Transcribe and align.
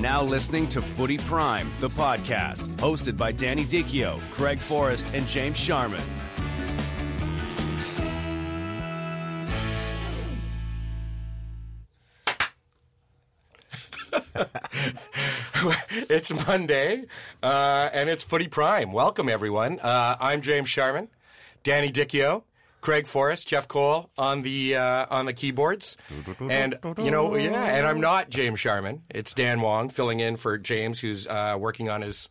now 0.00 0.22
listening 0.22 0.66
to 0.68 0.80
Footy 0.80 1.18
Prime, 1.18 1.70
the 1.78 1.88
podcast, 1.88 2.62
hosted 2.76 3.16
by 3.18 3.32
Danny 3.32 3.64
Dichio, 3.64 4.18
Craig 4.32 4.58
Forrest, 4.58 5.06
and 5.12 5.26
James 5.26 5.58
Sharman. 5.58 6.02
it's 16.08 16.46
Monday, 16.46 17.04
uh, 17.42 17.90
and 17.92 18.08
it's 18.08 18.22
Footy 18.22 18.48
Prime. 18.48 18.92
Welcome, 18.92 19.28
everyone. 19.28 19.80
Uh, 19.80 20.16
I'm 20.18 20.40
James 20.40 20.70
Sharman, 20.70 21.08
Danny 21.62 21.92
Dichio, 21.92 22.44
Craig 22.80 23.06
Forrest, 23.06 23.46
Jeff 23.48 23.68
Cole 23.68 24.10
on 24.16 24.42
the 24.42 24.76
uh, 24.76 25.06
on 25.10 25.26
the 25.26 25.32
keyboards, 25.32 25.96
and 26.40 26.78
you 26.98 27.10
know, 27.10 27.36
yeah, 27.36 27.76
and 27.76 27.86
I'm 27.86 28.00
not 28.00 28.30
James 28.30 28.58
Sharman. 28.60 29.02
It's 29.10 29.34
Dan 29.34 29.60
Wong 29.60 29.88
filling 29.90 30.20
in 30.20 30.36
for 30.36 30.56
James, 30.58 30.98
who's 31.00 31.26
uh, 31.26 31.56
working 31.58 31.88
on 31.88 32.02
his 32.02 32.28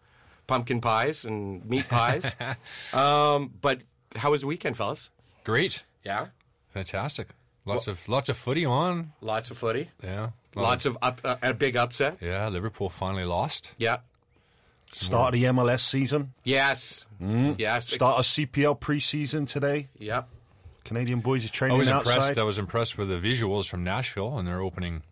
pumpkin 0.47 0.81
pies 0.81 1.25
and 1.25 1.63
meat 1.65 1.87
pies. 1.87 2.35
um, 2.93 3.51
but 3.61 3.81
how 4.15 4.31
was 4.31 4.41
the 4.41 4.47
weekend, 4.47 4.75
fellas? 4.77 5.09
Great, 5.43 5.83
Yeah, 6.03 6.27
fantastic. 6.73 7.27
Lots 7.65 7.87
of 7.87 8.07
lots 8.09 8.29
of 8.29 8.37
footy 8.37 8.65
on. 8.65 9.13
lots 9.21 9.51
of 9.51 9.57
footy, 9.57 9.89
Yeah, 10.03 10.29
lots 10.55 10.85
of 10.87 10.97
up, 11.03 11.21
uh, 11.23 11.35
a 11.43 11.53
big 11.53 11.75
upset. 11.75 12.17
yeah. 12.21 12.47
Liverpool 12.47 12.89
finally 12.89 13.25
lost. 13.25 13.71
Yeah. 13.77 13.97
Start 14.91 15.35
of 15.35 15.39
the 15.39 15.45
MLS 15.49 15.81
season. 15.81 16.33
Yes. 16.43 17.05
Yes. 17.19 17.87
Start 17.89 18.17
of 18.17 18.25
CPL 18.25 18.79
preseason 18.79 19.47
today. 19.47 19.87
Yep. 19.99 20.27
Canadian 20.83 21.19
boys 21.19 21.43
are 21.45 21.47
I 21.47 21.49
training 21.49 21.77
was 21.77 21.89
outside. 21.89 22.13
impressed. 22.15 22.37
I 22.37 22.43
was 22.43 22.57
impressed 22.57 22.97
with 22.97 23.09
the 23.09 23.17
visuals 23.19 23.67
from 23.69 23.83
Nashville 23.83 24.37
in 24.39 24.45
their 24.45 24.61
opening 24.61 25.03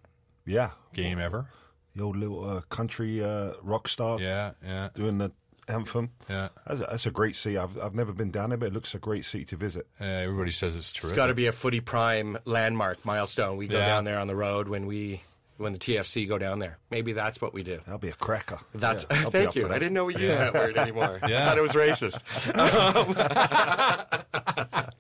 yeah, 0.46 0.72
game 0.94 1.20
ever. 1.20 1.48
the 1.96 2.04
old 2.04 2.16
little 2.18 2.44
uh, 2.50 2.62
country 2.70 3.24
uh, 3.24 3.54
rock 3.62 3.88
star 3.88 4.20
Yeah, 4.20 4.52
yeah, 4.64 4.90
doing 4.94 5.18
the 5.18 5.32
anthem. 5.68 6.12
yeah. 6.30 6.50
That's 6.66 6.80
a, 6.80 6.84
that's 6.90 7.06
a 7.06 7.12
great 7.12 7.36
city. 7.36 7.58
I've 7.58 7.78
I've 7.80 7.94
never 7.96 8.14
been 8.14 8.32
down 8.32 8.50
there, 8.50 8.58
but 8.58 8.68
it 8.68 8.74
looks 8.74 8.96
a 8.96 9.00
great 9.00 9.26
city 9.26 9.46
to 9.46 9.56
visit. 9.58 9.88
Uh, 10.00 10.06
everybody 10.06 10.52
says 10.52 10.76
it's 10.76 10.92
terrific. 10.94 11.12
It's 11.12 11.18
got 11.18 11.28
to 11.28 11.34
be 11.36 11.48
a 11.48 11.52
footy 11.52 11.82
prime 11.82 12.38
landmark 12.46 13.04
milestone. 13.06 13.58
We 13.58 13.68
go 13.68 13.78
Yeah. 13.78 13.88
down 13.88 14.04
there 14.06 14.20
on 14.20 14.28
the 14.28 14.36
road 14.36 14.68
when 14.70 14.86
we 14.86 15.22
when 15.58 15.74
the 15.74 15.80
TFC 15.80 16.28
go 16.28 16.38
down 16.38 16.60
there. 16.60 16.78
Maybe 16.92 17.14
that's 17.14 17.42
what 17.42 17.54
we 17.54 17.64
do. 17.64 17.80
That'll 17.86 17.98
be 17.98 18.10
a 18.10 18.14
cracker. 18.14 18.60
That's 18.74 19.06
Yeah, 19.10 19.18
thank 19.24 19.56
you. 19.56 19.68
I 19.70 19.80
didn't 19.80 19.94
know 19.94 20.06
we 20.06 20.16
used 20.16 20.38
that 20.38 20.54
word 20.54 20.78
anymore. 20.78 21.20
I 21.24 21.28
thought 21.28 21.58
it 21.58 21.62
was 21.62 21.74
racist. 21.74 22.22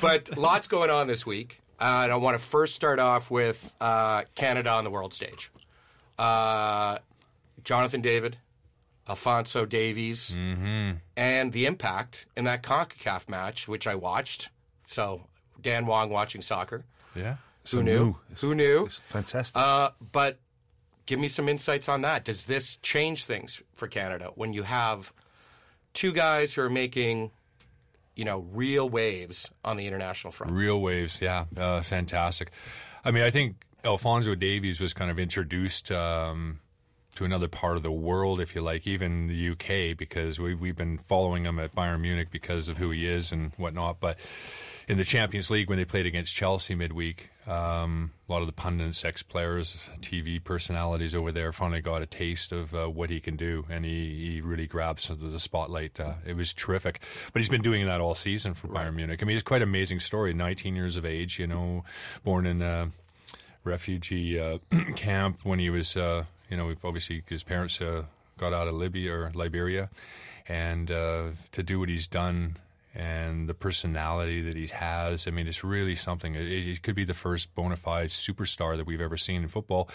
But 0.00 0.36
lots 0.36 0.68
going 0.68 0.90
on 0.90 1.06
this 1.06 1.24
week. 1.24 1.60
Uh, 1.80 2.02
and 2.04 2.12
I 2.12 2.16
want 2.16 2.38
to 2.38 2.44
first 2.44 2.74
start 2.74 2.98
off 2.98 3.30
with 3.30 3.72
uh, 3.80 4.22
Canada 4.34 4.70
on 4.70 4.84
the 4.84 4.90
world 4.90 5.14
stage. 5.14 5.50
Uh, 6.18 6.98
Jonathan 7.64 8.00
David, 8.00 8.36
Alfonso 9.08 9.64
Davies, 9.66 10.34
and 10.34 11.52
the 11.52 11.66
impact 11.66 12.26
in 12.36 12.44
that 12.44 12.62
CONCACAF 12.62 13.28
match, 13.28 13.66
which 13.66 13.86
I 13.86 13.94
watched. 13.96 14.50
So 14.86 15.22
Dan 15.60 15.86
Wong 15.86 16.10
watching 16.10 16.42
soccer. 16.42 16.84
yeah. 17.14 17.36
Who 17.72 17.82
knew? 17.82 17.92
new. 17.98 18.10
It's- 18.26 18.40
Who 18.40 18.54
knew? 18.54 18.84
It's 18.84 18.98
fantastic. 18.98 19.60
Uh, 19.60 19.90
but 20.12 20.38
give 21.06 21.18
me 21.18 21.28
some 21.28 21.48
insights 21.48 21.88
on 21.88 22.02
that. 22.02 22.24
Does 22.24 22.44
this 22.46 22.76
change 22.76 23.24
things 23.24 23.62
for 23.74 23.88
Canada 23.88 24.30
when 24.34 24.52
you 24.52 24.62
have 24.62 25.12
two 25.92 26.12
guys 26.12 26.54
who 26.54 26.62
are 26.62 26.70
making, 26.70 27.30
you 28.16 28.24
know, 28.24 28.40
real 28.52 28.88
waves 28.88 29.50
on 29.64 29.76
the 29.76 29.86
international 29.86 30.30
front? 30.32 30.52
Real 30.52 30.80
waves, 30.80 31.20
yeah, 31.20 31.44
uh, 31.56 31.80
fantastic. 31.82 32.50
I 33.04 33.10
mean, 33.10 33.22
I 33.22 33.30
think 33.30 33.56
Alfonso 33.84 34.34
Davies 34.34 34.80
was 34.80 34.92
kind 34.94 35.10
of 35.10 35.18
introduced 35.18 35.92
um, 35.92 36.60
to 37.16 37.24
another 37.24 37.48
part 37.48 37.76
of 37.76 37.82
the 37.82 37.92
world, 37.92 38.40
if 38.40 38.54
you 38.54 38.60
like, 38.62 38.86
even 38.86 39.26
the 39.28 39.50
UK, 39.50 39.96
because 39.96 40.40
we, 40.40 40.54
we've 40.54 40.76
been 40.76 40.98
following 40.98 41.44
him 41.44 41.58
at 41.60 41.74
Bayern 41.74 42.00
Munich 42.00 42.28
because 42.30 42.68
of 42.68 42.78
who 42.78 42.90
he 42.90 43.06
is 43.06 43.30
and 43.30 43.52
whatnot. 43.56 44.00
But 44.00 44.18
in 44.86 44.98
the 44.98 45.04
Champions 45.04 45.50
League, 45.50 45.68
when 45.68 45.78
they 45.78 45.84
played 45.84 46.06
against 46.06 46.34
Chelsea 46.34 46.74
midweek, 46.74 47.30
um, 47.46 48.12
a 48.28 48.32
lot 48.32 48.40
of 48.40 48.46
the 48.46 48.52
pundits, 48.52 49.04
ex 49.04 49.22
players, 49.22 49.88
TV 50.00 50.42
personalities 50.42 51.14
over 51.14 51.32
there 51.32 51.52
finally 51.52 51.80
got 51.80 52.02
a 52.02 52.06
taste 52.06 52.52
of 52.52 52.74
uh, 52.74 52.86
what 52.86 53.10
he 53.10 53.20
can 53.20 53.36
do, 53.36 53.64
and 53.70 53.84
he, 53.84 54.32
he 54.32 54.40
really 54.40 54.66
grabbed 54.66 55.00
some 55.00 55.22
of 55.22 55.32
the 55.32 55.40
spotlight. 55.40 55.98
Uh, 55.98 56.14
it 56.26 56.36
was 56.36 56.52
terrific. 56.52 57.00
But 57.32 57.40
he's 57.40 57.48
been 57.48 57.62
doing 57.62 57.86
that 57.86 58.00
all 58.00 58.14
season 58.14 58.54
for 58.54 58.68
Bayern 58.68 58.94
Munich. 58.94 59.22
I 59.22 59.26
mean, 59.26 59.36
it's 59.36 59.42
quite 59.42 59.62
an 59.62 59.68
amazing 59.68 60.00
story. 60.00 60.34
19 60.34 60.74
years 60.74 60.96
of 60.96 61.04
age, 61.04 61.38
you 61.38 61.46
know, 61.46 61.82
born 62.22 62.46
in 62.46 62.62
a 62.62 62.90
refugee 63.64 64.38
uh, 64.38 64.58
camp 64.96 65.40
when 65.44 65.58
he 65.58 65.70
was, 65.70 65.96
uh, 65.96 66.24
you 66.50 66.56
know, 66.56 66.74
obviously 66.84 67.22
his 67.28 67.42
parents 67.42 67.80
uh, 67.80 68.04
got 68.38 68.52
out 68.52 68.68
of 68.68 68.74
Libya 68.74 69.14
or 69.14 69.32
Liberia, 69.34 69.88
and 70.46 70.90
uh, 70.90 71.30
to 71.52 71.62
do 71.62 71.80
what 71.80 71.88
he's 71.88 72.06
done 72.06 72.56
and 72.94 73.48
the 73.48 73.54
personality 73.54 74.40
that 74.42 74.56
he 74.56 74.68
has. 74.68 75.26
I 75.26 75.30
mean, 75.30 75.46
it's 75.48 75.64
really 75.64 75.94
something. 75.94 76.34
It, 76.34 76.48
it 76.48 76.82
could 76.82 76.94
be 76.94 77.04
the 77.04 77.14
first 77.14 77.54
bona 77.54 77.76
fide 77.76 78.08
superstar 78.10 78.76
that 78.76 78.86
we've 78.86 79.00
ever 79.00 79.16
seen 79.16 79.42
in 79.42 79.48
football, 79.48 79.88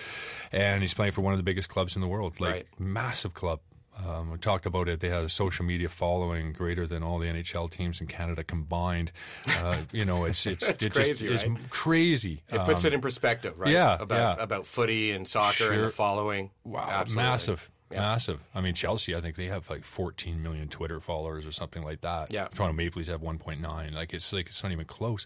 and 0.52 0.82
he's 0.82 0.94
playing 0.94 1.14
for 1.14 1.22
one 1.22 1.34
of 1.34 1.40
the 1.40 1.44
biggest 1.44 1.70
clubs 1.70 1.96
in 1.96 2.02
the 2.02 2.08
world, 2.08 2.40
like 2.40 2.52
Right. 2.54 2.68
massive 2.80 3.34
club. 3.34 3.60
Um, 4.08 4.32
we 4.32 4.38
talked 4.38 4.66
about 4.66 4.88
it. 4.88 5.02
They 5.02 5.10
had 5.10 5.26
a 5.26 5.30
social 5.30 5.66
media 5.66 5.90
following 5.90 6.54
greater 6.54 6.88
than 6.88 7.04
all 7.04 7.20
the 7.20 7.28
NHL 7.28 7.70
teams 7.70 8.00
in 8.00 8.08
Canada 8.08 8.46
combined. 8.46 9.12
Uh, 9.46 9.76
you 9.92 10.06
know, 10.06 10.24
it's 10.24 10.46
it's 10.46 10.66
That's 10.66 10.86
it 10.86 10.94
crazy, 10.94 11.28
just 11.28 11.46
right? 11.46 11.58
is 11.60 11.64
crazy. 11.70 12.42
It 12.48 12.64
puts 12.64 12.86
Um, 12.86 12.88
it 12.88 12.94
in 12.96 13.02
perspective, 13.02 13.60
right? 13.60 13.74
yeah, 13.74 13.98
about 14.00 14.38
yeah. 14.38 14.44
about 14.44 14.66
footy 14.66 15.12
and 15.12 15.28
soccer 15.28 15.74
and 15.74 15.84
the 15.84 15.90
following. 15.90 16.50
Wow, 16.64 16.88
Absolutely. 16.90 17.24
massive, 17.30 17.70
Yeah. 17.92 18.02
massive. 18.02 18.40
I 18.54 18.62
mean, 18.62 18.74
Chelsea, 18.76 19.16
I 19.16 19.22
think 19.22 19.36
they 19.36 19.48
have 19.48 19.70
like 19.70 19.84
14 19.84 20.42
million 20.44 20.68
Twitter 20.68 21.00
followers 21.00 21.46
or 21.48 21.52
something 21.52 21.84
like 21.84 22.02
that. 22.02 22.32
Yeah. 22.32 22.48
Toronto 22.54 22.74
Maple 22.74 23.00
Leafs 23.00 23.10
have 23.10 23.22
1.9. 23.22 23.94
Like 23.94 24.14
it's 24.14 24.32
like 24.32 24.48
it's 24.48 24.62
not 24.62 24.72
even 24.72 24.86
close. 24.86 25.26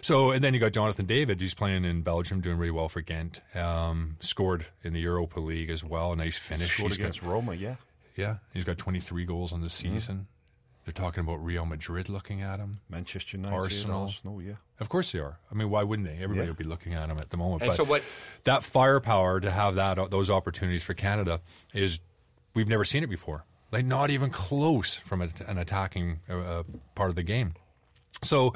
So, 0.00 0.30
and 0.30 0.42
then 0.42 0.54
you 0.54 0.60
got 0.60 0.72
Jonathan 0.72 1.06
David, 1.06 1.40
who's 1.40 1.54
playing 1.54 1.84
in 1.84 2.02
Belgium, 2.02 2.40
doing 2.40 2.56
really 2.56 2.70
well 2.70 2.88
for 2.88 3.00
Ghent. 3.02 3.42
Um, 3.54 4.16
scored 4.20 4.66
in 4.82 4.92
the 4.94 5.00
Europa 5.00 5.38
League 5.40 5.70
as 5.70 5.84
well. 5.84 6.14
Nice 6.14 6.38
finish. 6.38 6.74
Scored 6.76 6.92
He's 6.92 6.98
got- 6.98 7.04
against 7.04 7.22
Roma, 7.22 7.54
yeah. 7.54 7.76
yeah, 8.16 8.36
he's 8.54 8.64
got 8.64 8.78
23 8.78 9.24
goals 9.24 9.52
on 9.52 9.60
the 9.60 9.70
season. 9.70 10.26
They're 10.84 10.92
talking 10.94 11.20
about 11.20 11.44
Real 11.44 11.66
Madrid 11.66 12.08
looking 12.08 12.40
at 12.40 12.58
him. 12.60 12.80
Manchester 12.88 13.36
United, 13.36 13.54
Arsenal. 13.54 14.02
Arsenal, 14.04 14.40
yeah. 14.40 14.54
Of 14.80 14.88
course 14.88 15.12
they 15.12 15.18
are. 15.18 15.38
I 15.50 15.54
mean, 15.54 15.68
why 15.68 15.82
wouldn't 15.82 16.08
they? 16.08 16.14
Everybody 16.14 16.46
Yeah. 16.46 16.46
would 16.52 16.56
be 16.56 16.64
looking 16.64 16.94
at 16.94 17.10
him 17.10 17.18
at 17.18 17.28
the 17.28 17.36
moment. 17.36 17.60
And 17.60 17.68
but 17.72 17.76
so 17.76 17.84
what- 17.84 18.02
that 18.44 18.64
firepower 18.64 19.38
to 19.40 19.50
have 19.50 19.74
that 19.74 20.10
those 20.10 20.30
opportunities 20.30 20.82
for 20.82 20.94
Canada 20.94 21.42
is 21.74 22.00
we've 22.58 22.68
never 22.68 22.84
seen 22.84 23.04
it 23.04 23.08
before. 23.08 23.44
Like 23.70 23.86
not 23.86 24.10
even 24.10 24.30
close 24.30 24.96
from 24.96 25.22
a, 25.22 25.28
an 25.46 25.58
attacking 25.58 26.18
uh, 26.28 26.38
uh, 26.38 26.62
part 26.96 27.08
of 27.08 27.14
the 27.14 27.22
game. 27.22 27.54
So 28.24 28.52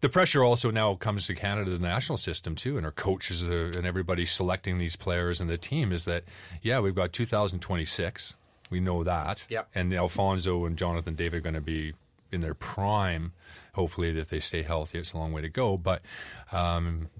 the 0.00 0.08
pressure 0.08 0.42
also 0.42 0.70
now 0.70 0.94
comes 0.94 1.26
to 1.26 1.34
Canada, 1.34 1.72
the 1.72 1.78
national 1.78 2.16
system 2.16 2.54
too, 2.54 2.78
and 2.78 2.86
our 2.86 2.92
coaches 2.92 3.42
and 3.42 3.84
everybody 3.84 4.24
selecting 4.24 4.78
these 4.78 4.96
players 4.96 5.38
and 5.38 5.50
the 5.50 5.58
team 5.58 5.92
is 5.92 6.06
that 6.06 6.24
yeah, 6.62 6.80
we've 6.80 6.94
got 6.94 7.12
2026. 7.12 8.36
We 8.70 8.80
know 8.80 9.04
that. 9.04 9.44
Yep. 9.50 9.68
And 9.74 9.92
Alfonso 9.92 10.64
and 10.64 10.78
Jonathan 10.78 11.14
David 11.14 11.38
are 11.38 11.42
going 11.42 11.54
to 11.54 11.60
be 11.60 11.92
in 12.32 12.40
their 12.40 12.54
prime. 12.54 13.32
Hopefully, 13.74 14.12
that 14.12 14.30
they 14.30 14.40
stay 14.40 14.62
healthy. 14.62 14.98
It's 14.98 15.12
a 15.12 15.18
long 15.18 15.32
way 15.32 15.42
to 15.42 15.50
go, 15.50 15.76
but 15.76 16.00
um, 16.50 17.10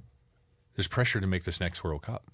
there's 0.75 0.89
pressure 0.89 1.21
to 1.21 1.27
make 1.27 1.45
this 1.45 1.61
next 1.61 1.85
World 1.85 2.01
Cup 2.01 2.25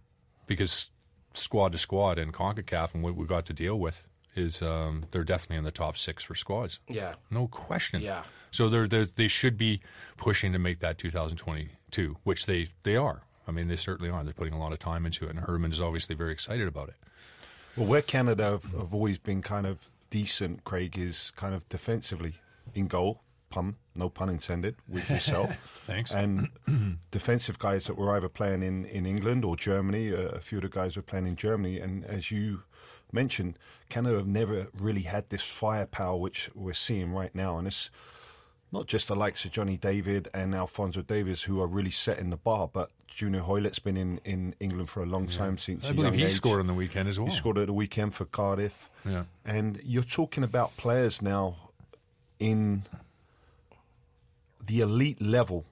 because 0.46 0.86
squad 1.34 1.72
to 1.72 1.78
squad 1.78 2.18
in 2.18 2.32
Concacaf 2.32 2.94
and 2.94 3.02
what 3.02 3.14
we 3.14 3.26
got 3.26 3.46
to 3.46 3.52
deal 3.52 3.78
with 3.78 4.06
is 4.34 4.62
um, 4.62 5.04
they're 5.10 5.24
definitely 5.24 5.56
in 5.56 5.64
the 5.64 5.70
top 5.70 5.96
six 5.96 6.24
for 6.24 6.34
squads. 6.34 6.78
Yeah. 6.88 7.14
No 7.30 7.48
question. 7.48 8.00
Yeah. 8.00 8.22
So 8.50 8.68
they're, 8.68 8.86
they're, 8.86 9.04
they 9.04 9.28
should 9.28 9.56
be 9.56 9.80
pushing 10.16 10.52
to 10.52 10.58
make 10.58 10.80
that 10.80 10.98
2022, 10.98 12.16
which 12.24 12.46
they, 12.46 12.68
they 12.82 12.96
are. 12.96 13.22
I 13.46 13.50
mean, 13.50 13.68
they 13.68 13.76
certainly 13.76 14.10
are. 14.10 14.22
They're 14.24 14.32
putting 14.32 14.54
a 14.54 14.58
lot 14.58 14.72
of 14.72 14.78
time 14.78 15.04
into 15.04 15.26
it, 15.26 15.30
and 15.30 15.40
Herdman 15.40 15.72
is 15.72 15.80
obviously 15.80 16.14
very 16.14 16.32
excited 16.32 16.68
about 16.68 16.88
it. 16.88 16.94
Well, 17.76 17.86
where 17.86 18.02
Canada 18.02 18.44
have, 18.44 18.64
have 18.72 18.94
always 18.94 19.18
been 19.18 19.42
kind 19.42 19.66
of 19.66 19.90
decent, 20.10 20.64
Craig, 20.64 20.96
is 20.98 21.32
kind 21.36 21.54
of 21.54 21.68
defensively 21.68 22.34
in 22.74 22.86
goal. 22.86 23.22
Pun, 23.50 23.76
no 23.94 24.08
pun 24.08 24.28
intended, 24.28 24.76
with 24.88 25.08
yourself. 25.14 25.50
Thanks. 25.86 26.12
And 26.12 26.50
defensive 27.10 27.58
guys 27.58 27.86
that 27.86 27.96
were 27.96 28.14
either 28.16 28.28
playing 28.28 28.62
in, 28.62 28.84
in 28.86 29.06
England 29.06 29.44
or 29.44 29.56
Germany. 29.56 30.12
Uh, 30.12 30.28
a 30.28 30.40
few 30.40 30.58
of 30.58 30.62
the 30.62 30.68
guys 30.68 30.96
were 30.96 31.02
playing 31.02 31.26
in 31.26 31.36
Germany. 31.36 31.78
And 31.80 32.04
as 32.04 32.30
you 32.30 32.62
mentioned, 33.12 33.58
Canada 33.88 34.16
have 34.16 34.26
never 34.26 34.68
really 34.78 35.02
had 35.02 35.28
this 35.28 35.42
firepower 35.42 36.16
which 36.16 36.50
we're 36.54 36.72
seeing 36.72 37.12
right 37.12 37.34
now. 37.34 37.58
And 37.58 37.66
it's 37.66 37.90
not 38.70 38.86
just 38.86 39.08
the 39.08 39.16
likes 39.16 39.44
of 39.44 39.50
Johnny 39.50 39.76
David 39.76 40.28
and 40.32 40.54
Alfonso 40.54 41.02
Davies 41.02 41.42
who 41.42 41.60
are 41.60 41.66
really 41.66 41.90
setting 41.90 42.30
the 42.30 42.38
bar, 42.38 42.70
but 42.72 42.90
Junior 43.06 43.40
Hoilett's 43.40 43.78
been 43.78 43.98
in, 43.98 44.18
in 44.24 44.54
England 44.58 44.88
for 44.88 45.02
a 45.02 45.06
long 45.06 45.26
time 45.26 45.58
since 45.58 45.86
I 45.86 45.92
believe 45.92 46.14
he 46.14 46.24
age. 46.24 46.32
scored 46.32 46.60
on 46.60 46.66
the 46.66 46.72
weekend 46.72 47.10
as 47.10 47.20
well. 47.20 47.28
He 47.28 47.36
scored 47.36 47.58
at 47.58 47.66
the 47.66 47.72
weekend 47.74 48.14
for 48.14 48.24
Cardiff. 48.24 48.88
Yeah. 49.04 49.24
And 49.44 49.78
you're 49.84 50.02
talking 50.02 50.42
about 50.42 50.74
players 50.78 51.20
now 51.20 51.56
in 52.38 52.84
the 54.64 54.80
elite 54.80 55.20
level. 55.20 55.66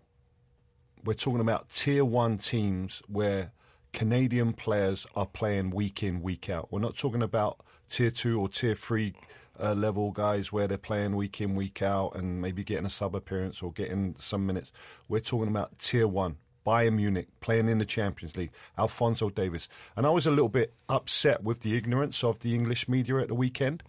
We're 1.05 1.15
talking 1.15 1.41
about 1.41 1.71
tier 1.71 2.05
one 2.05 2.39
teams 2.39 3.03
where 3.07 3.53
Canadian 3.93 4.53
players 4.53 5.07
are 5.17 5.27
playing 5.27 5.71
week 5.71 6.03
in, 6.03 6.23
week 6.23 6.51
out. 6.51 6.71
We're 6.71 6.81
not 6.81 6.97
talking 6.97 7.23
about 7.23 7.61
tier 7.89 8.11
two 8.11 8.41
or 8.41 8.49
tier 8.49 8.75
three 8.75 9.15
uh, 9.59 9.75
level 9.75 10.11
guys 10.11 10.53
where 10.53 10.67
they're 10.67 10.79
playing 10.79 11.17
week 11.17 11.41
in, 11.41 11.55
week 11.55 11.83
out 11.83 12.15
and 12.17 12.41
maybe 12.41 12.63
getting 12.65 12.87
a 12.87 12.91
sub 12.91 13.15
appearance 13.15 13.63
or 13.63 13.73
getting 13.73 14.15
some 14.19 14.47
minutes. 14.47 14.73
We're 15.09 15.21
talking 15.21 15.49
about 15.49 15.79
tier 15.79 16.09
one. 16.09 16.37
Bayern 16.67 16.97
Munich 16.97 17.29
playing 17.41 17.69
in 17.69 17.79
the 17.79 17.87
Champions 17.87 18.37
League, 18.37 18.53
Alfonso 18.77 19.31
Davies. 19.31 19.69
And 19.97 20.07
I 20.07 20.11
was 20.11 20.27
a 20.27 20.31
little 20.31 20.51
bit 20.51 20.75
upset 20.91 21.43
with 21.43 21.61
the 21.61 21.75
ignorance 21.75 22.23
of 22.23 22.41
the 22.41 22.55
English 22.55 22.87
media 22.87 23.17
at 23.17 23.29
the 23.29 23.35
weekend 23.35 23.83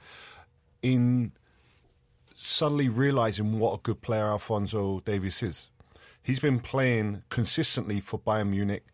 in 0.82 1.34
suddenly 2.42 2.90
realizing 2.90 3.60
what 3.60 3.74
a 3.74 3.82
good 3.82 4.02
player 4.02 4.28
Alfonso 4.28 5.00
Davies 5.02 5.44
is. 5.44 5.70
He's 6.24 6.40
been 6.40 6.60
playing 6.60 7.24
consistently 7.30 8.00
for 8.00 8.20
Bayern 8.20 8.50
Munich 8.50 8.86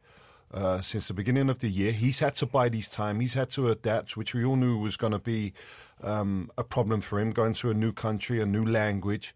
uh, 0.53 0.81
since 0.81 1.07
the 1.07 1.13
beginning 1.13 1.49
of 1.49 1.59
the 1.59 1.69
year. 1.69 1.91
He's 1.91 2.19
had 2.19 2.35
to 2.35 2.45
buy 2.45 2.69
these 2.69 2.89
time. 2.89 3.19
He's 3.19 3.33
had 3.33 3.49
to 3.51 3.69
adapt, 3.69 4.15
which 4.15 4.33
we 4.33 4.43
all 4.45 4.55
knew 4.55 4.77
was 4.77 4.97
going 4.97 5.13
to 5.13 5.19
be 5.19 5.53
um, 6.01 6.51
a 6.57 6.63
problem 6.63 7.01
for 7.01 7.19
him, 7.19 7.31
going 7.31 7.53
to 7.53 7.69
a 7.69 7.73
new 7.73 7.91
country, 7.91 8.41
a 8.41 8.45
new 8.45 8.65
language. 8.65 9.35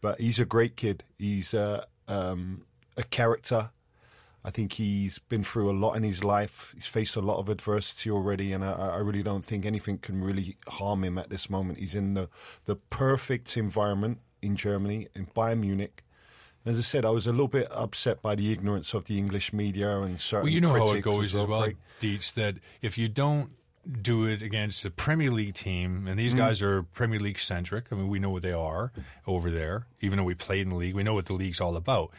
But 0.00 0.20
he's 0.20 0.38
a 0.38 0.44
great 0.44 0.76
kid. 0.76 1.04
He's 1.18 1.54
uh, 1.54 1.84
um, 2.08 2.66
a 2.96 3.02
character. 3.04 3.70
I 4.44 4.50
think 4.50 4.72
he's 4.72 5.18
been 5.18 5.44
through 5.44 5.70
a 5.70 5.72
lot 5.72 5.94
in 5.94 6.02
his 6.02 6.24
life. 6.24 6.72
He's 6.74 6.86
faced 6.86 7.14
a 7.16 7.20
lot 7.20 7.38
of 7.38 7.48
adversity 7.48 8.10
already, 8.10 8.52
and 8.52 8.64
I, 8.64 8.72
I 8.72 8.96
really 8.98 9.22
don't 9.22 9.44
think 9.44 9.64
anything 9.64 9.98
can 9.98 10.22
really 10.22 10.56
harm 10.66 11.04
him 11.04 11.16
at 11.16 11.30
this 11.30 11.48
moment. 11.48 11.78
He's 11.78 11.94
in 11.94 12.14
the, 12.14 12.28
the 12.64 12.76
perfect 12.76 13.56
environment 13.56 14.18
in 14.40 14.56
Germany, 14.56 15.08
in 15.14 15.26
Bayern 15.26 15.60
Munich. 15.60 16.02
As 16.64 16.78
I 16.78 16.82
said, 16.82 17.04
I 17.04 17.10
was 17.10 17.26
a 17.26 17.30
little 17.30 17.48
bit 17.48 17.68
upset 17.70 18.22
by 18.22 18.34
the 18.34 18.52
ignorance 18.52 18.94
of 18.94 19.04
the 19.04 19.18
English 19.18 19.52
media 19.52 20.00
and 20.00 20.18
certain 20.18 20.44
Well, 20.44 20.52
you 20.52 20.60
know 20.60 20.72
how 20.72 20.92
it 20.92 21.02
goes 21.02 21.34
as 21.34 21.46
well. 21.46 21.68
Dietz, 22.00 22.32
that 22.32 22.56
if 22.82 22.98
you 22.98 23.08
don't 23.08 23.50
do 24.00 24.26
it 24.26 24.42
against 24.42 24.84
a 24.84 24.90
Premier 24.90 25.30
League 25.30 25.54
team, 25.54 26.06
and 26.06 26.18
these 26.18 26.34
mm. 26.34 26.38
guys 26.38 26.62
are 26.62 26.82
Premier 26.82 27.18
League 27.18 27.38
centric, 27.38 27.86
I 27.90 27.96
mean, 27.96 28.08
we 28.08 28.18
know 28.18 28.30
what 28.30 28.42
they 28.42 28.52
are 28.52 28.92
over 29.26 29.50
there, 29.50 29.86
even 30.00 30.18
though 30.18 30.24
we 30.24 30.34
played 30.34 30.62
in 30.62 30.68
the 30.70 30.76
league, 30.76 30.94
we 30.94 31.02
know 31.02 31.14
what 31.14 31.26
the 31.26 31.32
league's 31.32 31.60
all 31.60 31.76
about. 31.76 32.10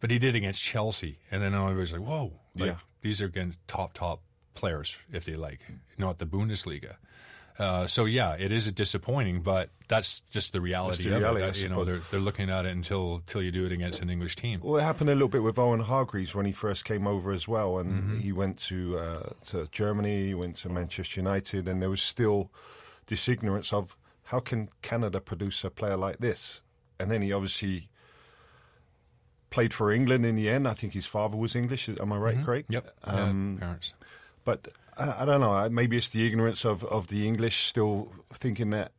But 0.00 0.10
he 0.10 0.18
did 0.18 0.34
against 0.34 0.62
Chelsea, 0.62 1.18
and 1.30 1.42
then 1.42 1.54
everybody's 1.54 1.92
like, 1.92 2.02
whoa, 2.02 2.32
like, 2.58 2.66
Yeah. 2.68 2.76
these 3.00 3.20
are 3.22 3.26
against 3.26 3.58
top, 3.66 3.94
top 3.94 4.20
players, 4.54 4.96
if 5.12 5.24
they 5.24 5.36
like, 5.36 5.60
not 5.98 6.18
the 6.18 6.26
Bundesliga. 6.26 6.96
Uh, 7.58 7.86
so 7.86 8.04
yeah, 8.04 8.34
it 8.38 8.52
is 8.52 8.70
disappointing, 8.72 9.40
but 9.40 9.70
that's 9.88 10.20
just 10.30 10.52
the 10.52 10.60
reality 10.60 11.04
the 11.04 11.14
of 11.16 11.22
reality, 11.22 11.42
it. 11.44 11.46
That, 11.54 11.58
you 11.60 11.68
know, 11.70 11.84
they're 11.86 12.02
they're 12.10 12.20
looking 12.20 12.50
at 12.50 12.66
it 12.66 12.72
until 12.72 13.14
until 13.16 13.40
you 13.40 13.50
do 13.50 13.64
it 13.64 13.72
against 13.72 14.02
an 14.02 14.10
English 14.10 14.36
team. 14.36 14.60
Well, 14.62 14.76
it 14.76 14.82
happened 14.82 15.08
a 15.08 15.14
little 15.14 15.28
bit 15.28 15.42
with 15.42 15.58
Owen 15.58 15.80
Hargreaves 15.80 16.34
when 16.34 16.44
he 16.44 16.52
first 16.52 16.84
came 16.84 17.06
over 17.06 17.32
as 17.32 17.48
well, 17.48 17.78
and 17.78 17.88
Mm-hmm. 18.02 18.18
he 18.18 18.30
went 18.32 18.58
to 18.68 18.98
uh, 18.98 19.28
to 19.46 19.66
Germany, 19.72 20.26
he 20.26 20.34
went 20.34 20.56
to 20.56 20.68
Manchester 20.68 21.18
United, 21.20 21.66
and 21.66 21.80
there 21.80 21.88
was 21.88 22.02
still 22.02 22.50
this 23.06 23.26
ignorance 23.26 23.72
of 23.72 23.96
how 24.24 24.40
can 24.40 24.68
Canada 24.82 25.18
produce 25.22 25.64
a 25.64 25.70
player 25.70 25.96
like 25.96 26.18
this, 26.18 26.60
and 27.00 27.10
then 27.10 27.22
he 27.22 27.32
obviously 27.32 27.88
played 29.50 29.72
for 29.72 29.92
England 29.92 30.26
in 30.26 30.36
the 30.36 30.48
end. 30.48 30.66
I 30.68 30.74
think 30.74 30.92
his 30.92 31.06
father 31.06 31.36
was 31.36 31.54
English. 31.56 31.88
Am 31.88 32.12
I 32.12 32.16
right, 32.16 32.42
Craig? 32.44 32.64
Mm-hmm. 32.64 32.72
Yep, 32.74 32.96
Um, 33.04 33.56
yeah, 33.60 33.66
parents. 33.66 33.92
but 34.44 34.68
I, 34.96 35.22
I 35.22 35.24
don't 35.24 35.40
know. 35.40 35.68
Maybe 35.70 35.96
it's 35.96 36.08
the 36.08 36.26
ignorance 36.26 36.64
of, 36.64 36.84
of 36.84 37.08
the 37.08 37.26
English 37.26 37.66
still 37.66 38.12
thinking 38.32 38.70
that 38.70 38.92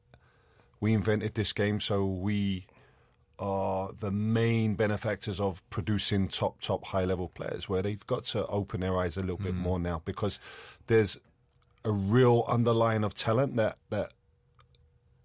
we 0.79 0.93
invented 0.93 1.33
this 1.33 1.53
game, 1.53 1.79
so 1.79 2.05
we 2.05 2.65
are 3.39 3.91
the 3.99 4.09
main 4.11 4.73
benefactors 4.75 5.39
of 5.39 5.61
producing 5.69 6.27
top, 6.27 6.59
top, 6.61 6.85
high 6.85 7.05
level 7.05 7.27
players. 7.29 7.67
Where 7.69 7.81
they've 7.81 8.05
got 8.07 8.25
to 8.25 8.45
open 8.47 8.81
their 8.81 8.97
eyes 8.97 9.17
a 9.17 9.21
little 9.21 9.37
bit 9.37 9.53
more 9.55 9.79
now 9.79 10.01
because 10.05 10.39
there's 10.87 11.19
a 11.85 11.91
real 11.91 12.43
underline 12.47 13.03
of 13.03 13.13
talent 13.13 13.55
that 13.57 13.77
that 13.89 14.11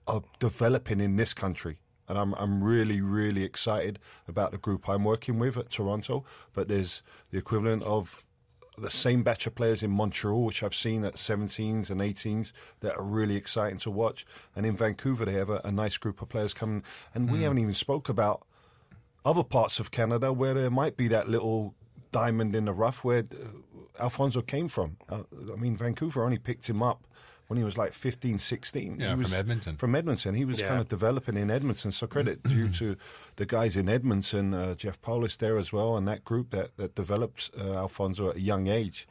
are 0.06 0.22
developing 0.38 1.00
in 1.00 1.16
this 1.16 1.32
country. 1.32 1.78
And 2.12 2.18
I'm 2.18 2.34
I'm 2.34 2.62
really 2.62 3.00
really 3.00 3.42
excited 3.42 3.98
about 4.28 4.50
the 4.50 4.58
group 4.58 4.86
I'm 4.86 5.02
working 5.02 5.38
with 5.38 5.56
at 5.56 5.70
Toronto. 5.70 6.26
But 6.52 6.68
there's 6.68 7.02
the 7.30 7.38
equivalent 7.38 7.82
of 7.84 8.22
the 8.76 8.90
same 8.90 9.22
batch 9.22 9.46
of 9.46 9.54
players 9.54 9.82
in 9.82 9.90
Montreal, 9.90 10.44
which 10.44 10.62
I've 10.62 10.74
seen 10.74 11.04
at 11.04 11.14
17s 11.14 11.88
and 11.88 12.02
18s, 12.02 12.52
that 12.80 12.98
are 12.98 13.02
really 13.02 13.36
exciting 13.36 13.78
to 13.78 13.90
watch. 13.90 14.26
And 14.54 14.66
in 14.66 14.76
Vancouver, 14.76 15.24
they 15.24 15.32
have 15.32 15.48
a, 15.48 15.62
a 15.64 15.72
nice 15.72 15.96
group 15.96 16.20
of 16.20 16.28
players 16.28 16.52
coming. 16.52 16.84
And 17.14 17.32
we 17.32 17.44
haven't 17.44 17.60
even 17.60 17.72
spoke 17.72 18.10
about 18.10 18.46
other 19.24 19.44
parts 19.44 19.80
of 19.80 19.90
Canada 19.90 20.34
where 20.34 20.52
there 20.52 20.70
might 20.70 20.98
be 20.98 21.08
that 21.08 21.30
little 21.30 21.74
diamond 22.10 22.54
in 22.54 22.66
the 22.66 22.74
rough 22.74 23.04
where 23.04 23.20
uh, 23.32 24.02
Alfonso 24.02 24.42
came 24.42 24.68
from. 24.68 24.98
Uh, 25.08 25.22
I 25.50 25.56
mean, 25.56 25.78
Vancouver 25.78 26.24
only 26.24 26.38
picked 26.38 26.68
him 26.68 26.82
up 26.82 27.06
when 27.52 27.58
he 27.58 27.64
was 27.64 27.76
like 27.76 27.92
15, 27.92 28.38
16. 28.38 28.96
Yeah, 28.98 29.14
he 29.14 29.22
from 29.24 29.34
Edmonton. 29.34 29.76
From 29.76 29.94
Edmonton. 29.94 30.34
He 30.34 30.46
was 30.46 30.58
Yeah. 30.58 30.68
kind 30.68 30.80
of 30.80 30.88
developing 30.88 31.36
in 31.36 31.50
Edmonton. 31.50 31.90
So 31.92 32.06
credit 32.06 32.42
due 32.54 32.70
to 32.70 32.96
the 33.36 33.44
guys 33.44 33.76
in 33.76 33.90
Edmonton, 33.90 34.54
uh, 34.54 34.74
Jeff 34.74 34.98
Paulus 35.02 35.36
there 35.36 35.58
as 35.58 35.70
well, 35.70 35.98
and 35.98 36.08
that 36.08 36.24
group 36.24 36.48
that, 36.52 36.74
that 36.78 36.94
developed 36.94 37.50
uh, 37.60 37.74
Alfonso 37.74 38.30
at 38.30 38.36
a 38.36 38.40
young 38.40 38.68
age. 38.68 39.06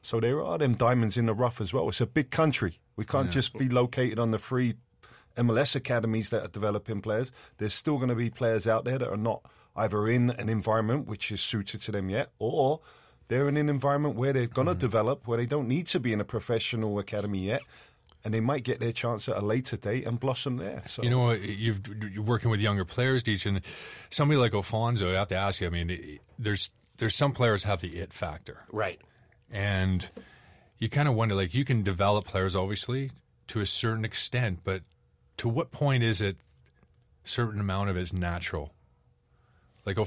So 0.00 0.20
there 0.20 0.42
are 0.42 0.56
them 0.56 0.72
diamonds 0.74 1.18
in 1.18 1.26
the 1.26 1.34
rough 1.34 1.60
as 1.60 1.74
well. 1.74 1.86
It's 1.90 2.00
a 2.00 2.06
big 2.06 2.30
country. 2.30 2.80
We 2.96 3.04
can't 3.04 3.30
just 3.30 3.52
be 3.58 3.68
located 3.68 4.18
on 4.18 4.30
the 4.30 4.38
free 4.38 4.74
MLS 5.36 5.76
academies 5.76 6.30
that 6.30 6.42
are 6.44 6.48
developing 6.48 7.02
players. 7.02 7.30
There's 7.58 7.74
still 7.74 7.98
going 7.98 8.08
to 8.08 8.14
be 8.14 8.30
players 8.30 8.66
out 8.66 8.84
there 8.86 8.96
that 8.98 9.10
are 9.10 9.18
not 9.18 9.42
either 9.76 10.08
in 10.08 10.30
an 10.30 10.48
environment 10.48 11.06
which 11.06 11.30
is 11.30 11.42
suited 11.42 11.82
to 11.82 11.92
them 11.92 12.08
yet, 12.08 12.30
or 12.38 12.80
they're 13.32 13.48
in 13.48 13.56
an 13.56 13.70
environment 13.70 14.14
where 14.14 14.32
they're 14.34 14.46
going 14.46 14.68
to 14.68 14.74
mm. 14.74 14.78
develop, 14.78 15.26
where 15.26 15.38
they 15.38 15.46
don't 15.46 15.66
need 15.66 15.86
to 15.88 15.98
be 15.98 16.12
in 16.12 16.20
a 16.20 16.24
professional 16.24 16.98
academy 16.98 17.46
yet, 17.46 17.62
and 18.24 18.34
they 18.34 18.40
might 18.40 18.62
get 18.62 18.78
their 18.78 18.92
chance 18.92 19.26
at 19.28 19.36
a 19.38 19.40
later 19.40 19.76
date 19.78 20.06
and 20.06 20.20
blossom 20.20 20.58
there. 20.58 20.82
So 20.86 21.02
You 21.02 21.10
know, 21.10 21.32
you've, 21.32 21.80
you're 22.12 22.22
working 22.22 22.50
with 22.50 22.60
younger 22.60 22.84
players, 22.84 23.22
Deech, 23.22 23.46
and 23.46 23.62
somebody 24.10 24.38
like 24.38 24.52
Alfonso, 24.54 25.10
I 25.10 25.14
have 25.14 25.28
to 25.28 25.34
ask 25.34 25.62
you. 25.62 25.66
I 25.66 25.70
mean, 25.70 26.18
there's 26.38 26.70
there's 26.98 27.14
some 27.14 27.32
players 27.32 27.64
have 27.64 27.80
the 27.80 27.96
it 27.96 28.12
factor, 28.12 28.64
Right. 28.70 29.00
and 29.50 30.08
you 30.78 30.88
kind 30.90 31.08
of 31.08 31.14
wonder, 31.14 31.34
like, 31.34 31.54
you 31.54 31.64
can 31.64 31.82
develop 31.82 32.26
players 32.26 32.54
obviously 32.54 33.12
to 33.48 33.60
a 33.60 33.66
certain 33.66 34.04
extent, 34.04 34.60
but 34.62 34.82
to 35.38 35.48
what 35.48 35.70
point 35.70 36.02
is 36.02 36.20
it 36.20 36.36
a 37.24 37.28
certain 37.28 37.60
amount 37.60 37.88
of 37.88 37.96
it 37.96 38.02
is 38.02 38.12
natural? 38.12 38.74
Like 39.84 39.98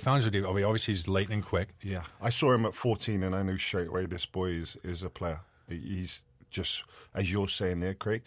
I 0.45 0.53
mean, 0.53 0.63
obviously 0.63 0.93
he's 0.93 1.07
lightning 1.07 1.41
quick. 1.41 1.69
Yeah, 1.81 2.03
I 2.21 2.29
saw 2.29 2.53
him 2.53 2.65
at 2.65 2.73
14, 2.73 3.23
and 3.23 3.35
I 3.35 3.43
knew 3.43 3.57
straight 3.57 3.87
away 3.87 4.05
this 4.05 4.25
boy 4.25 4.51
is, 4.51 4.77
is 4.83 5.03
a 5.03 5.09
player. 5.09 5.41
He's 5.67 6.21
just, 6.49 6.83
as 7.13 7.31
you're 7.31 7.49
saying 7.49 7.81
there, 7.81 7.93
Craig, 7.93 8.23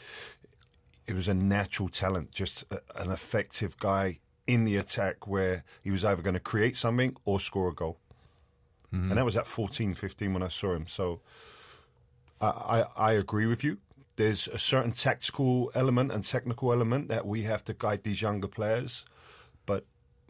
it 1.06 1.14
was 1.14 1.26
a 1.26 1.34
natural 1.34 1.88
talent, 1.88 2.32
just 2.32 2.64
a, 2.70 2.80
an 2.96 3.10
effective 3.10 3.78
guy 3.78 4.18
in 4.46 4.64
the 4.64 4.76
attack 4.76 5.26
where 5.26 5.64
he 5.82 5.90
was 5.90 6.04
either 6.04 6.20
going 6.20 6.34
to 6.34 6.40
create 6.40 6.76
something 6.76 7.16
or 7.24 7.40
score 7.40 7.68
a 7.68 7.74
goal. 7.74 7.98
Mm-hmm. 8.92 9.10
And 9.10 9.18
that 9.18 9.24
was 9.24 9.36
at 9.36 9.46
14, 9.46 9.94
15 9.94 10.32
when 10.32 10.42
I 10.42 10.48
saw 10.48 10.74
him. 10.74 10.86
So 10.86 11.20
I, 12.40 12.46
I, 12.46 12.84
I 12.96 13.12
agree 13.12 13.46
with 13.46 13.64
you. 13.64 13.78
There's 14.16 14.48
a 14.48 14.58
certain 14.58 14.92
tactical 14.92 15.70
element 15.74 16.12
and 16.12 16.24
technical 16.24 16.72
element 16.72 17.08
that 17.08 17.26
we 17.26 17.42
have 17.42 17.64
to 17.64 17.74
guide 17.74 18.02
these 18.02 18.20
younger 18.20 18.48
players 18.48 19.04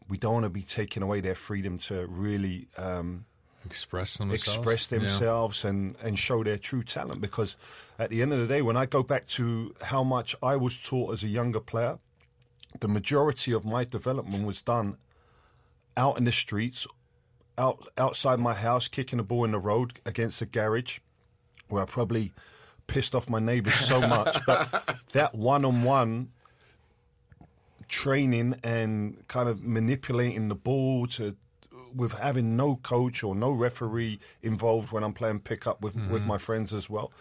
we 0.09 0.17
don't 0.19 0.33
want 0.35 0.45
to 0.45 0.51
be 0.51 0.63
taking 0.63 1.03
away 1.03 1.21
their 1.21 1.35
freedom 1.35 1.79
to 1.79 2.07
really 2.07 2.69
um, 2.77 3.25
Express 3.67 4.17
themselves. 4.17 4.43
express 4.57 4.91
Yeah. 4.93 4.99
themselves 5.01 5.65
and, 5.65 5.97
and 6.03 6.19
show 6.19 6.43
their 6.43 6.59
true 6.59 6.83
talent. 6.83 7.21
Because 7.21 7.57
at 7.99 8.09
the 8.11 8.23
end 8.23 8.33
of 8.33 8.39
the 8.41 8.47
day, 8.47 8.63
when 8.63 8.77
I 8.77 8.87
go 8.87 9.03
back 9.03 9.27
to 9.29 9.75
how 9.83 10.03
much 10.05 10.35
I 10.43 10.57
was 10.57 10.81
taught 10.83 11.13
as 11.13 11.23
a 11.25 11.29
younger 11.29 11.61
player, 11.61 11.99
the 12.81 12.89
majority 12.89 13.53
of 13.53 13.65
my 13.65 13.85
development 13.85 14.47
was 14.47 14.63
done 14.63 14.97
out 15.97 16.17
in 16.17 16.25
the 16.25 16.33
streets, 16.33 16.87
out 17.59 17.87
outside 17.99 18.39
my 18.39 18.55
house, 18.55 18.89
kicking 18.89 19.17
the 19.19 19.23
ball 19.25 19.45
in 19.45 19.51
the 19.53 19.59
road 19.59 20.01
against 20.07 20.39
the 20.41 20.47
garage, 20.47 21.01
where 21.69 21.83
I 21.83 21.87
probably 21.87 22.33
pissed 22.87 23.15
off 23.15 23.29
my 23.29 23.41
neighbours 23.41 23.75
so 23.75 24.01
much. 24.17 24.39
but 24.47 24.97
that 25.13 25.35
one-on-one 25.35 26.29
training 27.89 28.57
and 28.63 29.27
kind 29.29 29.49
of 29.49 29.63
manipulating 29.63 30.49
the 30.49 30.55
ball 30.55 31.07
to 31.07 31.37
with 31.95 32.13
having 32.13 32.57
no 32.57 32.77
coach 32.77 33.25
or 33.25 33.35
no 33.35 33.51
referee 33.51 34.21
involved 34.43 34.93
when 34.93 35.03
I'm 35.03 35.15
playing 35.15 35.41
pickup 35.41 35.81
with 35.81 35.97
with 36.11 36.25
my 36.25 36.39
friends 36.39 36.73
as 36.73 36.89
well. 36.89 37.13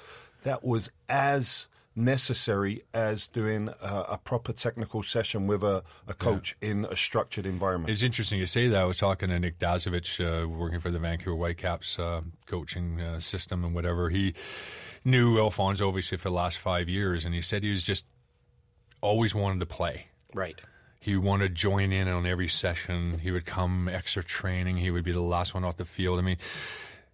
That 0.43 0.63
was 0.63 0.91
as 1.09 1.67
necessary 1.97 2.83
as 2.93 3.27
doing 3.27 3.69
a, 3.81 4.05
a 4.11 4.17
proper 4.23 4.53
technical 4.53 5.01
session 5.01 5.47
with 5.47 5.63
a, 5.63 5.83
a 6.07 6.13
coach 6.13 6.55
in 6.61 6.85
a 6.85 6.95
structured 6.95 7.45
environment. 7.45 7.89
It's 7.89 8.03
interesting 8.03 8.37
you 8.37 8.45
say 8.45 8.67
that. 8.67 8.79
I 8.79 8.85
was 8.85 8.97
talking 8.97 9.29
to 9.29 9.39
Nick 9.39 9.57
Dasovic, 9.57 10.21
uh, 10.21 10.47
working 10.47 10.79
for 10.79 10.91
the 10.91 10.99
Vancouver 10.99 11.35
Whitecaps 11.35 11.97
uh, 11.97 12.21
coaching 12.45 13.01
uh, 13.01 13.19
system 13.19 13.65
and 13.65 13.73
whatever. 13.73 14.09
He 14.09 14.35
knew 15.03 15.39
Alfonso 15.39 15.87
obviously 15.87 16.19
for 16.19 16.29
the 16.29 16.35
last 16.35 16.59
five 16.59 16.87
years, 16.87 17.25
and 17.25 17.33
he 17.33 17.41
said 17.41 17.63
he 17.63 17.71
was 17.71 17.83
just 17.83 18.05
always 19.01 19.33
wanted 19.33 19.59
to 19.59 19.65
play. 19.65 20.07
Right. 20.33 20.59
He 20.99 21.15
wanted 21.15 21.49
to 21.49 21.53
join 21.53 21.91
in 21.91 22.07
on 22.07 22.25
every 22.25 22.47
session. 22.47 23.19
He 23.19 23.31
would 23.31 23.45
come 23.45 23.87
extra 23.87 24.23
training. 24.23 24.77
He 24.77 24.91
would 24.91 25.03
be 25.03 25.11
the 25.11 25.21
last 25.21 25.53
one 25.53 25.63
off 25.63 25.77
the 25.77 25.85
field. 25.85 26.19
I 26.19 26.21
mean, 26.21 26.37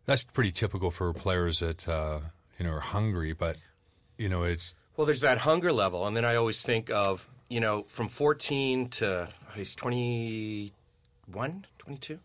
that's 0.06 0.24
pretty 0.24 0.52
typical 0.52 0.90
for 0.90 1.14
players 1.14 1.60
that 1.60 1.88
uh, 1.88 2.22
you 2.60 2.66
know 2.66 2.72
are 2.72 2.80
hungry, 2.80 3.34
but 3.34 3.58
you 4.18 4.30
know 4.30 4.44
it's 4.44 4.74
Well, 4.98 5.06
there's 5.06 5.22
that 5.22 5.40
hunger 5.40 5.72
level, 5.72 6.08
and 6.08 6.16
then 6.16 6.26
I 6.26 6.36
always 6.36 6.62
think 6.64 6.90
of 6.90 7.28
you 7.50 7.60
know 7.60 7.84
from 7.88 8.08
14 8.08 8.90
to 8.90 9.28
he's 9.54 9.76
21, 9.76 11.66
22. 11.80 12.20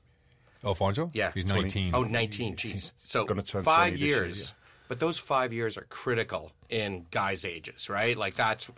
Alfonso. 0.64 1.11
Yeah, 1.14 1.30
he's 1.35 1.45
20 1.45 1.61
nineteen. 1.61 1.95
Oh, 1.95 2.02
19. 2.02 2.57
Jeez. 2.57 2.92
So 3.04 3.25
gonna 3.25 3.42
turn 3.42 3.62
five 3.62 3.92
this 3.92 4.00
year, 4.00 4.25
years. 4.25 4.40
yeah. 4.40 4.54
But 4.88 5.00
those 5.00 5.18
five 5.18 5.52
years 5.52 5.76
are 5.76 5.87
critical 5.88 6.50
in 6.71 7.07
guys' 7.11 7.45
ages, 7.45 7.88
right? 7.90 8.16
Like 8.16 8.35
that's, 8.35 8.71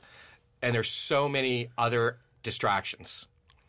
and 0.62 0.74
there's 0.74 0.90
so 0.90 1.28
many 1.28 1.68
other 1.78 2.18
distractions, 2.42 3.26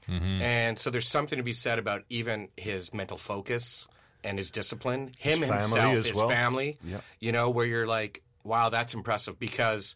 Mm-hmm. 0.10 0.42
and 0.42 0.80
so 0.80 0.90
there's 0.90 1.08
something 1.08 1.38
to 1.38 1.44
be 1.44 1.54
said 1.54 1.78
about 1.80 2.04
even 2.10 2.50
his 2.58 2.94
mental 2.94 3.18
focus 3.18 3.88
and 4.24 4.38
his 4.38 4.52
discipline, 4.52 5.12
him 5.20 5.40
His 5.40 5.50
himself, 5.50 5.96
as 5.96 6.06
his 6.08 6.18
well. 6.18 6.28
family. 6.28 6.78
Yeah. 6.84 7.02
You 7.20 7.32
know, 7.32 7.50
where 7.52 7.66
you're 7.66 7.88
like, 7.88 8.22
wow, 8.44 8.70
that's 8.70 8.94
impressive 8.94 9.40
because, 9.40 9.96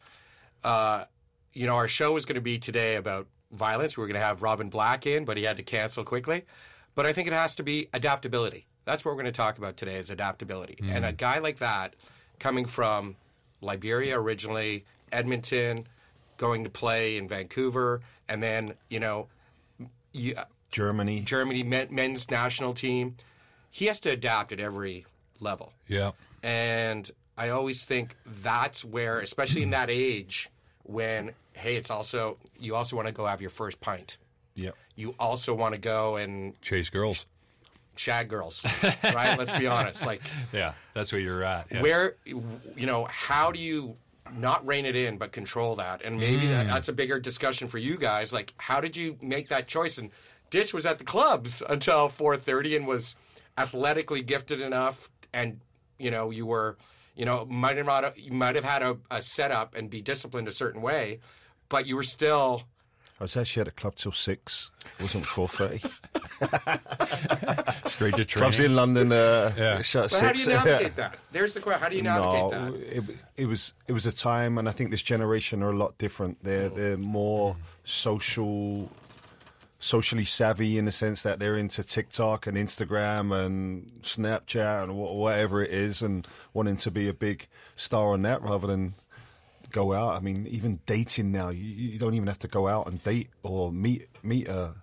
uh, 0.63 1.05
you 1.53 1.65
know, 1.65 1.75
our 1.75 1.87
show 1.87 2.15
is 2.17 2.25
going 2.25 2.35
to 2.35 2.41
be 2.41 2.59
today 2.59 2.95
about 2.95 3.27
violence. 3.51 3.97
We 3.97 4.01
were 4.01 4.07
going 4.07 4.19
to 4.19 4.25
have 4.25 4.41
Robin 4.43 4.69
Black 4.69 5.05
in, 5.07 5.25
but 5.25 5.37
he 5.37 5.43
had 5.43 5.57
to 5.57 5.63
cancel 5.63 6.03
quickly. 6.05 6.45
But 6.93 7.05
I 7.05 7.11
think 7.11 7.27
it 7.27 7.33
has 7.33 7.55
to 7.55 7.63
be 7.63 7.87
adaptability. 7.93 8.67
That's 8.85 9.03
what 9.03 9.11
we're 9.11 9.21
going 9.23 9.33
to 9.33 9.37
talk 9.37 9.57
about 9.57 9.75
today 9.75 9.95
is 9.95 10.11
adaptability. 10.11 10.77
And 10.87 11.03
a 11.03 11.11
guy 11.11 11.39
like 11.39 11.57
that, 11.57 11.95
coming 12.39 12.65
from 12.65 13.15
Liberia 13.59 14.17
originally, 14.19 14.85
Edmonton, 15.11 15.87
going 16.37 16.63
to 16.63 16.69
play 16.69 17.17
in 17.17 17.27
Vancouver, 17.27 18.01
and 18.27 18.41
then 18.43 18.73
you 18.89 18.99
know, 18.99 19.27
you, 20.11 20.33
uh, 20.35 20.45
Germany. 20.71 21.21
Germany 21.21 21.63
men, 21.63 21.87
men's 21.91 22.29
national 22.29 22.73
team. 22.73 23.15
He 23.71 23.85
has 23.85 23.99
to 24.01 24.09
adapt 24.11 24.51
at 24.51 24.59
every 24.59 25.05
level. 25.39 25.73
Yeah. 25.87 26.11
And 26.43 27.09
I 27.37 27.49
always 27.49 27.85
think 27.85 28.15
that's 28.25 28.85
where, 28.85 29.19
especially 29.19 29.63
in 29.63 29.71
that 29.71 29.89
age, 29.89 30.49
when 30.83 31.31
hey, 31.53 31.75
it's 31.75 31.89
also 31.89 32.37
you 32.59 32.75
also 32.75 32.95
want 32.95 33.07
to 33.07 33.11
go 33.13 33.25
have 33.25 33.41
your 33.41 33.49
first 33.49 33.79
pint. 33.81 34.17
yeah. 34.55 34.71
You 34.97 35.13
also 35.19 35.53
want 35.53 35.75
to 35.75 35.81
go 35.81 36.15
and 36.15 36.59
Chase 36.61 36.89
girls. 36.89 37.25
shag 37.97 38.29
girls, 38.29 38.63
right? 39.03 39.37
Let's 39.37 39.51
be 39.57 39.67
honest. 39.67 40.05
Like 40.05 40.21
Yeah, 40.53 40.73
that's 40.93 41.11
where 41.11 41.19
you're 41.19 41.43
at. 41.43 41.67
Yeah. 41.69 41.81
where, 41.81 42.15
you 42.25 42.85
know, 42.85 43.05
how 43.09 43.51
do 43.51 43.59
you 43.59 43.97
not 44.33 44.65
rein 44.65 44.85
it 44.85 44.95
in 44.95 45.17
but 45.17 45.31
control 45.31 45.75
that? 45.75 46.01
And 46.03 46.19
maybe 46.19 46.47
that, 46.47 46.65
mm. 46.65 46.69
that's 46.69 46.87
a 46.89 46.93
bigger 46.93 47.19
discussion 47.19 47.67
for 47.67 47.77
you 47.77 47.97
guys. 47.97 48.33
Like, 48.33 48.53
how 48.57 48.81
did 48.81 48.95
you 48.95 49.17
make 49.21 49.49
that 49.49 49.67
choice? 49.67 49.97
And 49.97 50.11
Ditch 50.49 50.73
was 50.73 50.85
at 50.85 50.97
the 50.97 51.03
clubs 51.03 51.61
until 51.69 52.09
4:30 52.09 52.77
and 52.77 52.87
was 52.87 53.15
athletically 53.57 54.21
gifted 54.21 54.61
enough, 54.61 55.09
and 55.33 55.59
you 55.97 56.11
know, 56.11 56.29
you 56.29 56.45
were, 56.45 56.77
you 57.15 57.25
know, 57.25 57.45
might 57.45 57.77
have 57.77 57.85
not, 57.85 58.19
you 58.19 58.33
might 58.33 58.55
have 58.55 58.65
had 58.65 58.81
a, 58.81 58.97
a 59.09 59.21
setup 59.21 59.75
and 59.75 59.89
be 59.89 60.01
disciplined 60.01 60.47
a 60.47 60.51
certain 60.51 60.81
way, 60.81 61.19
but 61.69 61.85
you 61.85 61.95
were 61.95 62.03
still. 62.03 62.63
I 63.19 63.23
was 63.23 63.37
actually 63.37 63.61
at 63.61 63.65
the 63.67 63.71
club 63.71 63.95
till 63.95 64.11
six. 64.11 64.71
It 64.99 65.03
wasn't 65.03 65.25
four 65.25 65.47
thirty. 65.47 65.79
straight 67.87 68.15
to 68.15 68.25
Clubs 68.25 68.59
in 68.59 68.75
London 68.75 69.11
uh, 69.11 69.53
Yeah. 69.57 69.81
shut 69.81 70.05
at 70.05 70.11
But 70.11 70.21
how 70.21 70.31
do 70.33 70.39
you 70.39 70.47
navigate 70.47 70.95
that? 70.97 71.17
There's 71.31 71.53
the 71.53 71.61
question. 71.61 71.81
How 71.81 71.89
do 71.89 71.95
you 71.95 72.03
navigate 72.03 72.51
no, 72.51 72.71
that? 72.71 72.97
it, 72.97 73.03
it 73.37 73.45
was 73.45 73.73
it 73.87 73.93
was 73.93 74.05
a 74.05 74.11
time, 74.11 74.57
and 74.57 74.67
I 74.67 74.71
think 74.71 74.91
this 74.91 75.03
generation 75.03 75.63
are 75.63 75.69
a 75.71 75.75
lot 75.75 75.97
different. 75.97 76.43
They're 76.43 76.69
they're 76.69 76.97
more 76.97 77.55
social, 77.85 78.91
socially 79.79 80.25
savvy 80.25 80.77
in 80.77 80.83
the 80.83 80.91
sense 80.91 81.21
that 81.23 81.39
they're 81.39 81.57
into 81.57 81.83
TikTok 81.83 82.47
and 82.47 82.57
Instagram 82.57 83.33
and 83.45 83.89
Snapchat 84.03 84.83
and 84.83 84.97
whatever 84.97 85.63
it 85.63 85.71
is, 85.71 86.01
and 86.01 86.27
wanting 86.53 86.75
to 86.77 86.91
be 86.91 87.07
a 87.07 87.13
big 87.13 87.47
star 87.77 88.11
on 88.11 88.23
that 88.23 88.41
rather 88.41 88.67
than 88.67 88.93
go 89.75 89.93
out. 89.93 90.11
I 90.15 90.19
mean, 90.21 90.47
even 90.47 90.79
dating 90.85 91.31
now, 91.31 91.49
you, 91.49 91.63
you 91.93 91.99
don't 91.99 92.13
even 92.13 92.27
have 92.27 92.39
to 92.39 92.47
go 92.47 92.67
out 92.67 92.87
and 92.87 93.03
date 93.03 93.29
or 93.43 93.71
meet 93.71 94.07
meet 94.23 94.47
a 94.47 94.73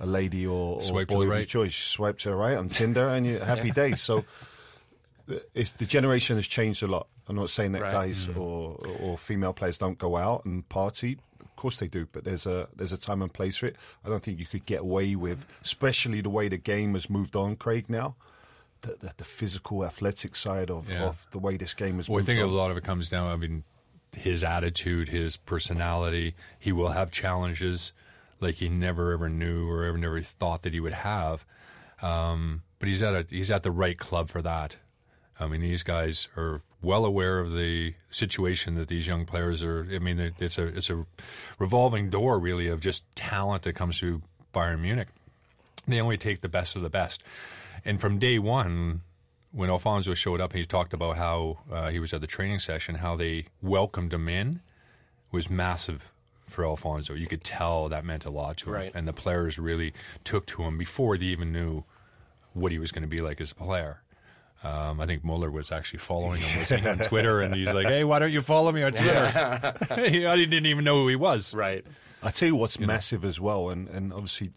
a 0.00 0.06
lady 0.06 0.46
or, 0.46 0.80
or 0.80 1.04
boy 1.04 1.04
the 1.04 1.30
of 1.30 1.36
your 1.38 1.44
choice. 1.44 1.74
Swipe 1.74 2.18
to 2.20 2.30
the 2.30 2.34
right 2.36 2.56
on 2.56 2.68
Tinder, 2.68 3.08
and 3.08 3.26
you 3.26 3.38
happy 3.38 3.70
days. 3.70 4.00
So 4.00 4.24
it's, 5.54 5.72
the 5.72 5.86
generation 5.86 6.36
has 6.36 6.46
changed 6.46 6.82
a 6.82 6.86
lot. 6.86 7.08
I'm 7.28 7.36
not 7.36 7.50
saying 7.50 7.72
that 7.72 7.82
Right. 7.82 7.92
guys 7.92 8.26
mm. 8.26 8.36
or, 8.38 8.78
or 9.00 9.18
female 9.18 9.52
players 9.52 9.76
don't 9.78 9.98
go 9.98 10.16
out 10.16 10.44
and 10.44 10.66
party. 10.68 11.18
Of 11.40 11.56
course 11.56 11.78
they 11.80 11.88
do, 11.88 12.06
but 12.12 12.24
there's 12.24 12.46
a 12.46 12.68
there's 12.76 12.92
a 12.92 12.98
time 12.98 13.20
and 13.22 13.32
place 13.32 13.56
for 13.58 13.66
it. 13.66 13.76
I 14.04 14.08
don't 14.08 14.22
think 14.22 14.38
you 14.38 14.46
could 14.46 14.64
get 14.64 14.80
away 14.80 15.16
with, 15.16 15.44
especially 15.62 16.20
the 16.20 16.30
way 16.30 16.48
the 16.48 16.56
game 16.56 16.94
has 16.94 17.10
moved 17.10 17.34
on, 17.36 17.56
Craig. 17.56 17.86
Now, 17.88 18.14
the, 18.82 18.92
the, 19.00 19.12
the 19.16 19.24
physical, 19.24 19.84
athletic 19.84 20.36
side 20.36 20.70
of, 20.70 20.88
Yeah. 20.90 21.02
of 21.08 21.26
the 21.32 21.38
way 21.40 21.56
this 21.56 21.74
game 21.74 21.96
has 21.96 22.08
Well, 22.08 22.22
I 22.22 22.24
think 22.24 22.38
on. 22.40 22.48
a 22.48 22.52
lot 22.52 22.70
of 22.70 22.76
it 22.76 22.84
comes 22.84 23.08
down. 23.08 23.26
I 23.28 23.36
mean, 23.36 23.64
his 24.16 24.42
attitude, 24.44 25.08
his 25.08 25.36
personality. 25.36 26.34
He 26.58 26.72
will 26.72 26.90
have 26.90 27.10
challenges 27.10 27.92
like 28.40 28.56
he 28.56 28.68
never 28.68 29.12
ever 29.12 29.28
knew 29.28 29.68
or 29.68 29.84
ever 29.84 29.98
never 29.98 30.20
thought 30.20 30.62
that 30.62 30.72
he 30.72 30.80
would 30.80 30.92
have. 30.92 31.44
Um, 32.00 32.62
but 32.78 32.88
he's 32.88 33.02
at 33.02 33.14
a 33.14 33.26
he's 33.28 33.50
at 33.50 33.62
the 33.62 33.70
right 33.70 33.98
club 33.98 34.28
for 34.28 34.42
that. 34.42 34.76
I 35.40 35.46
mean, 35.46 35.60
these 35.60 35.82
guys 35.82 36.28
are 36.36 36.62
well 36.82 37.04
aware 37.04 37.38
of 37.38 37.54
the 37.54 37.94
situation 38.10 38.74
that 38.76 38.88
these 38.88 39.06
young 39.06 39.24
players 39.24 39.62
are. 39.62 39.86
I 39.92 39.98
mean, 39.98 40.32
it's 40.38 40.58
a 40.58 40.66
it's 40.66 40.90
a 40.90 41.06
revolving 41.58 42.10
door 42.10 42.38
really 42.38 42.68
of 42.68 42.80
just 42.80 43.04
talent 43.14 43.62
that 43.62 43.74
comes 43.74 43.98
through 43.98 44.22
Bayern 44.52 44.80
Munich. 44.80 45.08
They 45.86 46.00
only 46.00 46.18
take 46.18 46.40
the 46.40 46.48
best 46.48 46.76
of 46.76 46.82
the 46.82 46.90
best, 46.90 47.22
and 47.84 48.00
from 48.00 48.18
day 48.18 48.38
one, 48.38 49.02
when 49.52 49.70
Alfonso 49.70 50.14
showed 50.14 50.40
up, 50.40 50.52
he 50.52 50.64
talked 50.66 50.92
about 50.92 51.16
how 51.16 51.58
uh, 51.70 51.88
he 51.90 51.98
was 51.98 52.12
at 52.12 52.20
the 52.20 52.26
training 52.26 52.58
session, 52.58 52.96
how 52.96 53.16
they 53.16 53.46
welcomed 53.62 54.12
him 54.12 54.28
in 54.28 54.60
was 55.32 55.48
massive 55.50 56.10
for 56.46 56.64
Alfonso. 56.64 57.14
You 57.14 57.26
could 57.26 57.44
tell 57.44 57.88
that 57.88 58.04
meant 58.04 58.24
a 58.24 58.30
lot 58.30 58.56
to 58.58 58.66
him, 58.70 58.74
Right. 58.74 58.92
and 58.94 59.06
the 59.08 59.12
players 59.12 59.58
really 59.58 59.92
took 60.24 60.46
to 60.46 60.62
him 60.62 60.78
before 60.78 61.16
they 61.18 61.26
even 61.26 61.52
knew 61.52 61.84
what 62.54 62.72
he 62.72 62.78
was 62.78 62.92
going 62.92 63.02
to 63.02 63.08
be 63.08 63.20
like 63.20 63.40
as 63.40 63.52
a 63.52 63.54
player. 63.54 64.00
Um, 64.64 65.00
I 65.00 65.06
think 65.06 65.22
Muller 65.22 65.50
was 65.50 65.70
actually 65.70 66.00
following 66.00 66.40
him 66.40 66.58
listening 66.58 66.86
on 66.88 66.98
Twitter, 67.06 67.40
and 67.42 67.54
he's 67.54 67.72
like, 67.72 67.86
"Hey, 67.86 68.02
why 68.02 68.18
don't 68.18 68.32
you 68.32 68.42
follow 68.42 68.72
me 68.72 68.82
on 68.82 68.90
Twitter?" 68.92 69.74
he, 70.08 70.26
I 70.26 70.34
didn't 70.34 70.66
even 70.66 70.84
know 70.84 70.96
who 71.02 71.08
he 71.08 71.14
was. 71.16 71.54
Right. 71.54 71.84
I 72.24 72.30
tell 72.32 72.48
you 72.48 72.56
what's 72.56 72.78
massive 72.80 73.24
as 73.24 73.38
well, 73.40 73.70
and, 73.70 73.86
and 73.88 74.12
obviously, 74.12 74.50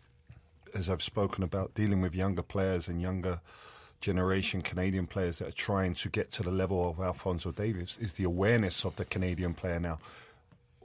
as 0.73 0.89
I've 0.89 1.03
spoken 1.03 1.43
about 1.43 1.75
dealing 1.75 2.01
with 2.01 2.15
younger 2.15 2.41
players 2.41 2.87
and 2.87 2.99
younger 2.99 3.41
generation 4.01 4.61
Canadian 4.61 5.07
players 5.07 5.39
that 5.39 5.47
are 5.47 5.53
trying 5.53 5.93
to 5.93 6.09
get 6.09 6.31
to 6.33 6.43
the 6.43 6.51
level 6.51 6.89
of 6.89 6.99
Alfonso 6.99 7.51
Davies, 7.51 7.97
is 8.01 8.13
the 8.13 8.23
awareness 8.23 8.83
of 8.83 8.95
the 8.95 9.05
Canadian 9.05 9.53
player 9.53 9.79
now. 9.79 9.99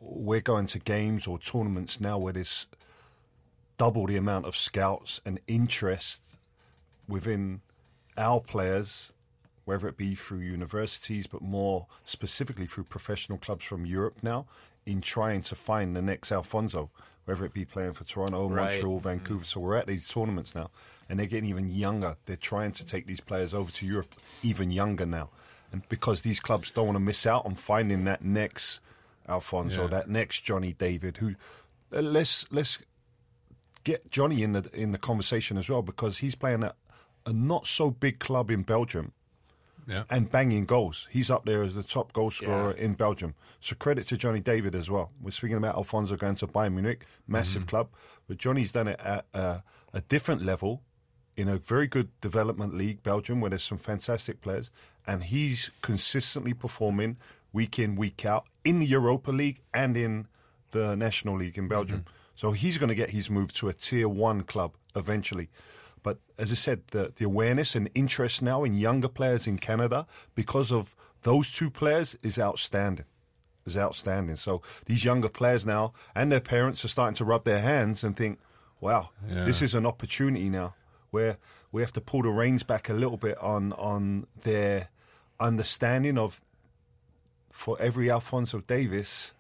We're 0.01 0.41
going 0.41 0.67
to 0.69 0.79
games 0.79 1.27
or 1.27 1.39
tournaments 1.39 2.01
now 2.01 2.19
where 2.19 2.35
there's 2.35 2.67
double 3.79 4.07
the 4.07 4.17
amount 4.17 4.47
of 4.47 4.55
scouts 4.55 5.21
and 5.25 5.41
interest 5.49 6.39
within 7.09 7.61
our 8.17 8.41
players, 8.41 9.13
whether 9.65 9.89
it 9.89 9.97
be 9.97 10.15
through 10.15 10.41
universities, 10.41 11.27
but 11.27 11.43
more 11.43 11.87
specifically 12.05 12.67
through 12.67 12.85
professional 12.85 13.39
clubs 13.39 13.65
from 13.65 13.87
Europe 13.87 14.19
now, 14.23 14.47
in 14.85 15.01
trying 15.01 15.43
to 15.43 15.55
find 15.55 15.97
the 15.97 16.03
next 16.03 16.31
Alfonso, 16.31 16.91
whether 17.27 17.45
it 17.45 17.53
be 17.53 17.65
playing 17.65 17.93
for 17.93 18.05
Toronto, 18.05 18.49
Right. 18.49 18.73
Montreal, 18.73 18.99
Vancouver. 19.01 19.45
So 19.45 19.61
we're 19.61 19.77
at 19.77 19.87
these 19.87 20.09
tournaments 20.09 20.55
now, 20.55 20.71
and 21.09 21.19
they're 21.21 21.27
getting 21.27 21.51
even 21.51 21.69
younger. 21.69 22.17
They're 22.25 22.37
trying 22.37 22.73
to 22.73 22.87
take 22.87 23.07
these 23.07 23.21
players 23.21 23.53
over 23.53 23.71
to 23.71 23.87
Europe 23.87 24.15
even 24.43 24.71
younger 24.71 25.05
now, 25.07 25.29
and 25.73 25.87
because 25.89 26.23
these 26.23 26.41
clubs 26.41 26.73
don't 26.73 26.87
want 26.87 26.97
to 26.97 27.01
miss 27.01 27.27
out 27.27 27.45
on 27.45 27.55
finding 27.55 28.05
that 28.05 28.25
next 28.25 28.81
Alfonso, 29.29 29.83
Yeah. 29.83 29.89
that 29.89 30.09
next 30.09 30.41
Johnny 30.43 30.73
David, 30.73 31.17
who 31.19 31.35
uh, 31.93 32.01
let's 32.01 32.51
let's 32.53 32.83
get 33.85 34.11
Johnny 34.11 34.43
in 34.43 34.53
the 34.53 34.69
in 34.73 34.93
the 34.93 34.99
conversation 34.99 35.57
as 35.59 35.69
well 35.69 35.83
because 35.83 36.19
he's 36.19 36.35
playing 36.35 36.63
at 36.65 36.77
a 37.27 37.33
not 37.33 37.67
so 37.67 37.91
big 37.91 38.19
club 38.21 38.51
in 38.51 38.63
Belgium 38.63 39.13
Yeah. 39.87 40.03
and 40.11 40.31
banging 40.31 40.65
goals. 40.65 41.07
He's 41.11 41.31
up 41.31 41.45
there 41.45 41.63
as 41.63 41.75
the 41.77 41.83
top 41.83 42.13
goal 42.13 42.31
scorer 42.31 42.75
Yeah. 42.77 42.85
in 42.85 42.95
Belgium. 42.95 43.35
So 43.61 43.77
credit 43.77 44.07
to 44.09 44.17
Johnny 44.17 44.41
David 44.41 44.75
as 44.75 44.91
well. 44.91 45.13
We're 45.23 45.31
speaking 45.31 45.57
about 45.57 45.77
Alfonso 45.77 46.17
going 46.17 46.35
to 46.37 46.47
Bayern 46.49 46.73
Munich, 46.75 47.05
massive 47.29 47.63
Mm-hmm. 47.63 47.69
club, 47.69 47.89
but 48.27 48.37
Johnny's 48.39 48.73
done 48.73 48.89
it 48.89 48.99
at 49.01 49.27
a, 49.33 49.63
a 49.95 50.01
different 50.03 50.43
level 50.43 50.83
in 51.37 51.49
a 51.49 51.57
very 51.59 51.87
good 51.87 52.09
development 52.21 52.75
league, 52.75 53.03
Belgium, 53.03 53.41
where 53.41 53.51
there's 53.51 53.63
some 53.63 53.79
fantastic 53.79 54.41
players, 54.41 54.71
and 55.07 55.23
he's 55.25 55.71
consistently 55.83 56.53
performing 56.55 57.17
week 57.53 57.79
in, 57.79 57.95
week 57.95 58.25
out 58.27 58.47
in 58.65 58.81
the 58.81 58.87
Europa 58.87 59.31
League 59.31 59.61
and 59.73 59.97
in 59.97 60.27
the 60.73 60.97
National 60.97 61.37
League 61.37 61.57
in 61.59 61.69
Belgium. 61.69 62.05
So 62.35 62.51
he's 62.53 62.77
going 62.77 62.89
to 62.89 62.95
get 62.95 63.11
his 63.11 63.31
move 63.31 63.53
to 63.55 63.69
a 63.69 63.73
tier 63.73 64.09
one 64.09 64.43
club 64.43 64.75
eventually. 64.97 65.49
But 66.07 66.19
as 66.39 66.53
I 66.53 66.55
said, 66.55 66.83
the, 66.93 67.13
the 67.17 67.25
awareness 67.25 67.75
and 67.75 67.91
interest 67.95 68.41
now 68.41 68.63
in 68.63 68.75
younger 68.75 69.09
players 69.09 69.49
in 69.49 69.59
Canada 69.59 70.07
because 70.37 70.71
of 70.71 70.95
those 71.23 71.51
two 71.53 71.69
players 71.69 72.17
is 72.23 72.39
outstanding. 72.39 73.07
Is 73.67 73.77
outstanding. 73.77 74.37
So 74.37 74.63
these 74.85 75.05
younger 75.05 75.29
players 75.29 75.67
now 75.67 75.93
and 76.15 76.31
their 76.31 76.41
parents 76.55 76.85
are 76.85 76.89
starting 76.97 77.17
to 77.17 77.25
rub 77.25 77.43
their 77.43 77.59
hands 77.61 78.05
and 78.05 78.15
think, 78.17 78.39
wow, 78.81 79.11
Yeah. 79.29 79.43
this 79.43 79.61
is 79.63 79.75
an 79.75 79.85
opportunity 79.85 80.49
now 80.49 80.75
where 81.11 81.39
we 81.73 81.83
have 81.83 81.93
to 81.95 82.01
pull 82.01 82.23
the 82.23 82.29
reins 82.29 82.63
back 82.63 82.89
a 82.89 82.95
little 82.95 83.17
bit 83.19 83.37
on 83.39 83.73
on 83.73 84.27
their 84.45 84.89
understanding 85.41 86.19
of 86.19 86.41
for 87.51 87.77
every 87.81 88.11
Alfonso 88.13 88.61
Davies, 88.61 89.33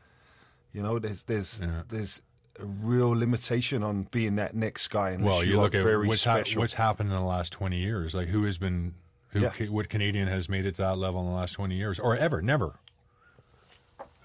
you 0.73 0.82
know, 0.82 0.99
there's 0.99 1.23
there's 1.25 1.61
Yeah. 1.61 1.82
there's 1.88 2.23
a 2.60 2.64
real 2.64 3.10
limitation 3.10 3.82
on 3.82 4.04
being 4.10 4.36
that 4.36 4.54
next 4.54 4.88
guy 4.88 5.10
unless 5.10 5.34
Well, 5.34 5.44
you, 5.44 5.52
you 5.52 5.60
look 5.60 5.75
at 5.75 5.82
very 5.82 6.06
what's, 6.08 6.22
special. 6.22 6.60
what's 6.62 6.75
happened 6.75 7.10
in 7.10 7.14
the 7.16 7.22
last 7.22 7.52
20 7.52 7.76
years. 7.78 8.14
Like, 8.14 8.28
who 8.28 8.44
has 8.44 8.58
been, 8.58 8.94
who, 9.28 9.40
Yeah. 9.40 9.50
ca- 9.50 9.68
what 9.68 9.88
Canadian 9.88 10.28
has 10.28 10.48
made 10.48 10.66
it 10.66 10.76
to 10.76 10.82
that 10.82 10.98
level 10.98 11.20
in 11.20 11.26
the 11.26 11.32
last 11.34 11.52
20 11.52 11.75
years? 11.76 11.98
Or 11.98 12.16
ever, 12.16 12.40
never. 12.42 12.75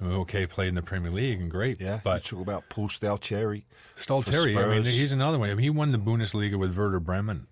Okay, 0.01 0.47
played 0.47 0.69
in 0.69 0.75
the 0.75 0.81
Premier 0.81 1.11
League 1.11 1.39
and 1.39 1.51
great. 1.51 1.79
yeah, 1.79 1.99
But 2.03 2.31
you 2.31 2.37
talk 2.37 2.41
about 2.47 2.69
Paul 2.69 2.87
Stalteri. 2.87 3.63
Stalteri, 3.97 4.57
I 4.57 4.67
mean, 4.73 4.83
he's 4.83 5.11
another 5.13 5.37
one. 5.37 5.49
I 5.51 5.53
mean, 5.53 5.61
he 5.63 5.69
won 5.69 5.91
the 5.91 5.99
Bundesliga 5.99 6.55
with 6.57 6.75
Werder 6.75 6.99
Bremen. 6.99 7.45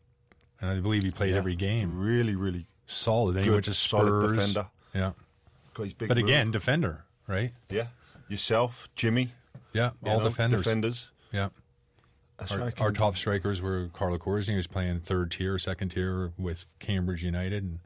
And 0.59 0.69
I 0.71 0.79
believe 0.79 1.03
he 1.03 1.12
played 1.12 1.31
Yeah. 1.31 1.38
every 1.38 1.55
game. 1.55 1.98
Really, 1.98 2.36
really 2.36 2.65
Solid. 2.88 3.36
Then 3.36 3.43
he 3.43 3.50
Good, 3.50 3.53
went 3.53 3.65
to 3.65 3.74
Spurs. 3.75 4.09
solid 4.09 4.36
defender. 4.36 4.67
Yeah. 4.95 5.12
got 5.75 5.83
his 5.83 5.93
big 5.93 6.07
But 6.09 6.17
again, 6.17 6.50
defender, 6.50 7.03
right? 7.27 7.53
yeah, 7.69 7.88
yourself, 8.27 8.89
Jimmy, 8.95 9.31
Yeah, 9.73 9.91
all 10.05 10.19
know, 10.19 10.27
defenders. 10.29 10.61
defenders. 10.63 11.11
Yeah. 11.31 11.49
Our, 12.51 12.71
our 12.79 12.91
top 12.91 13.17
strikers 13.17 13.61
were 13.61 13.89
Carlo 13.91 14.17
who 14.17 14.55
was 14.55 14.67
playing 14.67 15.01
third 15.01 15.29
tier, 15.31 15.59
second 15.59 15.89
tier 15.89 16.31
with 16.38 16.65
Cambridge 16.79 17.21
United 17.23 17.63
and 17.63 17.79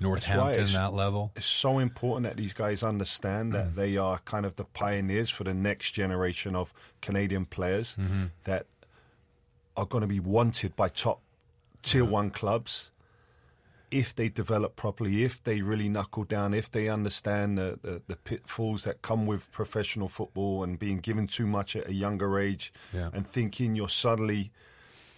Northampton, 0.00 0.66
that 0.72 0.94
level. 0.94 1.32
It's 1.36 1.44
so 1.44 1.78
important 1.78 2.24
that 2.24 2.38
these 2.38 2.54
guys 2.54 2.82
understand 2.82 3.52
that 3.52 3.76
they 3.76 3.98
are 3.98 4.18
kind 4.24 4.46
of 4.46 4.56
the 4.56 4.64
pioneers 4.64 5.28
for 5.28 5.44
the 5.44 5.52
next 5.52 5.90
generation 5.92 6.56
of 6.56 6.72
Canadian 7.02 7.44
players 7.44 7.94
Mm-hmm. 8.00 8.24
that 8.44 8.64
are 9.76 9.84
going 9.86 10.00
to 10.02 10.08
be 10.08 10.20
wanted 10.20 10.74
by 10.76 10.88
top 10.88 11.20
tier 11.82 12.04
one 12.04 12.30
clubs 12.30 12.90
if 13.90 14.14
they 14.14 14.28
develop 14.28 14.76
properly, 14.76 15.24
if 15.24 15.42
they 15.42 15.62
really 15.62 15.88
knuckle 15.88 16.24
down, 16.24 16.54
if 16.54 16.70
they 16.70 16.88
understand 16.88 17.58
the, 17.58 17.78
the, 17.82 18.02
the 18.06 18.16
pitfalls 18.16 18.84
that 18.84 19.02
come 19.02 19.26
with 19.26 19.50
professional 19.52 20.08
football 20.08 20.62
and 20.62 20.78
being 20.78 20.98
given 20.98 21.26
too 21.26 21.46
much 21.46 21.74
at 21.74 21.88
a 21.88 21.92
younger 21.92 22.38
age 22.38 22.72
Yeah. 22.92 23.10
and 23.12 23.26
thinking 23.26 23.74
you're 23.74 23.88
suddenly 23.88 24.52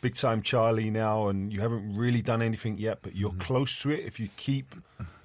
big 0.00 0.14
time 0.14 0.40
Charlie 0.42 0.90
now 0.90 1.28
and 1.28 1.52
you 1.52 1.60
haven't 1.60 1.94
really 1.96 2.22
done 2.22 2.40
anything 2.42 2.78
yet, 2.78 2.98
but 3.02 3.14
you're 3.14 3.34
close 3.38 3.80
to 3.82 3.90
it 3.90 4.00
if 4.00 4.18
you 4.18 4.28
keep 4.36 4.74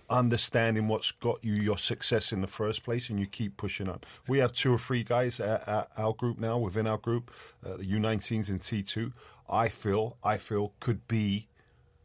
understanding 0.10 0.88
what's 0.88 1.12
got 1.12 1.43
you 1.43 1.54
your 1.54 1.78
success 1.78 2.32
in 2.32 2.41
the 2.41 2.48
first 2.48 2.84
place 2.84 3.10
and 3.10 3.19
you 3.19 3.26
keep 3.26 3.58
pushing 3.58 3.89
on. 3.89 4.00
We 4.28 4.38
have 4.39 4.54
two 4.54 4.74
or 4.74 4.78
three 4.80 5.04
guys 5.04 5.39
at, 5.39 5.67
at 5.67 5.89
our 5.98 6.13
group 6.13 6.39
now, 6.39 6.58
within 6.58 6.88
our 6.88 6.98
group, 6.98 7.32
uh, 7.65 7.78
the 7.78 7.84
U19s 7.86 8.50
and 8.50 8.60
T2. 8.60 9.12
I 9.50 9.69
feel, 9.69 10.17
I 10.24 10.38
feel 10.38 10.74
could 10.80 11.08
be 11.08 11.48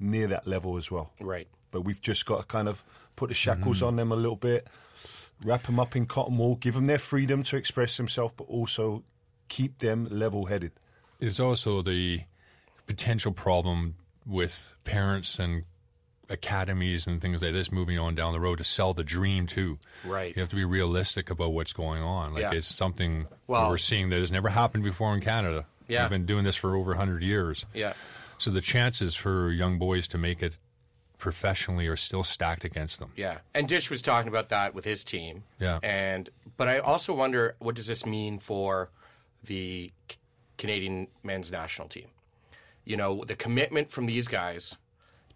near 0.03 0.27
that 0.29 0.47
level 0.47 0.77
as 0.77 0.91
well. 0.91 1.13
Right. 1.21 1.49
But 1.71 1.83
we've 1.83 2.01
just 2.01 2.27
got 2.27 2.41
to 2.41 2.47
kind 2.47 2.69
of 2.69 2.85
put 3.17 3.29
the 3.29 3.35
shackles 3.35 3.79
mm-hmm. 3.79 3.87
on 3.87 3.97
them 3.97 4.13
a 4.13 4.17
little 4.17 4.37
bit, 4.37 4.67
wrap 5.45 5.65
them 5.65 5.81
up 5.81 5.97
in 5.97 6.07
cotton 6.07 6.39
wool, 6.39 6.57
give 6.57 6.75
them 6.75 6.87
their 6.87 6.99
freedom 6.99 7.43
to 7.45 7.57
express 7.57 7.97
themselves, 7.97 8.35
but 8.37 8.45
also 8.45 9.05
keep 9.49 9.79
them 9.79 10.09
level 10.11 10.47
headed. 10.47 10.73
It's 11.21 11.41
also 11.41 11.83
the 11.83 12.23
potential 12.87 13.33
problem 13.33 13.97
with 14.27 14.75
parents 14.85 15.39
and 15.39 15.65
academies 16.29 17.07
and 17.07 17.21
things 17.21 17.43
like 17.43 17.53
this 17.53 17.71
moving 17.71 17.99
on 17.99 18.15
down 18.15 18.33
the 18.33 18.41
road 18.41 18.59
to 18.59 18.65
sell 18.65 18.95
the 18.95 19.05
dream 19.05 19.47
too. 19.47 19.79
Right. 20.05 20.35
You 20.35 20.41
have 20.41 20.49
to 20.51 20.57
be 20.57 20.65
realistic 20.65 21.31
about 21.31 21.53
what's 21.53 21.73
going 21.73 22.03
on. 22.03 22.35
Like 22.35 22.43
Yeah. 22.43 22.53
it's 22.55 22.75
something 22.75 23.27
Well- 23.47 23.69
we're 23.69 23.79
seeing 23.79 24.09
that 24.11 24.19
has 24.19 24.33
never 24.33 24.49
happened 24.49 24.85
before 24.85 25.15
in 25.15 25.21
Canada. 25.21 25.67
Yeah. 25.89 26.05
We've 26.05 26.11
been 26.11 26.27
doing 26.27 26.45
this 26.45 26.57
for 26.57 26.75
over 26.75 26.93
100 26.93 27.23
years. 27.23 27.67
Yeah. 27.75 27.93
So 28.43 28.51
the 28.51 28.61
chances 28.61 29.15
for 29.15 29.53
young 29.53 29.79
boys 29.79 30.09
to 30.09 30.19
make 30.19 30.43
it 30.43 30.55
professionally 31.17 31.87
are 31.87 31.97
still 31.97 32.25
stacked 32.25 32.65
against 32.65 32.99
them. 32.99 33.13
Yeah, 33.15 33.39
and 33.55 33.69
Dish 33.69 33.89
was 33.89 34.03
talking 34.03 34.27
about 34.27 34.49
that 34.49 34.75
with 34.75 34.85
his 34.85 35.05
team. 35.05 35.45
Yeah. 35.61 35.79
and 35.81 36.29
but 36.57 36.67
I 36.67 36.81
also 36.81 37.15
wonder 37.15 37.55
what 37.61 37.77
does 37.77 37.87
this 37.87 38.05
mean 38.05 38.41
for 38.41 38.91
the 39.45 39.93
Canadian 40.59 41.07
men's 41.23 41.53
national 41.53 41.87
team? 41.87 42.09
You 42.85 42.97
know, 42.97 43.23
the 43.23 43.37
commitment 43.37 43.93
from 43.93 44.07
these 44.07 44.27
guys 44.27 44.77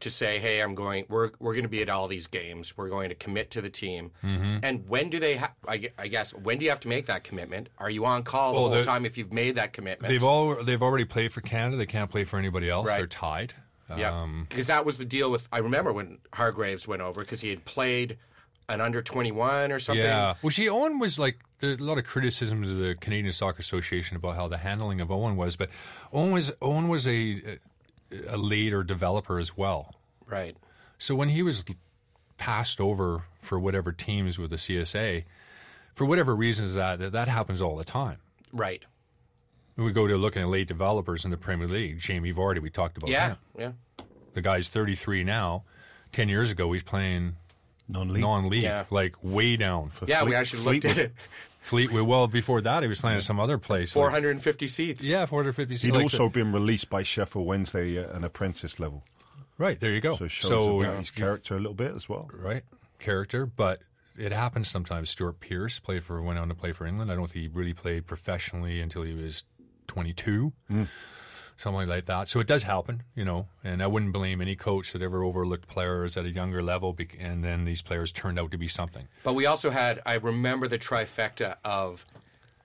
to 0.01 0.11
say, 0.11 0.39
"Hey, 0.39 0.61
I'm 0.61 0.75
going. 0.75 1.07
We're 1.09 1.31
we're 1.39 1.55
going 1.55 1.65
to 1.65 1.69
be 1.69 1.83
at 1.83 1.89
all 1.89 2.09
these 2.09 2.27
games. 2.27 2.77
We're 2.77 2.89
going 2.89 3.09
to 3.09 3.15
commit 3.15 3.51
to 3.53 3.61
the 3.61 3.71
team." 3.71 4.11
Mm-hmm. 4.23 4.59
And 4.63 4.89
when 4.89 5.11
do 5.11 5.19
they? 5.19 5.37
Ha- 5.37 5.53
I, 5.67 5.91
I 5.99 6.09
guess 6.09 6.33
when 6.35 6.59
do 6.59 6.65
you 6.65 6.71
have 6.71 6.81
to 6.81 6.89
make 6.89 7.07
that 7.07 7.25
commitment? 7.25 7.69
Are 7.79 7.91
you 7.91 8.05
on 8.07 8.23
call 8.23 8.57
all 8.57 8.69
the 8.69 8.77
whole 8.77 8.85
time 8.85 9.05
if 9.07 9.17
you've 9.19 9.33
made 9.33 9.55
that 9.57 9.73
commitment? 9.73 10.11
They've 10.11 10.23
all 10.25 10.63
they've 10.65 10.83
already 10.83 11.05
played 11.05 11.33
for 11.33 11.41
Canada. 11.41 11.77
They 11.77 11.87
can't 11.87 12.11
play 12.11 12.25
for 12.25 12.39
anybody 12.39 12.69
else. 12.71 12.87
Right. 12.87 12.99
They're 12.99 13.07
tied. 13.07 13.55
Yeah, 13.97 14.23
Um, 14.23 14.47
because 14.49 14.67
that 14.67 14.85
was 14.85 14.99
the 14.99 15.05
deal 15.05 15.31
with. 15.31 15.47
I 15.53 15.59
remember 15.59 15.93
when 15.93 16.19
Hargreaves 16.33 16.89
went 16.89 17.03
over 17.03 17.21
because 17.21 17.41
he 17.41 17.51
had 17.51 17.65
played 17.65 18.19
an 18.69 18.81
under 18.81 19.01
twenty 19.01 19.31
one 19.31 19.71
or 19.71 19.79
something. 19.79 20.03
Yeah. 20.05 20.35
Well, 20.43 20.51
see, 20.51 20.69
Owen 20.69 20.99
was 20.99 21.21
like 21.21 21.39
there's 21.61 21.79
a 21.79 21.85
lot 21.85 21.97
of 21.97 22.05
criticism 22.05 22.63
to 22.63 22.69
the 22.75 22.95
Canadian 22.97 23.33
Soccer 23.33 23.61
Association 23.61 24.17
about 24.17 24.35
how 24.35 24.49
the 24.49 24.59
handling 24.59 25.01
of 25.01 25.13
Owen 25.13 25.37
was, 25.37 25.55
but 25.55 25.71
Owen 26.13 26.33
was 26.33 26.53
Owen 26.61 26.89
was 26.89 27.07
a 27.07 27.59
a 28.29 28.37
later 28.37 28.83
developer 28.83 29.39
as 29.39 29.57
well. 29.57 29.95
Right. 30.27 30.57
So 30.99 31.15
when 31.15 31.29
he 31.29 31.43
was 31.43 31.65
passed 32.37 32.81
over 32.81 33.25
for 33.43 33.59
whatever 33.59 33.93
teams 33.93 34.39
with 34.39 34.51
the 34.51 34.57
CSA, 34.57 35.25
for 35.95 36.05
whatever 36.05 36.35
reasons 36.35 36.75
that 36.75 37.13
that 37.13 37.29
happens 37.29 37.63
all 37.63 37.77
the 37.77 37.85
time. 37.85 38.19
Right. 38.53 38.85
We 39.77 39.93
go 39.93 40.07
to 40.07 40.17
looking 40.17 40.43
at 40.43 40.49
late 40.49 40.69
developers 40.69 41.25
in 41.25 41.31
the 41.31 41.37
Premier 41.37 41.69
League. 41.69 41.99
Jamie 41.99 42.33
Vardy, 42.33 42.61
we 42.61 42.71
talked 42.71 42.97
about. 42.97 43.11
Yeah. 43.11 43.29
him. 43.31 43.37
Yeah. 43.59 43.73
The 44.35 44.41
guy's 44.41 44.69
33 44.69 45.25
now. 45.25 45.65
Ten 46.13 46.29
years 46.29 46.51
ago, 46.51 46.73
he's 46.73 46.83
playing 46.83 47.37
Non-league. 47.89 48.23
non-league, 48.23 48.63
Yeah. 48.63 48.85
like 48.91 49.15
way 49.23 49.57
down. 49.57 49.91
Yeah, 50.07 50.23
we 50.23 50.31
Fleet- 50.31 50.37
actually 50.37 50.63
looked 50.63 50.85
at 50.87 50.99
it. 50.99 51.13
Fleetwood. 51.67 52.07
Well, 52.07 52.27
before 52.29 52.61
that, 52.63 52.83
he 52.83 52.89
was 52.89 53.01
playing 53.01 53.19
at 53.19 53.25
some 53.25 53.41
other 53.41 53.59
place. 53.59 53.95
like- 53.97 54.03
450 54.11 54.69
seats. 54.69 55.05
yeah, 55.05 55.27
450 55.27 55.75
seats. 55.75 55.83
He'd. 55.83 55.93
Like 55.93 56.03
also 56.05 56.25
the- 56.25 56.31
been 56.31 56.53
released 56.53 56.89
by 56.89 57.03
Sheffield 57.03 57.47
Wednesday 57.47 57.99
at 57.99 58.11
an 58.13 58.25
apprentice 58.25 58.79
level. 58.81 59.05
right 59.59 59.81
there. 59.81 59.91
You 59.91 60.01
go. 60.01 60.17
So 60.17 60.29
shows 60.29 60.49
So, 60.49 60.81
about 60.83 60.99
his 60.99 61.11
character 61.11 61.55
a 61.57 61.59
little 61.59 61.75
bit 61.75 61.95
as 61.95 62.09
well. 62.09 62.29
right 62.33 62.63
character, 62.99 63.47
but 63.47 63.81
it 64.19 64.33
happens 64.33 64.69
sometimes. 64.69 65.11
Stuart 65.11 65.41
Pearce 65.41 65.79
played 65.79 66.05
for 66.05 66.21
went 66.23 66.39
on 66.39 66.49
to 66.49 66.55
play 66.55 66.73
for 66.73 66.87
England. 66.87 67.11
I 67.11 67.15
don't 67.15 67.31
think 67.31 67.43
he 67.43 67.49
really 67.49 67.75
played 67.75 68.07
professionally 68.07 68.81
until 68.81 69.03
he 69.03 69.13
was 69.15 69.45
22. 69.87 70.53
Hmm. 70.69 70.85
Something 71.59 71.89
like 71.89 72.05
that. 72.07 72.29
So 72.29 72.39
it 72.41 72.47
does 72.47 72.65
happen, 72.65 73.03
you 73.15 73.25
know, 73.25 73.49
and 73.65 73.83
I 73.83 73.87
wouldn't 73.87 74.13
blame 74.13 74.41
any 74.43 74.57
coach 74.57 74.93
that 74.93 75.01
ever 75.01 75.25
overlooked 75.25 75.69
players 75.69 76.17
at 76.17 76.27
a 76.27 76.31
younger 76.31 76.63
level, 76.63 76.93
bec- 76.93 77.17
and 77.19 77.43
then 77.43 77.65
these 77.65 77.81
players 77.81 78.13
turned 78.13 78.39
out 78.39 78.51
to 78.51 78.59
be 78.59 78.69
something. 78.69 79.09
But 79.25 79.35
we 79.35 79.47
also 79.47 79.71
had, 79.71 80.01
I 80.05 80.15
remember 80.15 80.69
the 80.69 80.79
trifecta 80.79 81.57
of 81.65 82.05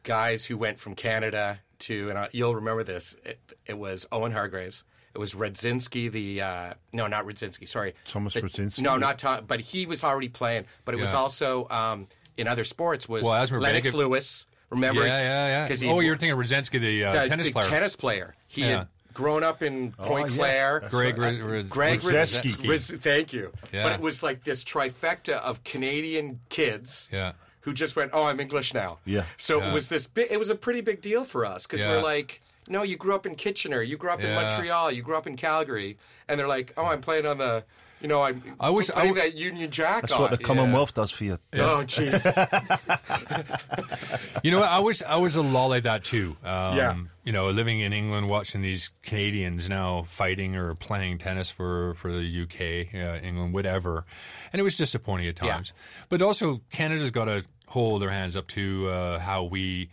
guys 0.04 0.46
who 0.46 0.58
went 0.58 0.80
from 0.80 0.96
Canada 0.96 1.60
to, 1.80 2.10
and 2.10 2.18
I, 2.20 2.30
you'll 2.34 2.56
remember 2.56 2.84
this, 2.84 3.16
it, 3.24 3.40
it 3.66 3.78
was 3.78 4.06
Owen 4.12 4.32
Hargreaves. 4.34 4.84
It 5.14 5.20
was 5.20 5.36
Redzinski, 5.36 6.12
the, 6.12 6.42
uh, 6.42 6.74
no, 6.94 7.08
not 7.08 7.26
Redzinski, 7.26 7.68
sorry. 7.68 7.94
Thomas 8.06 8.34
The- 8.34 8.42
Radzinski? 8.42 8.82
No, 8.82 8.98
not 8.98 9.20
Tom, 9.20 9.46
but 9.46 9.60
he 9.60 9.86
was 9.86 10.04
already 10.04 10.30
playing. 10.30 10.66
But 10.86 10.96
it 10.96 11.00
was 11.02 11.14
also, 11.14 11.68
um, 11.70 12.08
in 12.38 12.48
other 12.48 12.64
sports, 12.64 13.08
was 13.10 13.24
Well, 13.24 13.34
Asmer 13.34 13.62
Lennox 13.62 13.90
Begic- 13.90 13.94
Lewis 13.94 14.46
Remember? 14.72 15.06
Yeah, 15.06 15.20
yeah, 15.22 15.48
yeah. 15.48 15.68
'Cause 15.68 15.82
he- 15.82 15.90
oh, 15.90 16.00
you're 16.00 16.16
thinking 16.16 16.32
of 16.32 16.40
Radzensky, 16.40 16.80
the, 16.80 17.06
uh, 17.06 17.12
the, 17.12 17.28
tennis 17.28 17.46
the 17.48 17.52
player. 17.54 17.70
tennis 17.70 17.96
player. 17.96 18.36
He 18.48 18.62
Yeah. 18.62 18.68
had 18.80 18.88
grown 19.14 19.44
up 19.44 19.62
in 19.62 19.92
Point 19.92 20.30
yeah. 20.32 20.38
Claire. 20.38 20.80
That's 20.80 20.92
Greg, 20.94 21.18
right. 21.18 21.34
Rid- 21.40 21.44
Rid- 21.44 21.70
Greg 21.70 22.00
Radzensky. 22.00 22.56
Ridz- 22.66 22.92
Ridz- 22.96 23.02
thank 23.02 23.34
you. 23.34 23.52
Yeah. 23.74 23.84
But 23.84 23.92
it 23.94 24.00
was 24.02 24.24
like 24.24 24.44
this 24.46 24.64
trifecta 24.64 25.34
of 25.42 25.64
Canadian 25.66 26.40
kids 26.50 27.10
Yeah. 27.12 27.34
who 27.62 27.74
just 27.74 27.96
went, 27.98 28.12
"Oh, 28.14 28.24
I'm 28.24 28.40
English 28.40 28.74
now." 28.74 29.00
Yeah. 29.06 29.24
So 29.38 29.60
Yeah. 29.60 29.70
it 29.70 29.74
was 29.74 29.90
this. 29.90 30.08
Bi- 30.08 30.28
it 30.30 30.40
was 30.40 30.50
a 30.50 30.56
pretty 30.56 30.82
big 30.82 31.02
deal 31.02 31.26
for 31.26 31.46
us 31.46 31.64
because 31.68 31.82
Yeah. 31.82 31.90
we're 31.92 32.02
like, 32.02 32.42
"No, 32.70 32.84
you 32.84 32.96
grew 32.96 33.14
up 33.14 33.26
in 33.26 33.36
Kitchener, 33.36 33.82
you 33.82 33.98
grew 33.98 34.12
up 34.12 34.22
in 34.24 34.34
Montreal, 34.34 34.92
you 34.92 35.02
grew 35.04 35.16
up 35.18 35.28
in 35.28 35.36
Calgary," 35.36 35.98
and 36.30 36.40
they're 36.40 36.48
like, 36.48 36.72
"Oh, 36.78 36.86
I'm 36.86 37.02
playing 37.02 37.26
on 37.26 37.38
the, 37.40 37.66
you 38.02 38.08
know, 38.08 38.22
I'm 38.24 38.44
I 38.60 38.70
was- 38.70 38.90
I 38.92 39.12
that 39.14 39.38
Union 39.38 39.72
Jack 39.72 40.02
That's 40.02 40.14
on." 40.14 40.22
what 40.22 40.32
the 40.32 40.38
Commonwealth 40.38 40.94
does 40.94 41.12
for 41.12 41.24
you. 41.24 41.38
Oh, 41.54 41.84
jeez. 41.86 42.22
You 44.44 44.52
know 44.52 44.60
what? 44.62 44.70
I 44.70 44.80
was 44.80 45.04
I 45.04 45.18
was 45.18 45.36
a 45.36 45.42
lolly 45.42 45.78
like 45.78 45.84
that 45.84 46.04
too. 46.04 46.36
Um, 46.44 46.76
Yeah. 46.78 46.96
You 47.24 47.32
know, 47.32 47.50
living 47.52 47.80
in 47.82 47.94
England, 47.94 48.28
watching 48.28 48.62
these 48.64 48.90
Canadians 49.04 49.70
now 49.70 50.02
fighting 50.04 50.56
or 50.56 50.74
playing 50.76 51.20
tennis 51.20 51.52
for 51.52 51.94
for 51.96 52.12
the 52.12 52.42
UK, 52.44 52.94
uh, 52.96 53.20
England, 53.24 53.54
whatever, 53.54 54.06
and 54.52 54.60
it 54.60 54.64
was 54.64 54.76
disappointing 54.76 55.28
at 55.28 55.36
times. 55.36 55.48
Yeah. 55.48 55.54
times. 55.54 55.74
But 56.10 56.22
also, 56.24 56.62
Canada's 56.72 57.12
got 57.12 57.26
to 57.26 57.44
hold 57.68 58.02
their 58.02 58.10
hands 58.10 58.36
up 58.36 58.48
to 58.48 58.90
uh, 58.90 59.20
how 59.20 59.44
we 59.44 59.90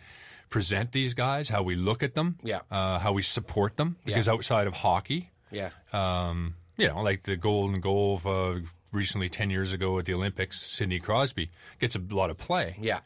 present 0.49 0.91
these 0.91 1.13
guys, 1.13 1.49
how 1.49 1.61
we 1.61 1.75
look 1.75 2.01
at 2.01 2.15
them, 2.15 2.37
Yeah. 2.43 2.61
uh, 2.71 2.97
how 2.97 3.11
we 3.13 3.21
support 3.21 3.77
them. 3.77 3.97
Because 4.03 4.25
Yeah. 4.27 4.33
outside 4.33 4.65
of 4.65 4.73
hockey, 4.73 5.29
yeah. 5.51 5.69
um, 5.93 6.55
you 6.79 6.87
know, 6.87 7.01
like 7.01 7.23
the 7.23 7.35
golden 7.35 7.79
goal 7.81 8.15
of 8.15 8.27
uh, 8.27 8.59
recently 8.91 9.29
ten 9.29 9.49
years 9.49 9.73
ago 9.73 9.99
at 9.99 10.05
the 10.05 10.13
Olympics, 10.13 10.61
Sidney 10.61 10.99
Crosby 10.99 11.51
gets 11.79 11.95
a 11.95 11.99
lot 12.09 12.29
of 12.29 12.37
play, 12.37 12.75
Yeah. 12.81 12.99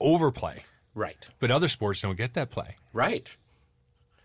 overplay. 0.00 0.64
Right. 0.94 1.26
But 1.40 1.50
other 1.50 1.68
sports 1.68 2.02
don't 2.02 2.16
get 2.16 2.34
that 2.34 2.50
play. 2.50 2.76
Right. 2.92 3.34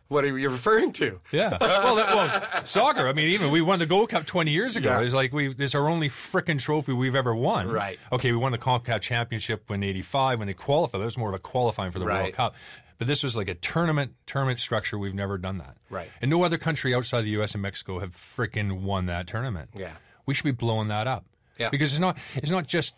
What 0.10 0.24
are 0.24 0.38
you 0.38 0.50
referring 0.50 0.94
to? 0.94 1.20
Yeah. 1.32 1.58
well, 1.62 1.96
that, 1.96 2.16
well, 2.54 2.66
soccer. 2.66 3.08
I 3.08 3.14
mean, 3.14 3.28
even 3.28 3.52
we 3.52 3.62
won 3.62 3.80
the 3.80 3.86
Gold 3.86 4.10
Cup 4.10 4.26
20 4.26 4.52
years 4.52 4.78
ago. 4.78 4.90
Yeah. 4.90 5.02
It's 5.06 5.14
like 5.14 5.34
we. 5.34 5.54
It's 5.58 5.76
our 5.76 5.90
only 5.90 6.08
frickin' 6.10 6.60
trophy 6.60 6.94
we've 6.94 7.16
ever 7.16 7.36
won. 7.36 7.68
Right. 7.70 8.00
Okay, 8.12 8.32
we 8.32 8.38
won 8.38 8.54
the 8.54 8.58
Concacaf 8.58 9.02
Championship 9.02 9.70
in 9.70 9.84
'85 9.84 10.40
when 10.40 10.48
they 10.48 10.54
qualified. 10.54 11.02
That 11.02 11.06
was 11.06 11.18
more 11.18 11.30
of 11.30 11.36
a 11.36 11.40
qualifying 11.40 11.92
for 11.92 12.00
the 12.00 12.06
World 12.06 12.34
Cup. 12.34 12.56
But 12.98 13.08
this 13.08 13.24
was 13.24 13.36
like 13.36 13.48
a 13.48 13.56
tournament 13.56 14.14
tournament 14.26 14.60
structure. 14.60 14.98
We've 14.98 15.14
never 15.14 15.38
done 15.38 15.60
that. 15.60 15.78
Right. 15.90 16.10
And 16.22 16.32
no 16.32 16.44
other 16.44 16.58
country 16.58 16.96
outside 16.96 17.22
the 17.22 17.32
U.S. 17.32 17.54
and 17.54 17.62
Mexico 17.62 18.00
have 18.00 18.16
frickin' 18.16 18.82
won 18.82 19.06
that 19.06 19.28
tournament. 19.28 19.70
Yeah. 19.76 19.94
We 20.26 20.34
should 20.34 20.46
be 20.46 20.52
blowing 20.52 20.88
that 20.88 21.08
up. 21.08 21.26
Yeah. 21.60 21.70
Because 21.70 21.92
it's 21.92 22.00
not. 22.00 22.18
It's 22.36 22.52
not 22.52 22.68
just 22.68 22.96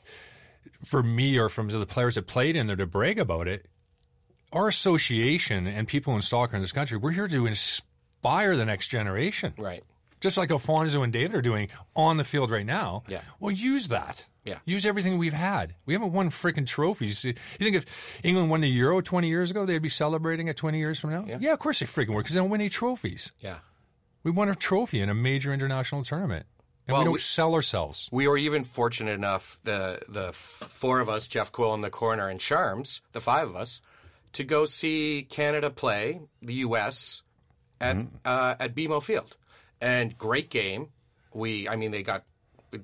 for 0.83 1.03
me 1.03 1.37
or 1.37 1.49
from 1.49 1.69
the 1.69 1.85
players 1.85 2.15
that 2.15 2.27
played 2.27 2.55
in 2.55 2.67
there 2.67 2.75
to 2.75 2.85
brag 2.85 3.19
about 3.19 3.47
it 3.47 3.67
our 4.51 4.67
association 4.67 5.67
and 5.67 5.87
people 5.87 6.15
in 6.15 6.21
soccer 6.21 6.55
in 6.55 6.61
this 6.61 6.71
country, 6.71 6.97
we're 6.97 7.11
here 7.11 7.27
to 7.27 7.45
inspire 7.45 8.55
the 8.55 8.65
next 8.65 8.87
generation. 8.87 9.53
Right. 9.57 9.83
Just 10.19 10.37
like 10.37 10.51
Alfonso 10.51 11.03
and 11.03 11.13
David 11.13 11.35
are 11.35 11.41
doing 11.41 11.69
on 11.95 12.17
the 12.17 12.23
field 12.23 12.51
right 12.51 12.65
now. 12.65 13.03
Yeah. 13.07 13.21
Well, 13.39 13.51
use 13.51 13.87
that. 13.87 14.25
Yeah. 14.45 14.59
Use 14.65 14.85
everything 14.85 15.17
we've 15.17 15.33
had. 15.33 15.75
We 15.85 15.93
haven't 15.93 16.13
won 16.13 16.29
freaking 16.29 16.65
trophies. 16.65 17.23
You 17.25 17.33
think 17.59 17.75
if 17.75 17.85
England 18.23 18.49
won 18.49 18.61
the 18.61 18.69
Euro 18.69 19.01
20 19.01 19.27
years 19.27 19.51
ago, 19.51 19.65
they'd 19.65 19.81
be 19.81 19.89
celebrating 19.89 20.47
it 20.47 20.57
20 20.57 20.77
years 20.79 20.99
from 20.99 21.11
now? 21.11 21.25
Yeah. 21.39 21.53
of 21.53 21.59
course 21.59 21.79
they 21.79 21.85
freaking 21.85 22.09
were 22.15 22.21
because 22.21 22.35
they 22.35 22.41
don't 22.41 22.49
win 22.49 22.61
any 22.61 22.69
trophies. 22.69 23.31
Yeah. 23.39 23.57
We 24.23 24.31
won 24.31 24.49
a 24.49 24.55
trophy 24.55 25.01
in 25.01 25.09
a 25.09 25.13
major 25.13 25.53
international 25.53 26.03
tournament. 26.03 26.45
And 26.87 26.93
Well, 26.93 27.01
we 27.01 27.05
don't 27.05 27.13
we- 27.13 27.19
sell 27.19 27.53
ourselves. 27.53 28.09
We 28.11 28.27
were 28.27 28.37
even 28.37 28.63
fortunate 28.63 29.11
enough, 29.11 29.59
the 29.63 29.99
the 30.09 30.33
four 30.33 30.99
of 30.99 31.07
us, 31.09 31.27
Jeff 31.27 31.51
Quill 31.51 31.73
in 31.75 31.81
the 31.81 31.89
corner 31.91 32.27
and 32.27 32.39
Sharms, 32.39 33.01
the 33.11 33.21
five 33.21 33.47
of 33.47 33.55
us, 33.55 33.81
to 34.33 34.43
go 34.43 34.65
see 34.65 35.27
Canada 35.29 35.69
play 35.69 36.21
the 36.41 36.55
U.S. 36.65 37.21
at 37.79 37.97
uh, 38.25 38.55
at 38.59 38.73
BMO 38.73 39.03
Field, 39.03 39.37
and 39.79 40.17
great 40.17 40.49
game. 40.49 40.89
We, 41.31 41.69
I 41.69 41.75
mean, 41.75 41.91
they 41.91 42.01
got 42.01 42.23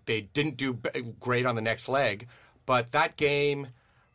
they 0.05 0.21
didn't 0.21 0.57
do 0.57 0.77
great 1.19 1.45
on 1.45 1.55
the 1.55 1.61
next 1.61 1.87
leg, 1.89 2.27
but 2.65 2.91
that 2.91 3.17
game 3.17 3.67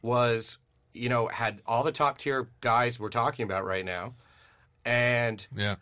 was, 0.02 0.58
you 0.94 1.08
know, 1.08 1.28
had 1.28 1.60
all 1.66 1.82
the 1.82 1.92
top 1.92 2.18
tier 2.18 2.48
guys 2.60 2.98
we're 2.98 3.08
talking 3.10 3.44
about 3.44 3.64
right 3.64 3.84
now, 3.84 4.14
and 4.84 5.46
Yeah. 5.54 5.76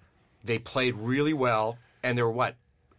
they 0.45 0.59
played 0.59 0.95
really 0.97 1.33
well. 1.33 1.79
And 2.03 2.17
there 2.17 2.25
were 2.27 2.33
what, 2.33 2.57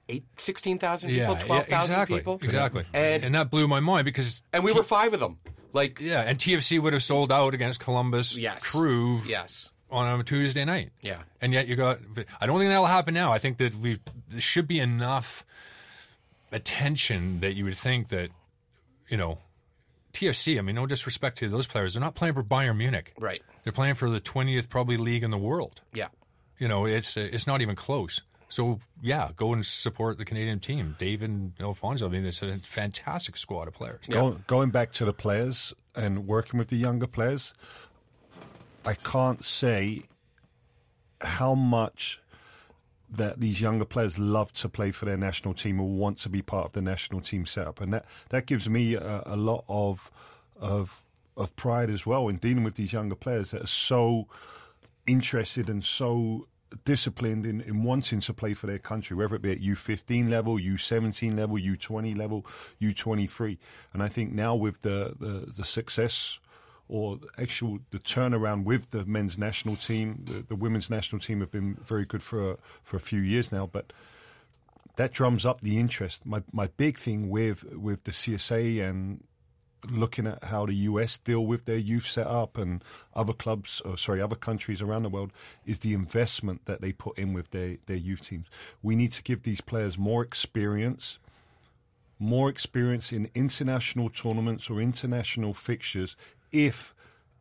eight, 0.10 0.26
16,000 0.38 1.10
people, 1.10 1.34
yeah, 1.34 1.40
twelve 1.40 1.66
thousand 1.68 1.94
exactly, 1.94 2.18
people, 2.20 2.40
Exactly. 2.42 2.86
and 2.94 3.24
and 3.24 3.36
that 3.36 3.50
blew 3.50 3.68
my 3.68 3.80
mind 3.80 4.06
because 4.06 4.42
and 4.52 4.64
we 4.64 4.74
were 4.74 4.84
five 4.84 5.14
of 5.14 5.20
them. 5.20 5.38
Like, 5.72 6.00
Yeah, 6.00 6.22
and 6.22 6.38
TFC 6.40 6.80
would 6.82 6.94
have 6.94 7.04
sold 7.04 7.32
out 7.32 7.54
against 7.54 7.80
Columbus 7.80 8.36
Yes. 8.36 8.64
Crew 8.64 9.22
yes, 9.26 9.72
on 9.92 10.20
a 10.20 10.24
Tuesday 10.24 10.66
night. 10.66 10.90
Yeah. 11.02 11.20
And 11.42 11.54
yet 11.54 11.68
you 11.68 11.76
got 11.76 12.00
I 12.42 12.48
don't 12.48 12.58
think 12.60 12.70
that'll 12.70 12.88
happen 12.88 13.14
now. 13.14 13.32
I 13.32 13.38
think 13.40 13.58
that 13.60 13.76
we 13.76 14.00
there 14.28 14.42
should 14.42 14.68
be 14.68 14.80
enough 14.80 15.46
attention 16.52 17.40
that 17.42 17.54
you 17.54 17.64
would 17.66 17.78
think 17.78 18.10
that 18.10 18.30
you 19.08 19.18
know 19.18 19.40
TFC, 20.14 20.58
I 20.58 20.62
mean 20.62 20.76
no 20.76 20.86
disrespect 20.86 21.38
to 21.40 21.50
those 21.50 21.68
players, 21.68 21.94
they're 21.94 22.02
not 22.02 22.16
playing 22.16 22.34
for 22.34 22.44
Bayern 22.44 22.78
Munich. 22.78 23.14
right, 23.20 23.42
They're 23.64 23.74
playing 23.74 23.96
for 23.96 24.10
the 24.10 24.20
20th 24.20 24.70
probably 24.70 24.98
league 24.98 25.24
in 25.24 25.32
the 25.32 25.38
world. 25.38 25.82
yeah, 25.94 26.08
You 26.58 26.68
know, 26.68 26.86
it's 26.86 27.18
it's 27.18 27.48
not 27.48 27.62
even 27.62 27.76
close. 27.76 28.22
So 28.52 28.80
yeah, 29.02 29.30
go 29.36 29.54
and 29.54 29.64
support 29.64 30.18
the 30.18 30.26
Canadian 30.26 30.60
team. 30.60 30.96
David 30.98 31.30
and 31.30 31.54
Alfonso, 31.60 32.08
I 32.08 32.10
mean, 32.10 32.26
it's 32.26 32.42
a 32.42 32.58
fantastic 32.60 33.38
squad 33.38 33.68
of 33.68 33.76
players. 33.76 34.02
Go, 34.10 34.32
going 34.48 34.72
back 34.72 34.92
to 34.94 35.06
the 35.06 35.14
players 35.14 35.74
and 35.96 36.26
working 36.26 36.58
with 36.58 36.70
the 36.70 36.76
younger 36.76 37.06
players, 37.06 37.54
I 38.84 38.96
can't 38.96 39.44
say 39.46 40.04
how 41.22 41.54
much 41.54 42.22
that 43.12 43.40
these 43.40 43.60
younger 43.60 43.86
players 43.86 44.20
love 44.20 44.54
to 44.54 44.70
play 44.70 44.92
for 44.92 45.06
their 45.06 45.18
national 45.18 45.54
team 45.54 45.80
or 45.80 45.88
want 45.88 46.18
to 46.20 46.30
be 46.30 46.42
part 46.42 46.66
of 46.66 46.74
the 46.74 46.82
national 46.82 47.22
team 47.22 47.46
setup, 47.46 47.82
and 47.82 47.94
that 47.94 48.06
that 48.30 48.46
gives 48.46 48.70
me 48.70 48.96
a, 48.96 49.24
a 49.26 49.36
lot 49.36 49.66
of 49.68 50.12
of 50.60 51.04
of 51.36 51.56
pride 51.56 51.90
as 51.90 52.06
well 52.06 52.28
in 52.28 52.38
dealing 52.38 52.64
with 52.64 52.76
these 52.76 52.94
younger 52.94 53.16
players 53.16 53.52
that 53.52 53.64
are 53.64 53.68
so 53.68 54.28
interested 55.08 55.70
and 55.70 55.84
so 55.84 56.48
disciplined 56.86 57.46
in, 57.46 57.62
in 57.62 57.84
wanting 57.84 58.20
to 58.20 58.34
play 58.34 58.54
for 58.54 58.68
their 58.68 58.78
country, 58.78 59.16
whether 59.16 59.36
it 59.36 59.42
be 59.42 59.52
at 59.52 59.60
U15 59.60 60.30
level, 60.30 60.58
U17 60.58 61.36
level, 61.36 61.58
U20 61.58 62.16
level, 62.16 62.46
U23. 62.82 63.58
And 63.94 64.04
I 64.04 64.08
think 64.08 64.34
now 64.34 64.56
with 64.56 64.82
the, 64.82 65.16
the, 65.20 65.52
the 65.52 65.64
success 65.64 66.40
or 66.90 67.20
actual 67.38 67.80
the 67.92 68.00
turnaround 68.00 68.64
with 68.66 68.90
the 68.90 69.06
men's 69.06 69.38
national 69.38 69.76
team, 69.76 70.26
the, 70.26 70.42
the 70.42 70.56
women's 70.56 70.90
national 70.90 71.20
team 71.20 71.40
have 71.40 71.52
been 71.52 71.76
very 71.76 72.04
good 72.04 72.24
for 72.24 72.52
a, 72.52 72.58
for 72.84 72.98
a 72.98 73.00
few 73.00 73.22
years 73.22 73.52
now, 73.52 73.68
but 73.68 73.94
that 74.96 75.14
drums 75.14 75.46
up 75.46 75.62
the 75.62 75.80
interest. 75.80 76.26
My 76.26 76.44
my 76.52 76.68
big 76.68 76.98
thing 76.98 77.30
with 77.30 77.64
with 77.74 78.04
the 78.04 78.12
CSA 78.12 78.90
and 78.90 79.24
looking 79.90 80.28
at 80.28 80.44
how 80.44 80.66
the 80.66 80.74
US 80.74 81.18
deal 81.18 81.46
with 81.46 81.66
their 81.66 81.78
youth 81.78 82.06
setup 82.06 82.58
and 82.58 82.84
other 83.14 83.34
clubs, 83.34 83.82
or 83.86 83.98
sorry, 83.98 84.22
other 84.22 84.36
countries 84.36 84.82
around 84.82 85.04
the 85.04 85.10
world, 85.10 85.32
is 85.66 85.80
the 85.80 85.94
investment 85.94 86.66
that 86.66 86.82
they 86.82 86.92
put 86.92 87.18
in 87.18 87.34
with 87.34 87.52
their, 87.52 87.78
their 87.86 87.98
youth 87.98 88.28
teams. 88.28 88.48
We 88.82 88.96
need 88.96 89.12
to 89.14 89.24
give 89.24 89.44
these 89.44 89.62
players 89.62 89.98
more 89.98 90.22
experience, 90.22 91.20
more 92.18 92.50
experience 92.50 93.14
in 93.14 93.30
international 93.34 94.10
tournaments 94.10 94.70
or 94.70 94.82
international 94.82 95.54
fixtures 95.54 96.18
if 96.52 96.94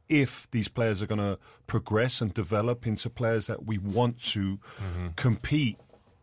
if 0.09 0.51
these 0.53 0.68
players 0.68 1.03
are 1.03 1.07
going 1.07 1.18
to 1.18 1.38
progress 1.66 2.23
and 2.23 2.33
develop 2.33 2.87
into 2.87 3.11
players 3.11 3.47
that 3.47 3.66
we 3.66 3.77
want 3.77 4.18
to 4.23 4.59
compete 5.16 5.79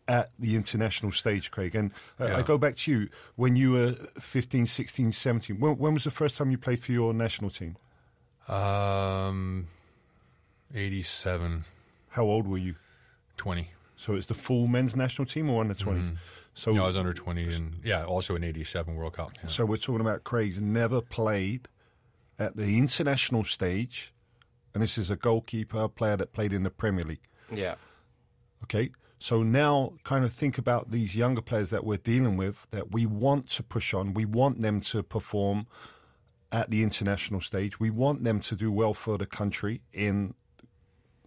at 0.08 0.32
the 0.40 0.56
international 0.56 1.12
stage, 1.12 1.52
Craig. 1.52 1.76
And 1.76 1.92
uh, 2.20 2.26
I 2.36 2.42
go 2.42 2.58
back 2.58 2.76
to 2.78 2.92
you 2.92 3.10
when 3.36 3.56
you 3.56 3.72
were 3.72 3.92
15, 4.20 4.66
16, 4.66 5.12
17. 5.12 5.60
When, 5.60 5.78
when 5.78 5.94
was 5.94 6.04
the 6.04 6.12
first 6.12 6.38
time 6.38 6.52
you 6.52 6.58
played 6.58 6.80
for 6.80 6.92
your 6.92 7.14
national 7.14 7.50
team? 7.52 7.78
Um, 8.48 9.68
87, 10.74 11.66
How 12.10 12.24
old 12.24 12.48
were 12.48 12.58
you? 12.58 12.76
20. 13.38 13.70
So 13.96 14.14
it's 14.16 14.28
the 14.28 14.34
full 14.34 14.68
men's 14.68 14.96
national 14.96 15.26
team 15.26 15.50
or 15.50 15.62
under 15.62 15.74
20s? 15.74 16.16
So, 16.54 16.72
No, 16.72 16.84
I 16.84 16.88
was 16.88 16.98
under 16.98 17.14
20 17.14 17.54
and 17.54 17.80
yeah, 17.84 18.06
also 18.06 18.36
in 18.36 18.44
87 18.44 18.96
World 18.96 19.14
Cup. 19.14 19.32
yeah. 19.42 19.50
so 19.50 19.66
we're 19.66 19.78
talking 19.78 20.02
about 20.02 20.24
Craig's 20.24 20.62
never 20.62 21.02
played 21.02 21.68
at 22.38 22.56
the 22.56 22.78
international 22.78 23.44
stage, 23.44 24.14
and 24.74 24.84
this 24.84 24.98
is 24.98 25.10
a 25.10 25.16
goalkeeper, 25.16 25.84
a 25.84 25.90
player 25.90 26.18
that 26.18 26.34
played 26.34 26.54
in 26.54 26.64
the 26.64 26.70
Premier 26.70 27.06
League. 27.06 27.28
yeah, 27.52 27.76
Okay. 28.64 28.92
So 29.20 29.44
now 29.44 29.94
kind 30.04 30.26
of 30.26 30.34
think 30.34 30.58
about 30.58 30.92
these 30.92 31.16
younger 31.16 31.42
players 31.42 31.70
that 31.70 31.84
we're 31.84 31.98
dealing 31.98 32.38
with 32.38 32.68
that 32.72 32.92
we 32.92 33.06
want 33.06 33.48
to 33.52 33.64
push 33.64 33.94
on. 33.94 34.14
We 34.14 34.26
want 34.26 34.62
them 34.62 34.82
to 34.82 35.04
perform 35.04 35.68
at 36.52 36.70
the 36.70 36.84
international 36.84 37.40
stage. 37.42 37.80
We 37.80 37.90
want 37.90 38.24
them 38.24 38.40
to 38.42 38.56
do 38.56 38.72
well 38.72 38.94
for 38.94 39.18
the 39.18 39.26
country 39.26 39.82
in 39.94 40.34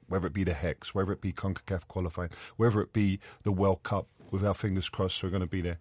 whether 0.06 0.26
it 0.26 0.32
be 0.32 0.44
the 0.44 0.54
Hex, 0.54 0.94
whether 0.94 1.12
it 1.12 1.20
be 1.20 1.32
CONCACAF 1.32 1.86
qualifying, 1.88 2.30
whether 2.56 2.80
it 2.80 2.92
be 2.92 3.20
the 3.42 3.52
World 3.52 3.82
Cup 3.82 4.06
with 4.30 4.44
our 4.44 4.54
fingers 4.54 4.88
crossed 4.88 5.22
we're 5.22 5.30
going 5.30 5.40
to 5.40 5.46
be 5.46 5.60
there. 5.60 5.78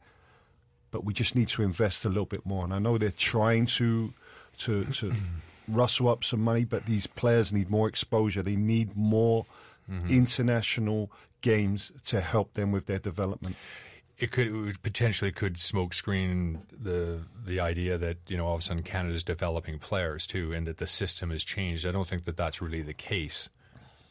But 0.92 1.06
we 1.06 1.14
just 1.14 1.36
need 1.36 1.50
to 1.50 1.64
invest 1.64 2.06
a 2.06 2.10
little 2.10 2.26
bit 2.26 2.46
more. 2.46 2.64
And 2.64 2.74
I 2.74 2.80
know 2.80 2.98
they're 2.98 3.12
trying 3.12 3.66
to 3.78 4.14
to 4.58 4.86
to 4.86 5.12
rustle 5.68 6.10
up 6.10 6.24
some 6.24 6.42
money, 6.42 6.66
but 6.66 6.86
these 6.86 7.08
players 7.08 7.52
need 7.52 7.70
more 7.70 7.88
exposure. 7.88 8.42
They 8.42 8.56
need 8.56 8.96
more 8.96 9.46
mm-hmm. 9.90 10.10
international 10.10 11.12
games 11.42 11.92
to 12.06 12.22
help 12.22 12.54
them 12.54 12.72
with 12.72 12.86
their 12.86 13.00
development. 13.00 13.56
it 14.18 14.32
could 14.32 14.48
it 14.68 14.82
potentially 14.82 15.32
could 15.32 15.56
smokescreen 15.56 16.62
the 16.72 17.22
the 17.46 17.60
idea 17.60 17.98
that 17.98 18.18
you 18.28 18.38
know 18.38 18.46
all 18.48 18.56
of 18.56 18.62
a 18.62 18.64
sudden 18.64 18.84
Canada's 18.84 19.24
developing 19.24 19.78
players 19.80 20.26
too, 20.26 20.54
and 20.54 20.66
that 20.68 20.78
the 20.78 20.88
system 20.88 21.30
has 21.30 21.44
changed. 21.44 21.86
I 21.86 21.92
don't 21.92 22.08
think 22.08 22.26
that 22.26 22.38
that's 22.38 22.62
really 22.62 22.82
the 22.82 22.94
case. 22.94 23.50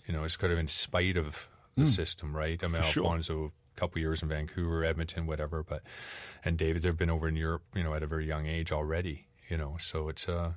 You 0.06 0.14
know, 0.14 0.22
it's 0.22 0.36
kind 0.36 0.52
of 0.52 0.58
in 0.58 0.68
spite 0.68 1.16
of 1.16 1.48
the 1.76 1.82
mm. 1.82 1.88
system, 1.88 2.36
right? 2.36 2.62
I 2.62 2.68
mean, 2.68 2.82
sure. 2.82 3.02
Alfonso, 3.02 3.52
a 3.76 3.80
couple 3.80 4.00
years 4.00 4.22
in 4.22 4.28
Vancouver, 4.28 4.84
Edmonton, 4.84 5.26
whatever, 5.26 5.64
but 5.64 5.82
and 6.44 6.56
David, 6.56 6.82
they've 6.82 6.96
been 6.96 7.10
over 7.10 7.26
in 7.26 7.34
Europe, 7.34 7.64
you 7.74 7.82
know, 7.82 7.92
at 7.92 8.04
a 8.04 8.06
very 8.06 8.26
young 8.26 8.46
age 8.46 8.70
already. 8.70 9.25
You 9.48 9.56
know, 9.56 9.76
so 9.78 10.08
it's 10.08 10.28
uh, 10.28 10.52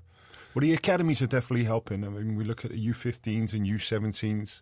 Well, 0.53 0.61
the 0.61 0.73
academies 0.73 1.21
are 1.21 1.27
definitely 1.27 1.65
helping. 1.65 2.03
I 2.03 2.09
mean, 2.09 2.35
we 2.35 2.43
look 2.43 2.65
at 2.65 2.71
the 2.71 2.87
U15s 2.87 3.53
and 3.53 3.65
U17s. 3.65 4.61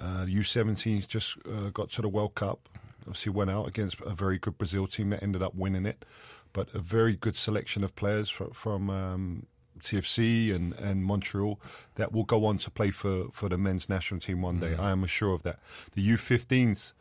Uh, 0.00 0.24
the 0.24 0.34
U17s 0.34 1.06
just 1.06 1.36
uh, 1.46 1.70
got 1.70 1.90
to 1.90 2.02
the 2.02 2.08
World 2.08 2.34
Cup. 2.34 2.68
Obviously, 3.02 3.32
went 3.32 3.50
out 3.50 3.68
against 3.68 4.00
a 4.00 4.10
very 4.10 4.38
good 4.38 4.58
Brazil 4.58 4.86
team 4.86 5.10
that 5.10 5.22
ended 5.22 5.42
up 5.42 5.54
winning 5.54 5.86
it. 5.86 6.04
But 6.52 6.74
a 6.74 6.78
very 6.78 7.14
good 7.14 7.36
selection 7.36 7.84
of 7.84 7.94
players 7.94 8.28
from, 8.30 8.50
from 8.50 8.90
um, 8.90 9.46
CFC 9.80 10.54
and, 10.54 10.74
and 10.74 11.04
Montreal 11.04 11.60
that 11.94 12.12
will 12.12 12.24
go 12.24 12.44
on 12.46 12.58
to 12.58 12.70
play 12.70 12.90
for, 12.90 13.26
for 13.32 13.48
the 13.48 13.58
men's 13.58 13.88
national 13.88 14.20
team 14.20 14.42
one 14.42 14.58
day. 14.58 14.74
I 14.76 14.90
am 14.90 15.04
sure 15.06 15.34
of 15.34 15.42
that. 15.44 15.60
The 15.92 16.06
U15s 16.06 16.92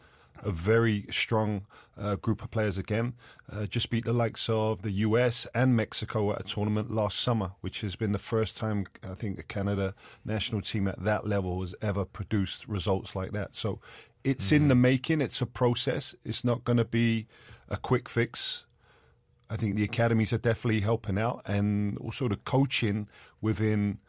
a 0.43 0.52
very 0.52 1.06
strong 1.10 1.65
uh, 1.97 2.15
group 2.15 2.43
of 2.43 2.52
players 2.52 2.78
again. 2.78 3.13
Uh, 3.52 3.65
just 3.65 3.89
beat 3.89 4.06
the 4.06 4.13
likes 4.13 4.50
of 4.50 4.82
the 4.82 4.91
US 4.91 5.47
and 5.54 5.76
Mexico 5.76 6.32
at 6.32 6.41
a 6.41 6.43
tournament 6.43 6.91
last 6.91 7.19
summer, 7.19 7.52
which 7.62 7.82
has 7.82 7.95
been 7.95 8.12
the 8.12 8.19
first 8.19 8.58
time 8.58 8.86
I 9.04 9.15
think 9.15 9.38
the 9.38 9.43
Canada 9.43 9.95
national 10.26 10.62
team 10.62 10.88
at 10.88 11.04
that 11.04 11.28
level 11.28 11.62
has 11.62 11.76
ever 11.82 12.06
produced 12.06 12.67
results 12.67 13.15
like 13.15 13.32
that. 13.32 13.56
So 13.56 13.80
it's 14.23 14.52
in 14.52 14.67
the 14.67 14.76
making. 14.76 15.21
It's 15.21 15.41
a 15.41 15.45
process. 15.45 16.13
It's 16.26 16.43
not 16.43 16.63
going 16.65 16.78
to 16.78 16.86
be 16.86 17.28
a 17.69 17.78
quick 17.78 18.10
fix. 18.10 18.65
I 19.50 19.56
think 19.56 19.76
the 19.76 19.84
academies 19.86 20.34
are 20.34 20.38
definitely 20.38 20.82
helping 20.82 21.17
out, 21.17 21.41
and 21.45 21.97
also 22.00 22.28
the 22.28 22.36
coaching 22.36 23.08
within 23.39 24.00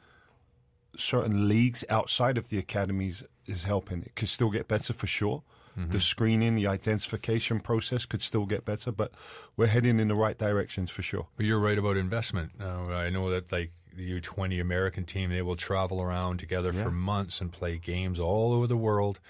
certain 0.96 1.48
leagues 1.48 1.84
outside 1.88 2.36
of 2.36 2.48
the 2.48 2.58
academies 2.58 3.22
is 3.46 3.62
helping. 3.62 4.02
It 4.02 4.16
could 4.16 4.28
still 4.28 4.50
get 4.50 4.66
better 4.66 4.92
for 4.92 5.06
sure. 5.06 5.44
The 5.86 6.00
screening, 6.00 6.56
the 6.56 6.66
identification 6.66 7.60
process 7.60 8.04
could 8.04 8.22
still 8.22 8.46
get 8.46 8.64
better, 8.64 8.90
but 8.90 9.12
we're 9.56 9.66
heading 9.66 10.00
in 10.00 10.08
the 10.08 10.14
right 10.14 10.36
directions 10.36 10.90
for 10.90 11.02
sure. 11.02 11.28
But 11.36 11.46
you're 11.46 11.60
right 11.60 11.78
about 11.78 11.96
investment. 11.96 12.52
Uh, 12.60 12.86
I 12.92 13.10
know 13.10 13.30
that 13.30 13.52
like 13.52 13.70
the 13.96 14.20
U20 14.20 14.60
American 14.60 15.04
team, 15.04 15.30
they 15.30 15.42
will 15.42 15.56
travel 15.56 16.00
around 16.00 16.38
together 16.38 16.72
for 16.72 16.90
months 16.90 17.40
and 17.40 17.52
play 17.52 17.78
games 17.78 18.18
all 18.18 18.52
over 18.52 18.66
the 18.66 18.76
world, 18.76 19.20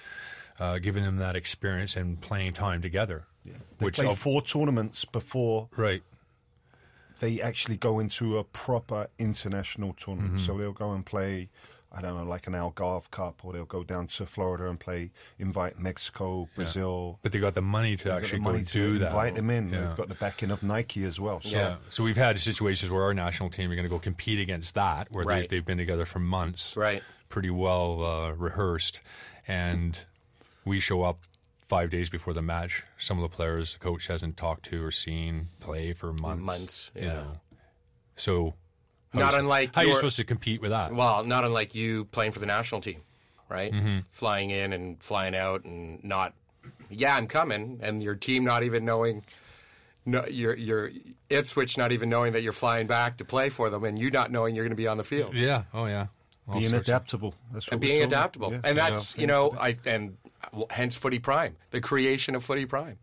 uh, 0.60 0.78
giving 0.78 1.04
them 1.04 1.16
that 1.16 1.36
experience 1.36 1.96
and 1.96 2.20
playing 2.20 2.52
time 2.52 2.82
together. 2.82 3.24
They 3.78 3.86
Which 3.86 3.96
play 3.96 4.14
four 4.14 4.42
tournaments 4.42 5.04
before 5.04 5.68
right, 5.76 6.02
they 7.20 7.40
actually 7.40 7.76
go 7.76 7.98
into 7.98 8.38
a 8.38 8.44
proper 8.44 9.08
international 9.18 9.94
tournament. 9.94 10.34
Mm-hmm. 10.36 10.46
So 10.46 10.58
they'll 10.58 10.72
go 10.72 10.92
and 10.92 11.04
play, 11.04 11.48
I 11.90 12.02
don't 12.02 12.16
know, 12.18 12.24
like 12.24 12.46
an 12.46 12.52
Algarve 12.52 13.10
Cup, 13.10 13.44
or 13.44 13.52
they'll 13.54 13.64
go 13.64 13.82
down 13.82 14.08
to 14.08 14.26
Florida 14.26 14.68
and 14.68 14.78
play, 14.78 15.10
invite 15.38 15.78
Mexico, 15.78 16.48
Brazil. 16.54 17.18
but 17.22 17.32
they 17.32 17.38
got 17.38 17.54
the 17.54 17.62
money 17.62 17.96
to 17.96 18.04
They've 18.04 18.12
got 18.12 18.22
actually 18.22 18.38
the 18.40 18.44
money 18.44 18.58
go 18.58 18.64
to 18.64 18.72
do 18.72 18.98
that. 18.98 19.06
invite 19.06 19.34
them 19.36 19.48
in. 19.50 19.70
Yeah. 19.70 19.86
They've 19.86 19.96
got 19.96 20.08
the 20.08 20.14
backing 20.14 20.50
of 20.50 20.62
Nike 20.62 21.04
as 21.04 21.18
well. 21.18 21.40
So 21.40 21.48
Yeah. 21.56 21.76
So 21.88 22.04
we've 22.04 22.16
had 22.18 22.38
situations 22.38 22.90
where 22.90 23.02
our 23.04 23.14
national 23.14 23.48
team 23.50 23.70
are 23.70 23.74
going 23.74 23.84
to 23.86 23.90
go 23.90 23.98
compete 23.98 24.38
against 24.38 24.74
that, 24.74 25.08
where 25.12 25.24
Right. 25.24 25.48
they, 25.48 25.56
they've 25.56 25.64
been 25.64 25.78
together 25.78 26.04
for 26.04 26.18
months, 26.18 26.76
Right. 26.76 27.02
pretty 27.30 27.50
well 27.50 28.04
uh, 28.04 28.32
rehearsed, 28.32 29.00
and 29.46 30.04
we 30.66 30.80
show 30.80 31.02
up 31.04 31.20
five 31.66 31.88
days 31.90 32.10
before 32.10 32.34
the 32.34 32.42
match. 32.42 32.82
Some 32.98 33.18
of 33.22 33.30
the 33.30 33.34
players 33.34 33.72
the 33.74 33.78
coach 33.78 34.06
hasn't 34.08 34.36
talked 34.36 34.64
to 34.66 34.84
or 34.84 34.90
seen 34.90 35.48
play 35.60 35.94
for 35.94 36.12
months. 36.12 36.42
Months, 36.44 36.90
you 36.94 37.02
yeah. 37.02 37.12
know. 37.14 37.40
So 38.16 38.54
how 39.12 39.20
Not 39.20 39.28
is- 39.30 39.38
unlike 39.40 39.74
how 39.74 39.80
are 39.80 39.84
you 39.84 39.88
your- 39.90 39.96
supposed 39.96 40.16
to 40.16 40.24
compete 40.24 40.60
with 40.60 40.70
that? 40.70 40.92
Well, 40.92 41.24
not 41.24 41.44
unlike 41.44 41.74
you 41.74 42.04
playing 42.06 42.32
for 42.32 42.38
the 42.40 42.46
national 42.46 42.80
team, 42.80 43.00
right? 43.48 43.72
Mm-hmm. 43.72 43.98
Flying 44.10 44.50
in 44.50 44.72
and 44.72 45.02
flying 45.02 45.34
out 45.34 45.64
and 45.64 46.02
not, 46.04 46.34
yeah, 46.90 47.14
I'm 47.16 47.26
coming, 47.26 47.78
and 47.82 48.02
your 48.02 48.14
team 48.14 48.44
not 48.44 48.62
even 48.62 48.84
knowing, 48.84 49.22
no, 50.06 50.24
your 50.26 50.54
your 50.56 50.90
Ipswich 51.30 51.76
not 51.76 51.92
even 51.92 52.08
knowing 52.08 52.32
that 52.32 52.42
you're 52.42 52.52
flying 52.52 52.86
back 52.86 53.18
to 53.18 53.24
play 53.24 53.48
for 53.50 53.68
them, 53.70 53.84
and 53.84 53.98
you 53.98 54.10
not 54.10 54.30
knowing 54.30 54.54
you're 54.54 54.64
going 54.64 54.70
to 54.70 54.76
be 54.76 54.86
on 54.88 54.96
the 54.96 55.04
field. 55.04 55.34
yeah. 55.34 55.64
Oh 55.74 55.86
yeah. 55.86 56.06
All 56.50 56.58
being 56.60 56.72
adaptable. 56.72 57.34
That's 57.52 57.66
what 57.66 57.72
And 57.72 57.80
being 57.80 58.02
adaptable, 58.02 58.52
Yeah. 58.52 58.60
and 58.64 58.78
that's 58.78 59.16
you 59.18 59.26
know, 59.26 59.54
I 59.60 59.76
and 59.84 60.16
well, 60.52 60.66
hence 60.70 60.96
Footy 60.96 61.18
Prime, 61.18 61.56
the 61.72 61.80
creation 61.82 62.34
of 62.34 62.42
Footy 62.42 62.64
Prime. 62.64 62.96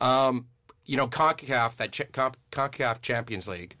Um, 0.00 0.46
you 0.86 0.96
know, 0.96 1.06
Concacaf 1.06 1.76
that 1.76 1.92
Ch- 1.92 2.10
Con- 2.12 2.34
Concacaf 2.50 3.02
Champions 3.02 3.46
League, 3.46 3.76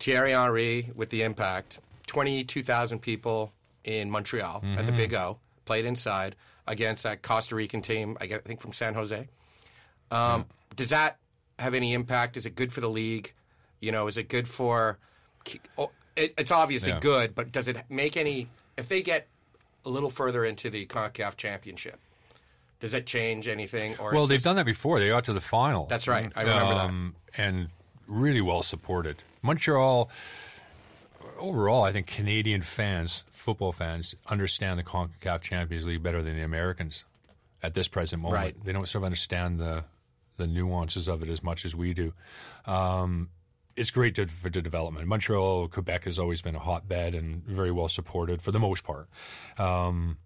Thierry 0.00 0.32
Henry 0.32 0.90
with 0.94 1.10
the 1.10 1.22
impact, 1.22 1.78
twenty 2.06 2.42
two 2.44 2.62
thousand 2.62 3.00
people 3.00 3.52
in 3.84 4.10
Montreal 4.10 4.62
at 4.76 4.86
the 4.86 4.92
Big 4.92 5.14
O 5.14 5.38
played 5.64 5.84
inside 5.84 6.34
against 6.66 7.02
that 7.04 7.22
Costa 7.22 7.54
Rican 7.54 7.82
team. 7.82 8.16
I 8.20 8.26
think 8.26 8.60
from 8.60 8.72
San 8.72 8.94
Jose. 8.94 9.28
Um, 10.10 10.46
Does 10.76 10.90
that 10.90 11.18
have 11.58 11.74
any 11.74 11.92
impact? 11.94 12.36
Is 12.36 12.46
it 12.46 12.54
good 12.54 12.72
for 12.72 12.80
the 12.80 12.88
league? 12.90 13.32
You 13.80 13.92
know, 13.92 14.06
is 14.06 14.16
it 14.16 14.28
good 14.28 14.48
for? 14.48 14.98
Oh, 15.78 15.90
it, 16.16 16.34
it's 16.36 16.50
obviously 16.50 16.92
Yeah. 16.92 17.00
good, 17.00 17.34
but 17.34 17.52
does 17.52 17.68
it 17.68 17.76
make 17.88 18.16
any? 18.16 18.48
If 18.76 18.88
they 18.88 19.02
get 19.02 19.28
a 19.84 19.88
little 19.88 20.10
further 20.10 20.44
into 20.44 20.68
the 20.70 20.84
Concacaf 20.86 21.36
Championship, 21.36 21.98
does 22.80 22.92
that 22.92 23.06
change 23.06 23.46
anything? 23.48 23.96
Or 23.98 24.12
Well, 24.12 24.26
they've 24.26 24.36
this- 24.36 24.42
done 24.44 24.56
that 24.56 24.66
before. 24.66 24.98
They 25.00 25.08
got 25.08 25.24
to 25.26 25.32
the 25.32 25.40
final. 25.40 25.86
That's 25.86 26.08
right. 26.08 26.30
I 26.36 26.42
remember 26.42 26.74
that. 26.74 26.84
um, 26.84 27.14
And 27.36 27.68
really 28.10 28.40
well 28.40 28.62
supported. 28.62 29.22
Montreal, 29.42 30.10
overall, 31.38 31.84
I 31.84 31.92
think 31.92 32.06
Canadian 32.06 32.62
fans, 32.62 33.24
football 33.30 33.72
fans, 33.72 34.14
understand 34.26 34.78
the 34.78 34.84
CONCACAF 34.84 35.40
Champions 35.40 35.86
League 35.86 36.02
better 36.02 36.22
than 36.22 36.36
the 36.36 36.42
Americans 36.42 37.04
at 37.62 37.74
this 37.74 37.88
present 37.88 38.22
moment. 38.22 38.42
Right. 38.42 38.64
They 38.64 38.72
don't 38.72 38.86
sort 38.86 39.02
of 39.02 39.06
understand 39.06 39.60
the 39.60 39.84
the 40.36 40.46
nuances 40.46 41.06
of 41.06 41.22
it 41.22 41.28
as 41.28 41.42
much 41.42 41.66
as 41.66 41.76
we 41.76 41.92
do. 41.92 42.14
Um, 42.64 43.28
it's 43.76 43.90
great 43.90 44.14
to, 44.14 44.26
for 44.26 44.48
the 44.48 44.62
development. 44.62 45.06
Montreal, 45.06 45.68
Quebec 45.68 46.04
has 46.04 46.18
always 46.18 46.40
been 46.40 46.56
a 46.56 46.58
hotbed 46.58 47.14
and 47.14 47.44
very 47.44 47.70
well 47.70 47.88
supported 47.88 48.40
for 48.40 48.50
the 48.50 48.58
most 48.58 48.82
part. 48.82 49.06
Um, 49.58 50.16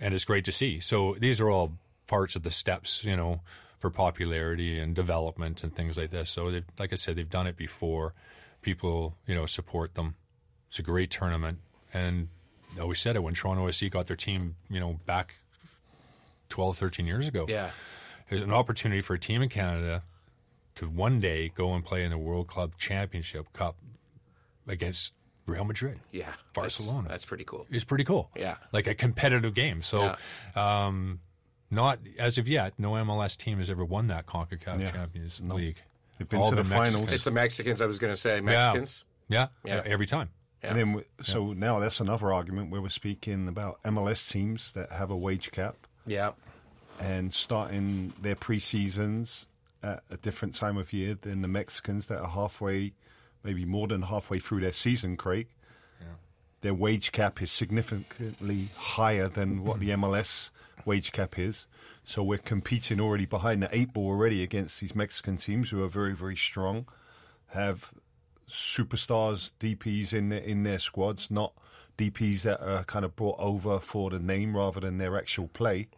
and 0.00 0.14
it's 0.14 0.24
great 0.24 0.44
to 0.44 0.52
see. 0.52 0.78
So 0.78 1.16
these 1.18 1.40
are 1.40 1.50
all 1.50 1.72
parts 2.06 2.36
of 2.36 2.44
the 2.44 2.50
steps, 2.50 3.04
you 3.04 3.16
know, 3.16 3.40
for 3.84 3.90
popularity 3.90 4.78
and 4.78 4.94
development 4.94 5.62
and 5.62 5.76
things 5.76 5.98
like 5.98 6.10
this. 6.10 6.30
So, 6.30 6.50
they've, 6.50 6.64
like 6.78 6.90
I 6.90 6.96
said, 6.96 7.16
they've 7.16 7.28
done 7.28 7.46
it 7.46 7.54
before. 7.54 8.14
People, 8.62 9.14
you 9.26 9.34
know, 9.34 9.44
support 9.44 9.94
them. 9.94 10.14
It's 10.70 10.78
a 10.78 10.82
great 10.82 11.10
tournament, 11.10 11.58
and 11.92 12.28
I 12.78 12.80
always 12.80 12.98
said 12.98 13.14
it 13.14 13.22
when 13.22 13.34
Toronto 13.34 13.68
FC 13.68 13.90
got 13.90 14.06
their 14.06 14.16
team, 14.16 14.56
you 14.70 14.80
know, 14.80 14.98
back 15.04 15.34
12, 16.48 16.78
13 16.78 17.06
years 17.06 17.28
ago. 17.28 17.44
yeah, 17.46 17.72
There's 18.30 18.40
an 18.40 18.54
opportunity 18.54 19.02
for 19.02 19.12
a 19.12 19.18
team 19.18 19.42
in 19.42 19.50
Canada 19.50 20.02
to 20.76 20.88
one 20.88 21.20
day 21.20 21.52
go 21.54 21.74
and 21.74 21.84
play 21.84 22.04
in 22.04 22.10
the 22.10 22.16
World 22.16 22.46
Club 22.48 22.72
Championship 22.78 23.52
Cup 23.52 23.76
against 24.66 25.12
Real 25.44 25.66
Madrid. 25.66 26.00
yeah, 26.10 26.32
Barcelona. 26.54 27.02
That's, 27.02 27.10
that's 27.10 27.24
pretty 27.26 27.44
cool. 27.44 27.66
It's 27.70 27.84
pretty 27.84 28.04
cool. 28.04 28.30
Yeah. 28.34 28.56
Like 28.72 28.86
a 28.86 28.94
competitive 28.94 29.52
game. 29.52 29.82
So, 29.82 30.16
um, 30.56 31.20
not 31.74 31.98
as 32.18 32.38
of 32.38 32.48
yet, 32.48 32.74
no 32.78 32.92
MLS 32.92 33.36
team 33.36 33.58
has 33.58 33.68
ever 33.70 33.84
won 33.84 34.06
that 34.08 34.26
CONCACAF 34.26 34.80
Yeah. 34.80 34.90
Champions 34.90 35.40
League. 35.40 35.76
They've 36.18 36.28
been 36.28 36.40
All 36.40 36.50
to 36.50 36.56
the 36.56 36.62
been 36.62 36.70
finals. 36.70 36.92
Mexicans. 36.92 37.12
It's 37.12 37.24
the 37.24 37.30
Mexicans. 37.32 37.80
I 37.82 37.86
was 37.86 37.98
going 37.98 38.12
to 38.12 38.16
say 38.20 38.40
Mexicans. 38.40 39.04
Yeah. 39.28 39.48
Yeah. 39.64 39.76
yeah, 39.76 39.82
every 39.84 40.06
time. 40.06 40.30
And 40.62 40.78
then, 40.78 40.92
we- 40.94 41.02
so 41.22 41.52
now 41.52 41.78
that's 41.78 42.00
another 42.00 42.32
argument 42.32 42.70
where 42.70 42.80
we're 42.80 42.88
speaking 42.88 43.48
about 43.48 43.82
MLS 43.84 44.30
teams 44.30 44.72
that 44.72 44.90
have 44.92 45.10
a 45.10 45.16
wage 45.16 45.50
cap 45.50 45.76
Yeah, 46.06 46.32
and 46.98 47.34
starting 47.34 48.14
their 48.22 48.34
pre-seasons 48.34 49.46
at 49.82 50.02
a 50.10 50.16
different 50.16 50.54
time 50.54 50.78
of 50.78 50.92
year 50.94 51.14
than 51.14 51.42
the 51.42 51.48
Mexicans 51.48 52.06
that 52.06 52.18
are 52.20 52.28
halfway, 52.28 52.92
maybe 53.42 53.66
more 53.66 53.86
than 53.88 54.02
halfway 54.02 54.38
through 54.38 54.60
their 54.60 54.72
season, 54.72 55.16
Craig. 55.18 55.48
Their 56.64 56.72
wage 56.72 57.12
cap 57.12 57.42
is 57.42 57.52
significantly 57.52 58.70
higher 58.74 59.28
than 59.28 59.64
what 59.64 59.80
the 59.80 59.90
MLS 59.90 60.50
wage 60.86 61.12
cap 61.12 61.38
is. 61.38 61.66
So 62.04 62.22
we're 62.22 62.38
competing 62.38 63.02
already 63.02 63.26
behind 63.26 63.62
the 63.62 63.68
eight 63.70 63.92
ball 63.92 64.06
already 64.06 64.42
against 64.42 64.80
these 64.80 64.94
Mexican 64.94 65.36
teams 65.36 65.68
who 65.68 65.84
are 65.84 65.88
very, 65.88 66.14
very 66.14 66.36
strong, 66.36 66.86
have 67.48 67.92
superstars, 68.48 69.52
DPs 69.60 70.14
in 70.14 70.30
their, 70.30 70.38
in 70.38 70.62
their 70.62 70.78
squads, 70.78 71.30
not 71.30 71.52
DPs 71.98 72.44
that 72.44 72.62
are 72.62 72.84
kind 72.84 73.04
of 73.04 73.14
brought 73.14 73.38
over 73.38 73.78
for 73.78 74.08
the 74.08 74.18
name 74.18 74.56
rather 74.56 74.80
than 74.80 74.96
their 74.96 75.18
actual 75.18 75.48
play. 75.48 75.88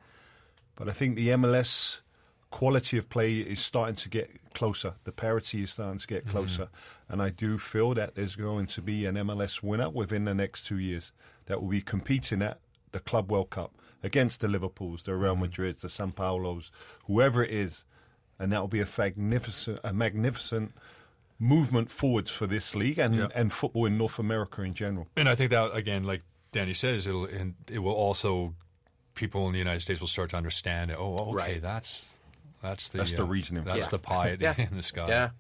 But 0.75 0.89
I 0.89 0.93
think 0.93 1.15
the 1.15 1.29
MLS 1.29 2.01
quality 2.51 2.99
of 2.99 3.09
play 3.09 3.39
is 3.39 3.61
starting 3.61 3.97
to 3.97 4.09
get 4.09 4.31
closer. 4.55 4.95
The 5.05 5.13
parity 5.13 5.63
is 5.63 5.73
starting 5.73 5.99
to 5.99 6.07
get 6.07 6.23
mm-hmm. 6.23 6.31
closer. 6.31 6.69
And 7.09 7.23
I 7.23 7.31
do 7.31 7.59
feel 7.59 7.95
that 7.95 8.15
there's 8.15 8.37
going 8.37 8.67
to 8.67 8.83
be 8.83 9.07
an 9.07 9.17
MLS 9.17 9.63
winner 9.63 9.91
within 9.91 10.25
the 10.25 10.35
next 10.35 10.67
two 10.67 10.79
years 10.79 11.13
that 11.47 11.61
will 11.61 11.69
be 11.69 11.81
competing 11.81 12.43
at 12.43 12.59
the 12.93 13.01
Club 13.01 13.31
World 13.31 13.51
Cup 13.51 13.75
against 14.03 14.41
the 14.41 14.49
Liverpools, 14.49 15.05
the 15.05 15.15
Real 15.15 15.35
mm-hmm. 15.35 15.45
Madrids, 15.45 15.81
the 15.81 15.89
San 15.89 16.13
Paulos, 16.13 16.71
whoever 17.07 17.45
it 17.45 17.51
is. 17.51 17.85
And 18.39 18.53
that 18.53 18.61
will 18.61 18.69
be 18.69 18.81
a 18.81 18.89
magnificent, 18.99 19.81
a 19.83 19.93
magnificent 19.93 20.73
movement 21.39 21.91
forwards 21.91 22.31
for 22.31 22.47
this 22.47 22.75
league 22.75 22.99
and, 22.99 23.15
Yeah. 23.15 23.29
and 23.35 23.53
football 23.53 23.87
in 23.87 23.99
North 23.99 24.19
America 24.19 24.63
in 24.63 24.75
general. 24.75 25.09
And 25.17 25.29
I 25.29 25.35
think 25.35 25.51
that 25.51 25.75
again, 25.75 26.05
like 26.05 26.23
Danny 26.53 26.75
says, 26.75 27.07
it'll 27.07 27.27
and 27.27 27.55
it 27.71 27.81
will 27.81 27.93
also 27.93 28.55
people 29.15 29.47
in 29.47 29.53
the 29.53 29.59
United 29.59 29.81
States 29.81 30.01
will 30.01 30.09
start 30.09 30.31
to 30.31 30.37
understand. 30.37 30.93
Oh, 30.93 31.17
okay, 31.17 31.33
Right. 31.33 31.63
that's 31.63 32.11
that's 32.69 32.89
the 32.91 32.99
That's 32.99 33.13
the 33.13 33.23
uh, 33.23 33.27
reasoning. 33.27 33.65
That's 33.65 33.87
Yeah. 33.87 33.91
the 33.91 33.99
pie 33.99 34.31
at 34.31 34.39
the- 34.39 34.45
Yeah. 34.45 34.55
in 34.71 34.77
the 34.77 34.83
sky. 34.83 35.09
Yeah. 35.09 35.31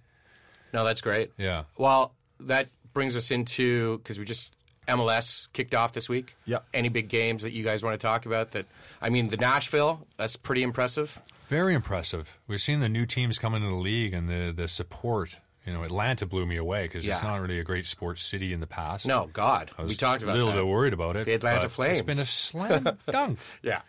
No, 0.73 0.85
that's 0.85 1.01
great. 1.01 1.33
Yeah. 1.39 1.65
Well, 1.77 2.15
that 2.41 2.69
brings 2.93 3.17
us 3.17 3.31
into 3.31 3.99
because 3.99 4.19
we 4.19 4.25
just 4.25 4.55
MLS 4.89 5.49
kicked 5.53 5.75
off 5.75 5.93
this 5.93 6.09
week. 6.09 6.37
Yeah. 6.45 6.59
Any 6.73 6.89
big 6.89 7.09
games 7.09 7.43
that 7.43 7.53
you 7.53 7.65
guys 7.65 7.83
want 7.83 7.95
to 7.99 8.05
talk 8.05 8.27
about? 8.27 8.53
That 8.53 8.67
I 9.01 9.11
mean, 9.11 9.29
the 9.29 9.37
Nashville. 9.37 10.07
That's 10.17 10.37
pretty 10.37 10.63
impressive. 10.63 11.21
Very 11.49 11.75
impressive. 11.75 12.39
We've 12.47 12.61
seen 12.61 12.81
the 12.81 12.89
new 12.89 13.07
teams 13.07 13.39
come 13.39 13.55
into 13.55 13.69
the 13.69 13.75
league 13.75 14.13
and 14.15 14.29
the 14.29 14.53
the 14.57 14.69
support. 14.69 15.39
You 15.65 15.73
know, 15.73 15.83
Atlanta 15.83 16.27
blew 16.27 16.47
me 16.47 16.57
away 16.57 16.85
because 16.85 17.05
it's 17.05 17.23
not 17.25 17.41
really 17.41 17.59
a 17.59 17.65
great 17.65 17.87
sports 17.87 18.25
city 18.25 18.53
in 18.53 18.61
the 18.61 18.69
past. 18.69 19.05
No, 19.05 19.29
God, 19.33 19.73
I 19.77 19.83
was 19.83 19.91
we 19.91 19.97
talked 19.97 20.23
about 20.23 20.35
a 20.37 20.39
little 20.39 20.53
that. 20.53 20.59
bit 20.59 20.67
worried 20.69 20.93
about 20.93 21.17
it. 21.17 21.25
The 21.25 21.33
Atlanta 21.35 21.63
but 21.63 21.71
Flames. 21.73 21.99
It's 21.99 22.07
been 22.07 22.21
a 22.21 22.27
slam 22.27 22.99
dunk. 23.11 23.41
Yeah. 23.63 23.81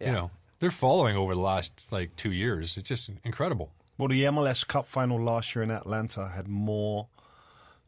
You 0.00 0.12
know, 0.12 0.30
they're 0.62 0.70
following 0.70 1.16
over 1.16 1.34
the 1.34 1.40
last 1.40 1.72
like 1.90 2.14
two 2.14 2.30
years. 2.32 2.76
It's 2.76 2.88
just 2.88 3.10
incredible. 3.24 3.72
Well, 3.98 4.06
the 4.08 4.22
MLS 4.24 4.64
Cup 4.66 4.86
final 4.86 5.20
last 5.20 5.54
year 5.56 5.62
in 5.64 5.70
Atlanta 5.72 6.28
had 6.28 6.46
more 6.48 7.08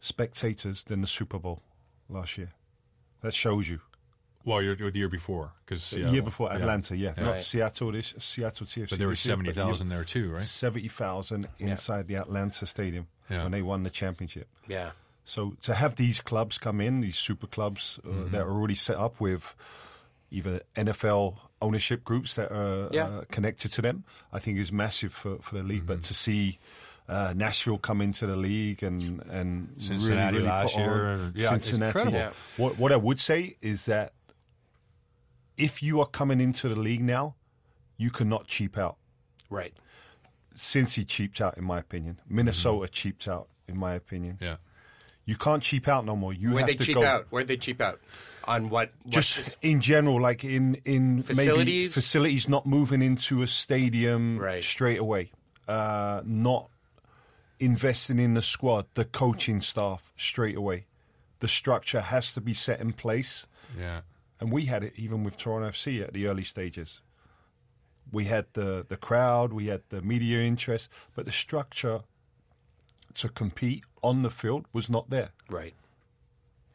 spectators 0.00 0.84
than 0.84 1.00
the 1.00 1.06
Super 1.06 1.38
Bowl 1.38 1.62
last 2.08 2.36
year. 2.36 2.50
That 3.22 3.32
shows 3.34 3.68
you. 3.68 3.80
Well, 4.44 4.60
you're, 4.60 4.74
you're 4.74 4.90
the 4.90 4.98
year 4.98 5.08
before 5.08 5.52
because 5.64 5.88
The 5.90 6.00
year 6.10 6.20
before 6.22 6.52
Atlanta, 6.52 6.96
yeah, 6.96 7.14
not 7.16 7.30
Right. 7.30 7.42
Seattle. 7.42 7.92
This 7.92 8.12
Seattle 8.18 8.66
TFC. 8.66 8.90
But 8.90 8.98
there 8.98 9.06
were 9.08 9.12
this 9.14 9.24
year, 9.24 9.32
seventy 9.32 9.48
but 9.50 9.54
the 9.54 9.60
year- 9.62 9.68
thousand 9.70 9.88
there 9.88 10.04
too, 10.04 10.32
right? 10.32 10.42
Seventy 10.42 10.88
thousand 10.88 11.48
inside 11.58 12.08
the 12.08 12.16
Atlanta 12.16 12.66
Stadium 12.66 13.06
Yeah. 13.30 13.44
when 13.44 13.52
they 13.52 13.62
won 13.62 13.84
the 13.84 13.90
championship. 13.90 14.48
Yeah. 14.68 14.90
So 15.24 15.56
to 15.62 15.74
have 15.74 15.94
these 15.96 16.20
clubs 16.20 16.58
come 16.58 16.82
in, 16.82 17.00
these 17.00 17.16
super 17.16 17.46
clubs 17.46 17.98
uh, 18.04 18.08
Mm-hmm. 18.08 18.32
that 18.32 18.42
are 18.42 18.50
already 18.50 18.74
set 18.74 18.96
up 18.96 19.20
with 19.20 19.54
either 20.34 20.60
NFL 20.76 21.36
ownership 21.62 22.04
groups 22.04 22.34
that 22.34 22.50
are 22.52 22.88
Yeah. 22.92 23.06
uh, 23.06 23.24
connected 23.30 23.70
to 23.72 23.82
them, 23.82 24.04
I 24.32 24.38
think 24.38 24.58
is 24.58 24.70
massive 24.72 25.12
for, 25.12 25.38
for 25.40 25.54
the 25.56 25.62
league. 25.62 25.86
Mm-hmm. 25.86 25.86
But 26.00 26.02
to 26.04 26.14
see 26.14 26.58
uh, 27.08 27.32
Nashville 27.36 27.78
come 27.78 28.00
into 28.00 28.26
the 28.26 28.36
league 28.36 28.82
and 28.82 29.22
and 29.30 29.74
Cincinnati 29.78 30.36
really, 30.38 30.38
really 30.38 30.48
last 30.48 30.74
put 30.74 30.82
on- 30.82 30.88
year, 30.88 31.32
yeah, 31.34 31.48
Cincinnati. 31.50 31.86
incredible. 31.98 32.18
Yeah. 32.18 32.30
What 32.56 32.78
what 32.78 32.92
I 32.92 32.96
would 32.96 33.20
say 33.20 33.56
is 33.60 33.84
that 33.86 34.12
if 35.56 35.82
you 35.82 36.00
are 36.00 36.06
coming 36.06 36.40
into 36.40 36.68
the 36.68 36.78
league 36.78 37.02
now, 37.02 37.36
you 37.96 38.10
cannot 38.10 38.46
cheap 38.46 38.76
out. 38.76 38.96
Right. 39.50 39.72
Cincy 40.54 41.06
cheaped 41.06 41.40
out, 41.40 41.56
in 41.58 41.64
my 41.64 41.78
opinion, 41.78 42.20
Minnesota 42.28 42.88
cheaped 42.88 43.28
out, 43.28 43.48
in 43.68 43.76
my 43.76 43.94
opinion. 43.94 44.38
Yeah. 44.40 44.56
You 45.26 45.36
can't 45.36 45.62
cheap 45.62 45.88
out 45.88 46.04
no 46.04 46.14
more. 46.16 46.32
You 46.34 46.50
Where'd 46.52 46.60
have 46.60 46.66
they 46.68 46.74
to 46.74 46.84
cheap 46.84 46.94
go 46.96 47.04
out? 47.04 47.26
Where'd 47.30 47.48
they 47.48 47.56
cheap 47.56 47.80
out? 47.80 48.00
On 48.46 48.68
what? 48.68 48.90
what 49.04 49.10
just 49.12 49.56
in 49.62 49.80
general, 49.80 50.20
like 50.20 50.44
in 50.44 50.74
in 50.84 51.16
maybe 51.16 51.22
Facilities? 51.24 51.94
facilities, 51.94 52.48
not 52.48 52.66
moving 52.66 53.00
into 53.00 53.40
a 53.42 53.46
stadium 53.46 54.38
Right. 54.38 54.62
straight 54.62 54.98
away, 54.98 55.30
uh, 55.66 56.20
not 56.26 56.68
investing 57.58 58.18
in 58.18 58.34
the 58.34 58.42
squad, 58.42 58.86
the 58.94 59.04
coaching 59.04 59.60
staff 59.60 60.12
straight 60.16 60.56
away. 60.56 60.86
The 61.40 61.48
structure 61.48 62.00
has 62.02 62.32
to 62.34 62.40
be 62.40 62.52
set 62.52 62.80
in 62.80 62.92
place, 62.92 63.46
Yeah. 63.78 64.02
and 64.40 64.52
we 64.52 64.66
had 64.66 64.84
it 64.84 64.92
even 64.96 65.24
with 65.24 65.36
Toronto 65.38 65.68
FC 65.68 66.02
at 66.02 66.12
the 66.12 66.26
early 66.26 66.44
stages. 66.44 67.00
We 68.12 68.24
had 68.24 68.46
the 68.52 68.84
the 68.86 68.98
crowd, 68.98 69.52
we 69.54 69.68
had 69.68 69.82
the 69.88 70.02
media 70.02 70.40
interest, 70.42 70.90
but 71.14 71.24
the 71.24 71.32
structure 71.32 72.02
to 73.14 73.28
compete 73.28 73.84
on 74.02 74.20
the 74.22 74.30
field 74.30 74.66
was 74.72 74.88
not 74.90 75.10
there. 75.10 75.30
right. 75.50 75.74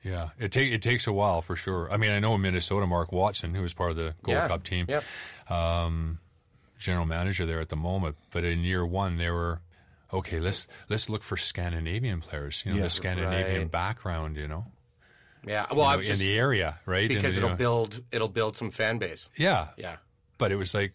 Yeah, 0.02 0.30
it 0.40 0.54
take 0.54 0.72
it 0.72 0.82
takes 0.82 1.08
a 1.08 1.12
while 1.12 1.42
for 1.42 1.58
sure. 1.58 1.92
I 1.92 1.98
mean, 1.98 2.12
I 2.12 2.20
know 2.20 2.36
in 2.36 2.42
Minnesota, 2.42 2.88
Mark 2.88 3.12
Watson, 3.12 3.54
who 3.54 3.62
was 3.64 3.74
part 3.74 3.92
of 3.92 3.98
the 3.98 4.16
Gold 4.24 4.38
yeah. 4.38 4.48
Cup 4.48 4.64
team, 4.64 4.86
Yep. 4.88 5.04
Um, 5.52 6.20
general 6.78 7.06
manager 7.06 7.46
there 7.46 7.60
at 7.60 7.68
the 7.68 7.76
moment. 7.76 8.16
But 8.32 8.46
in 8.46 8.60
year 8.64 8.86
one, 8.86 9.18
they 9.18 9.30
were 9.30 9.60
okay. 10.14 10.40
Let's 10.40 10.68
let's 10.88 11.10
look 11.10 11.22
for 11.22 11.36
Scandinavian 11.36 12.22
players. 12.22 12.64
You 12.66 12.72
know, 12.72 12.78
Yeah. 12.78 12.84
the 12.84 12.90
Scandinavian 12.90 13.62
Right. 13.64 13.72
background. 13.72 14.38
You 14.38 14.48
know, 14.48 14.66
Yeah. 15.46 15.66
You 15.70 15.76
Well, 15.76 15.88
know, 15.88 15.94
I'm 15.96 16.02
just 16.02 16.22
in 16.22 16.28
the 16.30 16.38
area, 16.38 16.80
right? 16.86 17.10
Because 17.10 17.34
you 17.36 17.40
it'll 17.40 17.50
know, 17.52 17.56
build 17.58 18.02
it'll 18.14 18.30
build 18.30 18.56
some 18.56 18.72
fan 18.72 19.00
base. 19.00 19.30
Yeah, 19.36 19.68
Yeah. 19.76 19.98
But 20.38 20.54
it 20.54 20.56
was 20.56 20.74
like, 20.74 20.94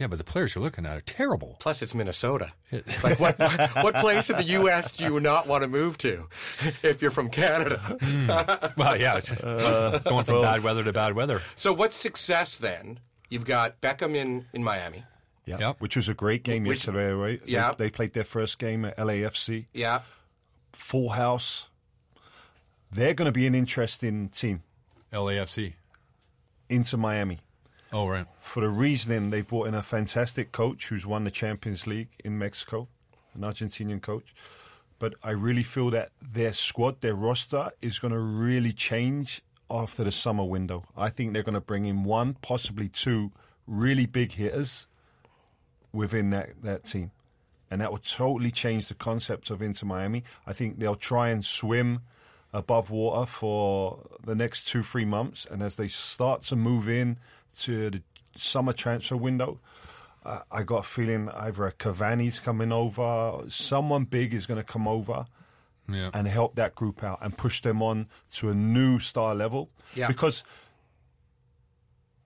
yeah, 0.00 0.06
but 0.06 0.16
the 0.16 0.24
players 0.24 0.54
you're 0.54 0.64
looking 0.64 0.86
at 0.86 0.96
are 0.96 1.00
terrible. 1.02 1.56
Plus, 1.60 1.82
it's 1.82 1.94
Minnesota. 1.94 2.52
like 3.04 3.20
what, 3.20 3.38
what 3.82 3.94
place 3.96 4.30
in 4.30 4.36
the 4.38 4.44
U.S. 4.44 4.90
do 4.92 5.04
you 5.04 5.20
not 5.20 5.46
want 5.46 5.62
to 5.62 5.68
move 5.68 5.98
to 5.98 6.26
if 6.82 7.02
you're 7.02 7.10
from 7.10 7.28
Canada? 7.28 7.76
Hmm. 8.00 8.26
well, 8.78 8.96
yeah, 8.98 9.18
it's 9.18 9.30
going 9.42 10.24
from 10.24 10.36
uh, 10.36 10.42
bad 10.42 10.62
weather 10.62 10.82
to 10.82 10.92
bad 10.92 11.14
weather. 11.14 11.42
So, 11.54 11.74
what's 11.74 11.96
success 11.96 12.56
then? 12.56 12.98
You've 13.28 13.44
got 13.44 13.80
Beckham 13.82 14.16
in, 14.16 14.46
in 14.54 14.64
Miami. 14.64 15.04
Yeah, 15.44 15.58
Yep. 15.58 15.76
which 15.80 15.96
was 15.96 16.08
a 16.08 16.14
great 16.14 16.44
game 16.44 16.64
Which- 16.64 16.78
yesterday, 16.78 17.12
right? 17.12 17.44
They- 17.44 17.52
Yeah. 17.52 17.72
they, 17.76 17.90
played 17.90 18.14
their 18.14 18.24
first 18.24 18.58
game 18.58 18.84
at 18.86 18.96
LAFC, 18.96 19.66
Yeah. 19.74 20.00
full 20.72 21.10
house. 21.10 21.68
They're 22.90 23.14
going 23.14 23.26
to 23.26 23.32
be 23.32 23.46
an 23.46 23.54
interesting 23.54 24.30
team 24.30 24.62
LAFC. 25.12 25.74
into 26.68 26.96
Miami 26.96 27.40
Oh, 27.92 28.06
right. 28.06 28.26
for 28.40 28.60
the 28.60 28.68
reasoning 28.68 29.30
they've 29.30 29.46
brought 29.46 29.66
in 29.66 29.74
a 29.74 29.82
fantastic 29.82 30.52
coach 30.52 30.88
who's 30.88 31.06
won 31.06 31.24
the 31.24 31.30
Champions 31.30 31.86
League 31.86 32.10
in 32.24 32.38
Mexico, 32.38 32.88
an 33.34 33.40
Argentinian 33.40 34.00
coach. 34.00 34.32
But 35.00 35.14
I 35.22 35.30
really 35.30 35.62
feel 35.62 35.90
that 35.90 36.10
their 36.20 36.52
squad, 36.52 37.00
their 37.00 37.14
roster, 37.14 37.70
is 37.80 37.98
going 37.98 38.12
to 38.12 38.18
really 38.18 38.72
change 38.72 39.42
after 39.70 40.04
the 40.04 40.12
summer 40.12 40.44
window. 40.44 40.84
I 40.96 41.08
think 41.08 41.32
they're 41.32 41.42
going 41.42 41.54
to 41.54 41.60
bring 41.60 41.86
in 41.86 42.04
one, 42.04 42.34
possibly 42.42 42.88
two, 42.88 43.32
really 43.66 44.06
big 44.06 44.32
hitters 44.32 44.86
within 45.92 46.30
that, 46.30 46.50
that 46.62 46.84
team. 46.84 47.10
And 47.70 47.80
that 47.80 47.90
will 47.90 47.98
totally 47.98 48.50
change 48.50 48.88
the 48.88 48.94
concept 48.94 49.50
of 49.50 49.62
Inter 49.62 49.86
Miami. 49.86 50.24
I 50.46 50.52
think 50.52 50.78
they'll 50.78 50.96
try 50.96 51.30
and 51.30 51.44
swim 51.44 52.00
above 52.52 52.90
water 52.90 53.26
for 53.26 54.00
the 54.24 54.34
next 54.34 54.66
two, 54.68 54.82
three 54.82 55.04
months. 55.04 55.46
And 55.48 55.62
as 55.62 55.76
they 55.76 55.88
start 55.88 56.42
to 56.44 56.56
move 56.56 56.88
in 56.88 57.18
to 57.58 57.90
the 57.90 58.02
summer 58.36 58.72
transfer 58.72 59.16
window, 59.16 59.60
uh, 60.24 60.40
I 60.50 60.62
got 60.62 60.78
a 60.78 60.82
feeling 60.88 61.28
either 61.30 61.66
a 61.66 61.72
Cavani's 61.72 62.40
coming 62.40 62.72
over, 62.72 63.42
someone 63.48 64.04
big 64.04 64.34
is 64.34 64.46
going 64.46 64.58
to 64.58 64.64
come 64.64 64.86
over 64.86 65.26
Yeah. 65.88 66.10
and 66.12 66.28
help 66.28 66.56
that 66.56 66.74
group 66.74 67.02
out 67.02 67.18
and 67.22 67.36
push 67.36 67.60
them 67.62 67.82
on 67.82 68.08
to 68.32 68.50
a 68.50 68.54
new 68.54 68.98
star 68.98 69.34
level. 69.34 69.70
Yeah. 69.94 70.08
Because, 70.08 70.44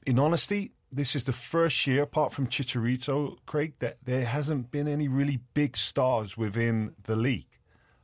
in 0.06 0.18
honesty, 0.18 0.72
this 0.92 1.16
is 1.16 1.24
the 1.24 1.32
first 1.32 1.86
year, 1.86 2.02
apart 2.02 2.32
from 2.32 2.46
Chicharito, 2.46 3.36
Craig, 3.46 3.74
that 3.78 3.98
there 4.04 4.24
hasn't 4.24 4.70
been 4.70 4.86
any 4.86 5.08
really 5.08 5.40
big 5.54 5.76
stars 5.76 6.36
within 6.36 6.94
the 7.04 7.16
league, 7.16 7.48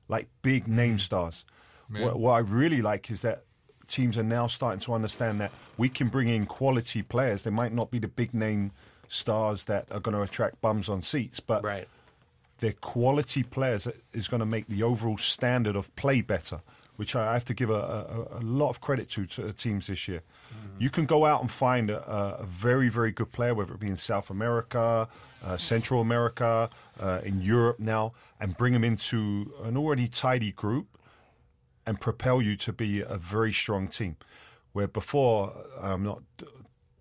like 0.08 0.28
big 0.42 0.66
name 0.66 0.98
stars. 0.98 1.44
What, 1.88 2.18
what 2.20 2.32
I 2.32 2.38
really 2.38 2.82
like 2.82 3.10
is 3.10 3.22
that 3.22 3.44
teams 3.90 4.16
are 4.16 4.22
now 4.22 4.46
starting 4.46 4.80
to 4.80 4.94
understand 4.94 5.40
that 5.40 5.52
we 5.76 5.88
can 5.88 6.08
bring 6.08 6.28
in 6.28 6.46
quality 6.46 7.02
players. 7.02 7.42
They 7.42 7.50
might 7.50 7.72
not 7.72 7.90
be 7.90 7.98
the 7.98 8.08
big 8.08 8.32
name 8.32 8.70
stars 9.08 9.64
that 9.66 9.86
are 9.90 10.00
going 10.00 10.14
to 10.16 10.22
attract 10.22 10.60
bums 10.60 10.88
on 10.88 11.02
seats, 11.02 11.40
but 11.40 11.62
Right. 11.64 11.88
they're 12.58 12.72
quality 12.72 13.42
players 13.42 13.84
that 13.84 13.96
is 14.12 14.28
going 14.28 14.40
to 14.40 14.46
make 14.46 14.66
the 14.68 14.82
overall 14.82 15.18
standard 15.18 15.76
of 15.76 15.94
play 15.96 16.20
better, 16.20 16.60
which 16.96 17.16
I 17.16 17.32
have 17.32 17.44
to 17.46 17.54
give 17.54 17.70
a, 17.70 17.74
a, 18.32 18.38
a 18.38 18.42
lot 18.42 18.70
of 18.70 18.80
credit 18.80 19.08
to 19.10 19.26
to 19.26 19.52
teams 19.52 19.86
this 19.88 20.06
year. 20.08 20.22
You 20.78 20.90
can 20.90 21.06
go 21.06 21.26
out 21.26 21.40
and 21.42 21.50
find 21.50 21.90
a, 21.90 22.00
a 22.40 22.44
very, 22.44 22.88
very 22.88 23.12
good 23.12 23.30
player, 23.32 23.54
whether 23.54 23.74
it 23.74 23.80
be 23.80 23.86
in 23.86 23.96
South 23.96 24.30
America, 24.30 25.08
uh, 25.44 25.56
Central 25.56 26.00
America, 26.00 26.68
uh, 26.98 27.20
in 27.24 27.40
Europe 27.40 27.78
now, 27.78 28.12
and 28.40 28.56
bring 28.56 28.72
them 28.72 28.84
into 28.84 29.52
an 29.64 29.76
already 29.76 30.08
tidy 30.08 30.52
group 30.52 30.86
and 31.86 32.00
propel 32.00 32.42
you 32.42 32.56
to 32.56 32.72
be 32.72 33.00
a 33.00 33.16
very 33.16 33.52
strong 33.52 33.88
team. 33.88 34.16
Where 34.72 34.86
before, 34.86 35.52
I'm 35.80 36.04
not 36.04 36.22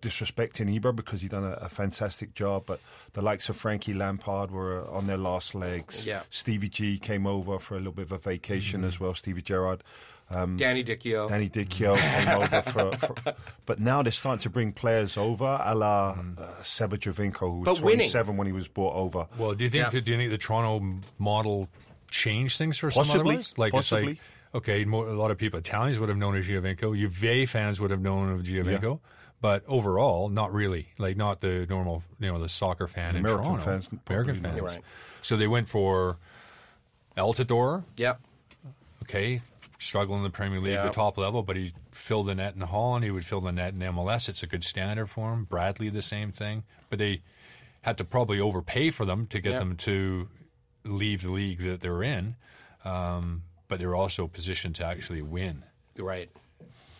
disrespecting 0.02 0.80
Ibra 0.80 0.94
because 0.94 1.20
he's 1.20 1.30
done 1.30 1.44
a, 1.44 1.52
a 1.52 1.68
fantastic 1.68 2.34
job, 2.34 2.64
but 2.66 2.80
the 3.12 3.22
likes 3.22 3.48
of 3.48 3.56
Frankie 3.56 3.94
Lampard 3.94 4.50
were 4.50 4.84
uh, 4.86 4.90
on 4.90 5.06
their 5.06 5.16
last 5.16 5.54
legs. 5.54 6.06
Yeah. 6.06 6.22
Stevie 6.30 6.68
G 6.68 6.98
came 6.98 7.26
over 7.26 7.58
for 7.58 7.74
a 7.74 7.78
little 7.78 7.92
bit 7.92 8.06
of 8.06 8.12
a 8.12 8.18
vacation 8.18 8.80
mm-hmm. 8.80 8.88
as 8.88 8.98
well. 9.00 9.14
Stevie 9.14 9.42
Gerrard. 9.42 9.84
Um, 10.32 10.56
Danny 10.56 10.84
Dichio. 10.84 11.28
Danny 11.28 11.48
Dichio 11.48 11.96
came 11.96 12.28
over 12.42 12.62
for, 12.62 12.92
for, 12.96 13.34
but 13.66 13.80
now 13.80 14.02
they're 14.02 14.12
starting 14.12 14.40
to 14.42 14.50
bring 14.50 14.72
players 14.72 15.16
over, 15.16 15.60
a 15.62 15.74
la 15.74 16.10
uh, 16.10 16.14
mm. 16.14 16.64
Seba 16.64 16.98
Giovinco, 16.98 17.40
who 17.40 17.58
was 17.60 17.78
But 17.78 17.84
winning. 17.84 17.98
27 18.10 18.36
when 18.36 18.46
he 18.46 18.52
was 18.52 18.68
brought 18.68 18.94
over. 18.94 19.26
Well, 19.36 19.54
do 19.54 19.64
you 19.64 19.70
think 19.70 19.92
Yeah. 19.92 20.00
do 20.00 20.12
you 20.12 20.16
think 20.16 20.30
the 20.30 20.38
Toronto 20.38 21.00
model 21.18 21.68
changed 22.10 22.58
things 22.58 22.78
for 22.78 22.92
some 22.92 23.02
Possibly, 23.02 23.20
other 23.20 23.34
players? 23.34 23.58
Like 23.58 23.74
it's 23.74 23.90
possibly. 23.90 24.06
like 24.12 24.18
okay, 24.54 24.84
mo 24.84 25.04
a 25.04 25.14
lot 25.14 25.30
of 25.30 25.38
people 25.38 25.58
Italians 25.58 25.98
would 25.98 26.08
have 26.08 26.18
known 26.18 26.36
of 26.36 26.44
Giovinco, 26.44 26.96
Juve 26.96 27.48
fans 27.48 27.80
would 27.80 27.90
have 27.90 28.00
known 28.00 28.30
of 28.30 28.42
Giovinco, 28.42 29.00
but 29.40 29.62
overall, 29.66 30.28
not 30.28 30.52
really. 30.52 30.88
Like 30.98 31.16
not 31.16 31.40
the 31.40 31.66
normal, 31.68 32.02
you 32.18 32.30
know, 32.32 32.38
the 32.40 32.48
soccer 32.48 32.86
fan 32.88 33.10
in 33.16 33.20
American 33.24 33.44
Toronto, 33.44 33.64
fans 33.64 33.90
American 34.06 34.34
probably 34.34 34.40
not. 34.40 34.42
fans. 34.42 34.56
You're 34.56 34.66
right. 34.66 34.84
So 35.22 35.36
they 35.36 35.46
went 35.46 35.68
for 35.68 36.18
Altidore, 37.16 37.84
Yep. 37.96 38.20
okay, 39.02 39.40
struggling 39.78 40.18
in 40.18 40.24
the 40.24 40.30
Premier 40.30 40.60
League, 40.60 40.74
Yeah. 40.74 40.84
the 40.84 40.90
top 40.90 41.18
level, 41.18 41.42
but 41.42 41.56
he 41.56 41.72
filled 41.90 42.26
the 42.28 42.34
net 42.34 42.54
in 42.54 42.60
Holland. 42.62 43.04
He 43.04 43.10
would 43.10 43.26
fill 43.26 43.40
the 43.40 43.52
net 43.52 43.74
in 43.74 43.80
MLS. 43.82 44.28
It's 44.28 44.42
a 44.42 44.46
good 44.46 44.64
standard 44.64 45.06
for 45.08 45.32
him. 45.32 45.44
Bradley, 45.44 45.88
the 45.90 46.02
same 46.02 46.32
thing. 46.32 46.64
But 46.88 46.98
they 46.98 47.22
had 47.82 47.96
to 47.98 48.04
probably 48.04 48.40
overpay 48.40 48.90
for 48.90 49.04
them 49.04 49.26
to 49.26 49.40
get 49.40 49.52
Yeah. 49.52 49.58
them 49.60 49.76
to 49.78 50.28
leave 50.84 51.22
the 51.22 51.30
league 51.30 51.58
that 51.60 51.80
they're 51.80 52.02
in. 52.02 52.36
Um, 52.84 53.42
but 53.70 53.78
they're 53.78 53.94
also 53.96 54.26
positioned 54.26 54.74
to 54.74 54.84
actually 54.84 55.22
win. 55.22 55.64
Right. 55.96 56.28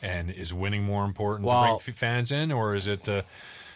And 0.03 0.31
is 0.31 0.55
winning 0.55 0.85
more 0.85 1.05
important 1.05 1.47
Well- 1.47 1.79
to 1.79 1.85
bring 1.85 1.95
fans 1.95 2.33
in, 2.33 2.51
or 2.53 2.75
is 2.75 2.87
it 2.87 3.05
the 3.05 3.25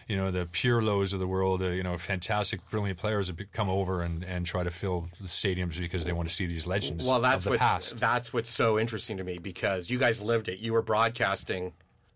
you 0.08 0.16
know 0.16 0.30
the 0.30 0.44
Pirlos 0.46 1.12
of 1.14 1.18
the 1.20 1.26
world, 1.26 1.62
uh, 1.62 1.66
you 1.70 1.82
know, 1.82 1.96
fantastic, 1.98 2.60
brilliant 2.70 2.98
players 2.98 3.28
that 3.28 3.52
come 3.52 3.70
over 3.70 4.02
and, 4.02 4.22
and 4.22 4.44
try 4.46 4.62
to 4.62 4.70
fill 4.70 5.08
the 5.20 5.28
stadiums 5.28 5.78
because 5.78 6.04
they 6.04 6.12
want 6.12 6.28
to 6.28 6.34
see 6.34 6.44
these 6.46 6.66
legends 6.66 7.06
Well, 7.08 7.20
that's 7.22 7.38
of 7.38 7.44
the 7.44 7.50
what's 7.50 7.60
past. 7.62 7.98
that's 7.98 8.32
what's 8.32 8.50
so 8.50 8.78
interesting 8.78 9.16
to 9.16 9.24
me 9.24 9.38
because 9.38 9.88
you 9.90 9.98
guys 9.98 10.20
lived 10.20 10.48
it. 10.48 10.58
You 10.58 10.72
were 10.74 10.82
broadcasting 10.82 11.72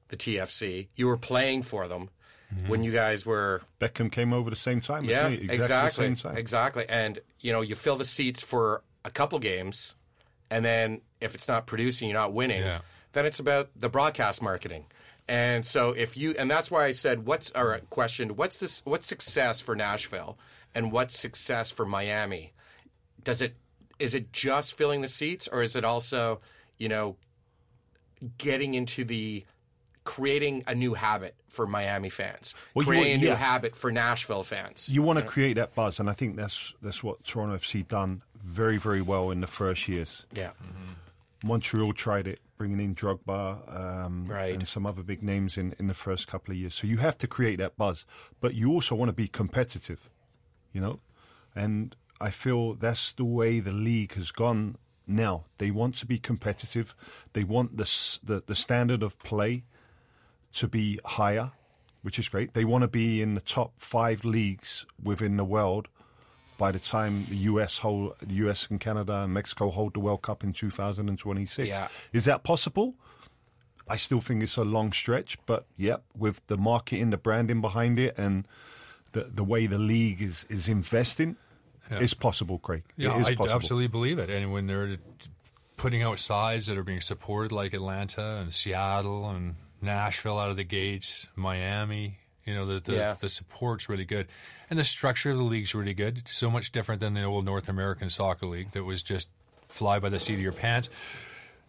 the 0.09 0.17
TFC. 0.17 0.89
You 0.97 1.07
were 1.07 1.17
playing 1.19 1.63
for 1.63 1.89
them 1.89 2.11
Mm-hmm. 2.55 2.69
when 2.69 2.83
you 2.83 2.93
guys 2.93 3.27
were 3.27 3.61
Beckham 3.79 4.11
came 4.11 4.33
over 4.33 4.49
the 4.49 4.57
same 4.57 4.81
time 4.81 5.05
yeah 5.05 5.27
as 5.27 5.31
me, 5.33 5.35
exactly, 5.37 5.55
exactly 5.55 5.89
the 5.89 6.17
same 6.17 6.17
time. 6.31 6.37
exactly. 6.39 6.85
And 6.89 7.19
you 7.41 7.53
know 7.53 7.61
you 7.61 7.75
fill 7.75 7.97
the 7.97 8.07
seats 8.07 8.41
for 8.41 8.83
a 9.05 9.11
couple 9.11 9.39
games, 9.39 9.95
and 10.51 10.65
then 10.65 11.01
if 11.21 11.35
it's 11.35 11.49
not 11.49 11.67
producing, 11.67 12.09
you're 12.09 12.19
not 12.19 12.33
winning. 12.33 12.61
Yeah. 12.61 12.81
Then 13.13 13.27
it's 13.27 13.39
about 13.39 13.71
the 13.77 13.89
broadcast 13.89 14.43
marketing. 14.43 14.87
And 15.29 15.65
so 15.65 15.91
if 15.91 16.17
you 16.17 16.35
and 16.39 16.51
that's 16.51 16.71
why 16.71 16.87
I 16.87 16.93
said 16.93 17.27
what's 17.27 17.51
or 17.55 17.81
questioned 17.91 18.39
what's 18.39 18.59
this 18.59 18.81
what's 18.85 19.07
success 19.07 19.61
for 19.61 19.77
Nashville 19.77 20.39
and 20.75 20.91
what's 20.91 21.19
success 21.19 21.71
for 21.71 21.85
Miami? 21.85 22.53
Does 23.23 23.43
it 23.43 23.55
is 23.99 24.15
it 24.15 24.33
just 24.33 24.75
filling 24.75 25.03
the 25.03 25.09
seats 25.09 25.49
or 25.49 25.63
is 25.63 25.77
it 25.77 25.85
also, 25.85 26.41
you 26.79 26.89
know, 26.89 27.17
getting 28.39 28.75
into 28.75 29.05
the 29.05 29.45
creating 30.17 30.65
a 30.67 30.75
new 30.75 30.95
habit 30.95 31.35
for 31.49 31.67
Miami 31.67 32.09
fans, 32.11 32.55
Well, 32.75 32.87
creating 32.87 33.13
want- 33.13 33.23
a 33.23 33.27
new 33.31 33.35
habit 33.37 33.77
for 33.77 33.91
Nashville 33.93 34.43
fans? 34.43 34.89
You 34.89 35.03
want 35.03 35.19
to 35.19 35.25
create 35.25 35.55
that 35.55 35.75
buzz, 35.75 36.01
and 36.01 36.09
I 36.09 36.15
think 36.15 36.37
that's 36.37 36.75
that's 36.83 37.03
what 37.05 37.23
Toronto 37.25 37.57
FC 37.57 37.83
done 37.87 38.23
very, 38.43 38.79
very 38.79 39.03
well 39.03 39.31
in 39.31 39.41
the 39.41 39.47
first 39.47 39.87
years. 39.89 40.27
yeah. 40.33 40.51
Montreal 41.45 41.93
tried 41.93 42.27
it, 42.27 42.41
bringing 42.57 42.81
in 42.81 42.95
Drogba 42.95 44.07
um, 44.07 44.27
Right. 44.27 44.55
and 44.55 44.67
some 44.67 44.87
other 44.87 45.03
big 45.05 45.23
names 45.23 45.57
in, 45.57 45.73
in 45.79 45.87
the 45.87 45.95
first 45.95 46.27
couple 46.27 46.51
of 46.53 46.59
years. 46.59 46.75
So 46.75 46.87
you 46.89 46.97
have 46.99 47.17
to 47.19 47.29
create 47.29 47.59
that 47.59 47.77
buzz, 47.77 48.05
but 48.41 48.55
you 48.55 48.71
also 48.73 48.95
want 48.97 49.09
to 49.11 49.13
be 49.13 49.29
competitive, 49.29 50.11
you 50.73 50.81
know. 50.81 50.99
And 51.55 51.95
I 52.21 52.31
feel 52.31 52.75
that's 52.75 53.13
the 53.13 53.25
way 53.25 53.61
the 53.61 53.73
league 53.73 54.15
has 54.15 54.33
gone 54.33 54.77
now. 55.07 55.45
They 55.59 55.71
want 55.71 55.95
to 55.97 56.07
be 56.07 56.19
competitive. 56.19 56.95
They 57.35 57.45
want 57.45 57.77
the 57.77 57.85
the, 58.25 58.43
the 58.45 58.55
standard 58.57 59.03
of 59.05 59.19
play 59.21 59.63
to 60.55 60.69
be 60.69 60.99
higher, 61.05 61.53
which 62.03 62.19
is 62.19 62.29
great. 62.29 62.55
They 62.55 62.65
want 62.65 62.83
to 62.83 62.89
be 62.89 63.23
in 63.23 63.35
the 63.35 63.41
top 63.41 63.73
five 63.77 64.25
leagues 64.25 64.87
within 65.03 65.37
the 65.37 65.45
world 65.45 65.89
by 66.57 66.73
the 66.73 66.79
time 66.79 67.25
the 67.29 67.37
US 67.37 67.79
hold, 67.79 68.15
the 68.21 68.35
US 68.35 68.69
and 68.69 68.81
Canada 68.81 69.23
and 69.23 69.33
Mexico 69.33 69.71
hold 69.71 69.95
the 69.95 70.01
World 70.01 70.23
Cup 70.23 70.43
in 70.43 70.53
2026. 70.53 71.69
Yeah. 71.69 71.89
Is 72.13 72.25
that 72.25 72.43
possible? 72.43 72.95
I 73.89 73.97
still 73.97 74.21
think 74.21 74.43
it's 74.43 74.57
a 74.57 74.65
long 74.65 74.93
stretch, 74.93 75.39
but 75.47 75.65
yep, 75.77 76.05
with 76.17 76.47
the 76.49 76.59
marketing, 76.59 77.11
the 77.11 77.17
branding 77.17 77.61
behind 77.61 77.99
it, 77.99 78.19
and 78.19 78.47
the 79.13 79.25
the 79.33 79.45
way 79.45 79.67
the 79.67 79.79
league 79.79 80.21
is 80.21 80.45
is 80.51 80.69
investing, 80.69 81.37
it's 81.91 82.15
possible, 82.15 82.59
Craig. 82.59 82.83
Yeah, 82.97 83.15
I 83.15 83.35
possible. 83.35 83.51
absolutely 83.51 83.89
believe 83.89 84.19
it. 84.19 84.31
And 84.31 84.53
when 84.53 84.67
they're 84.67 84.99
putting 85.77 86.03
out 86.03 86.19
sides 86.19 86.67
that 86.67 86.77
are 86.77 86.83
being 86.83 87.01
supported, 87.01 87.53
like 87.53 87.73
Atlanta 87.73 88.39
and 88.41 88.53
Seattle 88.53 89.29
and 89.31 89.55
Nashville 89.81 90.39
out 90.39 90.51
of 90.51 90.57
the 90.57 90.65
gates, 90.65 91.29
Miami, 91.37 92.19
you 92.45 92.55
know, 92.55 92.67
the 92.67 92.81
the, 92.81 92.95
Yeah. 92.97 93.15
the 93.21 93.29
support's 93.29 93.89
really 93.89 94.05
good, 94.05 94.27
and 94.71 94.79
the 94.79 94.85
structure 94.85 95.31
of 95.31 95.37
the 95.37 95.43
league's 95.45 95.75
really 95.75 95.95
good. 95.95 96.23
So 96.29 96.51
much 96.51 96.73
different 96.73 97.01
than 97.01 97.15
the 97.15 97.23
old 97.25 97.45
North 97.45 97.69
American 97.69 98.11
Soccer 98.11 98.47
League 98.47 98.73
that 98.73 98.85
was 98.85 99.03
just 99.03 99.29
fly 99.69 99.99
by 99.99 100.09
the 100.09 100.19
seat 100.19 100.35
of 100.35 100.41
your 100.41 100.53
pants. 100.53 100.89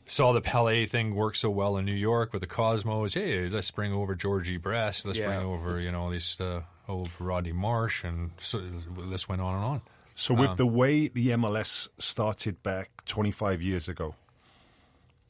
Saw 0.05 0.31
the 0.33 0.41
Pele 0.41 0.85
thing 0.87 1.13
work 1.13 1.35
so 1.35 1.51
well 1.51 1.77
in 1.77 1.85
New 1.85 1.93
York 1.93 2.33
with 2.33 2.41
the 2.41 2.47
Cosmos. 2.47 3.13
Hey, 3.13 3.47
let's 3.47 3.69
bring 3.69 3.93
over 3.93 4.15
Georgie 4.15 4.57
Best. 4.57 5.05
Let's 5.05 5.19
Yeah. 5.19 5.27
bring 5.27 5.39
over 5.47 5.79
you 5.79 5.91
know 5.91 6.03
all 6.03 6.09
these 6.09 6.39
uh, 6.41 6.63
old 6.87 7.09
Rodney 7.19 7.51
Marsh, 7.51 8.03
and 8.03 8.31
so 8.39 8.59
this 8.59 9.29
went 9.29 9.41
on 9.41 9.53
and 9.55 9.63
on. 9.63 9.81
So 10.15 10.33
Um, 10.33 10.39
with 10.41 10.57
the 10.57 10.65
way 10.65 11.09
the 11.09 11.29
MLS 11.33 11.89
started 11.99 12.63
back 12.63 13.05
25 13.05 13.61
years 13.61 13.87
ago, 13.87 14.15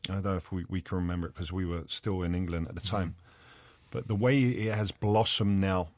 I 0.09 0.13
don't 0.13 0.23
know 0.25 0.35
if 0.35 0.51
we, 0.51 0.65
we 0.69 0.81
can 0.81 0.97
remember 0.97 1.27
it 1.27 1.33
because 1.33 1.51
we 1.51 1.65
were 1.65 1.83
still 1.87 2.21
in 2.23 2.35
England 2.35 2.67
at 2.69 2.75
the 2.75 2.81
Mm-hmm. 2.81 2.95
time, 2.97 3.15
but 3.91 4.07
the 4.07 4.15
way 4.15 4.39
it 4.41 4.73
has 4.75 4.91
blossomed 4.91 5.59
now, 5.59 5.89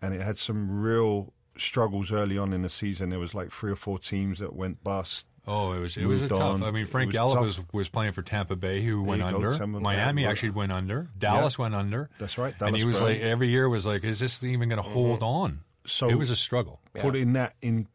and 0.00 0.14
it 0.14 0.20
had 0.22 0.38
some 0.38 0.80
real 0.80 1.32
struggles 1.58 2.10
early 2.10 2.38
on 2.38 2.52
in 2.52 2.62
the 2.62 2.68
season. 2.70 3.10
There 3.10 3.18
was 3.18 3.34
like 3.34 3.50
three 3.50 3.70
or 3.72 3.76
four 3.76 3.98
teams 3.98 4.38
that 4.38 4.54
went 4.54 4.82
bust. 4.82 5.26
Oh, 5.46 5.72
it 5.72 5.80
was 5.80 5.96
it 5.96 6.06
was 6.06 6.22
a 6.22 6.28
tough. 6.28 6.62
I 6.62 6.70
mean, 6.70 6.86
Frank 6.86 7.12
Yallop 7.12 7.40
was 7.40 7.60
was 7.72 7.88
playing 7.88 8.12
for 8.12 8.22
Tampa 8.22 8.54
Bay, 8.56 8.80
who 8.82 9.02
went 9.02 9.20
you 9.22 9.28
go, 9.30 9.36
under. 9.50 9.58
Bay. 9.58 9.80
Miami 9.80 10.24
actually 10.24 10.50
went 10.50 10.70
under. 10.72 11.08
Dallas 11.18 11.58
went 11.58 11.74
under. 11.74 12.08
That's 12.18 12.38
right, 12.38 12.54
and 12.60 12.76
he 12.76 12.84
was 12.84 12.96
Brown. 12.98 13.10
like 13.10 13.20
every 13.20 13.48
year 13.48 13.68
was 13.68 13.84
like, 13.84 14.04
is 14.04 14.20
this 14.20 14.42
even 14.44 14.68
going 14.68 14.80
to 14.82 14.88
hold 14.88 15.22
on? 15.22 15.60
So- 15.84 16.08
it 16.08 16.14
was 16.14 16.30
a 16.30 16.36
struggle. 16.36 16.80
Putting 16.94 17.32
that 17.32 17.54
in 17.60 17.88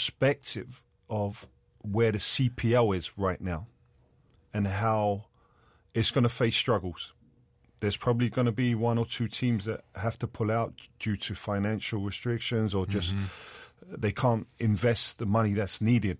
perspective 0.00 0.82
of 1.08 1.46
where 1.82 2.12
the 2.12 2.18
CPL 2.18 2.94
is 2.94 3.16
right 3.18 3.40
now 3.40 3.66
and 4.52 4.66
how 4.66 5.26
it's 5.94 6.10
going 6.10 6.22
to 6.22 6.28
face 6.28 6.56
struggles. 6.56 7.12
There's 7.80 7.96
probably 7.96 8.28
going 8.28 8.46
to 8.46 8.52
be 8.52 8.74
one 8.74 8.98
or 8.98 9.06
two 9.06 9.26
teams 9.26 9.64
that 9.64 9.84
have 9.94 10.18
to 10.18 10.26
pull 10.26 10.50
out 10.50 10.74
due 10.98 11.16
to 11.16 11.34
financial 11.34 12.00
restrictions 12.00 12.74
or 12.74 12.84
just 12.86 13.14
they 13.86 14.12
can't 14.12 14.46
invest 14.58 15.18
the 15.18 15.26
money 15.26 15.54
that's 15.54 15.80
needed. 15.80 16.18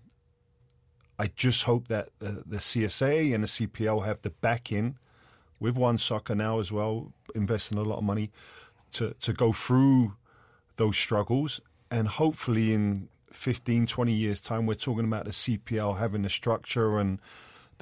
I 1.19 1.27
just 1.27 1.63
hope 1.63 1.87
that 1.87 2.09
uh, 2.19 2.41
the 2.45 2.57
CSA 2.57 3.33
and 3.33 3.43
the 3.43 3.47
CPL 3.47 4.05
have 4.05 4.21
the 4.23 4.31
backing 4.31 4.97
with 5.59 5.77
One 5.77 5.99
Soccer 5.99 6.33
now 6.33 6.59
as 6.59 6.71
well, 6.71 7.13
investing 7.35 7.77
a 7.77 7.83
lot 7.83 7.99
of 7.99 8.03
money 8.03 8.31
to, 8.93 9.13
to 9.21 9.31
go 9.31 9.53
through 9.53 10.15
those 10.77 10.97
struggles. 10.97 11.61
And 11.91 12.07
hopefully 12.07 12.73
in 12.73 13.09
15, 13.31 13.85
20 13.85 14.11
years' 14.11 14.41
time, 14.41 14.65
we're 14.65 14.73
talking 14.73 15.05
about 15.05 15.25
the 15.25 15.31
CPL 15.31 15.99
having 15.99 16.23
the 16.23 16.29
structure 16.29 16.97
and 16.97 17.19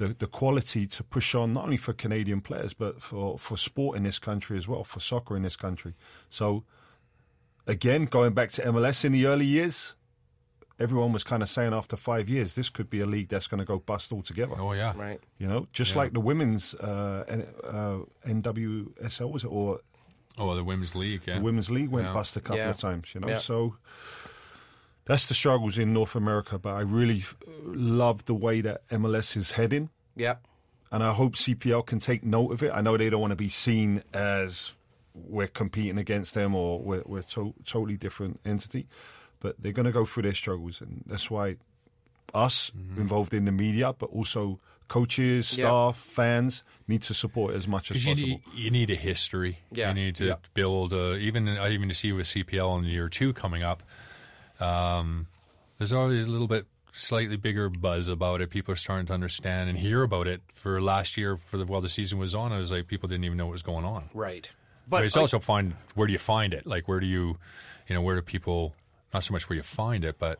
the, 0.00 0.16
the 0.18 0.26
quality 0.26 0.86
to 0.86 1.04
push 1.04 1.34
on, 1.34 1.52
not 1.52 1.64
only 1.64 1.76
for 1.76 1.92
Canadian 1.92 2.40
players, 2.40 2.72
but 2.74 3.00
for, 3.02 3.38
for 3.38 3.56
sport 3.58 3.96
in 3.98 4.02
this 4.02 4.18
country 4.18 4.56
as 4.56 4.66
well, 4.66 4.82
for 4.82 4.98
soccer 5.00 5.36
in 5.36 5.42
this 5.42 5.56
country. 5.56 5.94
So, 6.30 6.64
again, 7.66 8.06
going 8.06 8.32
back 8.32 8.50
to 8.52 8.62
MLS 8.62 9.04
in 9.04 9.12
the 9.12 9.26
early 9.26 9.44
years, 9.44 9.94
everyone 10.78 11.12
was 11.12 11.22
kind 11.22 11.42
of 11.42 11.48
saying 11.50 11.74
after 11.74 11.96
five 11.96 12.28
years, 12.30 12.54
this 12.54 12.70
could 12.70 12.88
be 12.88 13.00
a 13.00 13.06
league 13.06 13.28
that's 13.28 13.46
going 13.46 13.58
to 13.58 13.64
go 13.66 13.78
bust 13.78 14.10
altogether. 14.12 14.54
Oh 14.58 14.72
yeah, 14.72 14.94
Right. 14.96 15.20
You 15.38 15.46
know, 15.46 15.68
just 15.72 15.94
like 15.96 16.12
the 16.14 16.20
women's 16.20 16.74
uh, 16.76 17.24
N- 17.28 17.46
uh, 17.62 17.98
NWSL 18.26 19.30
was 19.30 19.44
it, 19.44 19.48
or 19.48 19.80
Oh, 20.38 20.54
the 20.54 20.64
women's 20.64 20.94
league. 20.94 21.22
Yeah, 21.26 21.36
the 21.38 21.44
women's 21.44 21.70
league 21.70 21.90
went 21.90 22.06
Yeah. 22.06 22.12
bust 22.14 22.36
a 22.36 22.40
couple 22.40 22.56
Yeah. 22.58 22.70
of 22.70 22.78
times. 22.78 23.14
You 23.14 23.20
know, 23.20 23.28
Yeah. 23.28 23.38
so 23.38 23.76
that's 25.04 25.26
the 25.26 25.34
struggles 25.34 25.78
in 25.78 25.92
North 25.92 26.14
America. 26.14 26.58
But 26.58 26.74
I 26.74 26.80
really 26.80 27.22
uh, 27.46 27.50
love 27.64 28.24
the 28.26 28.34
way 28.34 28.60
that 28.60 28.86
MLS 28.90 29.36
is 29.36 29.52
heading, 29.52 29.90
Yep. 30.16 30.44
and 30.92 31.02
I 31.02 31.12
hope 31.12 31.34
CPL 31.36 31.86
can 31.86 31.98
take 31.98 32.22
note 32.24 32.52
of 32.52 32.62
it. 32.62 32.70
I 32.74 32.80
know 32.80 32.96
they 32.96 33.10
don't 33.10 33.20
want 33.20 33.32
to 33.32 33.36
be 33.36 33.48
seen 33.48 34.02
as 34.14 34.72
we're 35.14 35.48
competing 35.48 35.98
against 35.98 36.34
them 36.34 36.54
or 36.54 36.80
we're, 36.80 37.02
we're 37.04 37.22
to- 37.22 37.54
totally 37.64 37.96
different 37.96 38.38
entity, 38.44 38.86
but 39.40 39.56
they're 39.60 39.72
going 39.72 39.86
to 39.86 39.92
go 39.92 40.04
through 40.04 40.22
their 40.22 40.34
struggles, 40.34 40.80
and 40.80 41.02
that's 41.06 41.30
why 41.30 41.56
us 42.34 42.70
Mm-hmm. 42.76 43.00
involved 43.00 43.34
in 43.34 43.44
the 43.44 43.52
media, 43.52 43.92
but 43.92 44.06
also 44.10 44.60
coaches, 44.86 45.56
Yeah. 45.58 45.64
staff, 45.64 45.96
fans 45.96 46.62
need 46.86 47.02
to 47.02 47.14
support 47.14 47.54
as 47.54 47.66
much 47.66 47.90
as 47.90 48.04
you 48.04 48.12
possible. 48.14 48.28
need, 48.28 48.42
you 48.54 48.70
need 48.70 48.90
a 48.90 48.94
history. 48.96 49.58
Yeah. 49.72 49.88
You 49.88 49.94
need 49.94 50.14
to 50.16 50.24
Yeah. 50.26 50.34
build 50.54 50.92
a, 50.92 51.16
even 51.16 51.48
even 51.48 51.88
to 51.88 51.94
see 51.94 52.12
with 52.12 52.26
CPL 52.26 52.78
in 52.78 52.84
year 52.84 53.08
two 53.08 53.32
coming 53.32 53.62
up. 53.64 53.82
Um, 54.60 55.26
there's 55.78 55.92
always 55.92 56.26
a 56.26 56.30
little 56.30 56.46
bit 56.48 56.66
slightly 56.92 57.36
bigger 57.36 57.68
buzz 57.70 58.08
about 58.08 58.40
it. 58.40 58.50
People 58.50 58.72
are 58.72 58.76
starting 58.76 59.06
to 59.06 59.12
understand 59.12 59.70
and 59.70 59.78
hear 59.78 60.02
about 60.02 60.26
it. 60.26 60.42
For 60.54 60.80
last 60.80 61.16
year, 61.16 61.36
for 61.36 61.56
the 61.56 61.64
while 61.64 61.80
the 61.80 61.88
season 61.88 62.18
was 62.18 62.34
on, 62.34 62.52
it 62.52 62.58
was 62.58 62.70
like 62.72 62.86
people 62.88 63.08
didn't 63.08 63.24
even 63.24 63.38
know 63.38 63.46
what 63.46 63.52
was 63.52 63.62
going 63.62 63.84
on. 63.84 64.10
Right. 64.12 64.50
But, 64.88 64.98
But 64.98 65.04
it's 65.06 65.16
like- 65.16 65.22
also 65.22 65.38
find 65.38 65.74
where 65.94 66.06
do 66.06 66.12
you 66.12 66.18
find 66.18 66.52
it? 66.52 66.66
Like 66.66 66.88
where 66.88 67.00
do 67.00 67.06
you, 67.06 67.38
you 67.88 67.94
know, 67.94 68.02
where 68.02 68.16
do 68.16 68.22
people? 68.22 68.74
Not 69.14 69.24
so 69.24 69.32
much 69.32 69.48
where 69.48 69.56
you 69.56 69.62
find 69.62 70.04
it, 70.04 70.18
but 70.18 70.38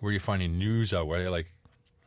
where 0.00 0.10
are 0.10 0.12
you 0.12 0.20
finding 0.20 0.58
news 0.58 0.92
out? 0.94 1.06
Where 1.08 1.28
like, 1.30 1.46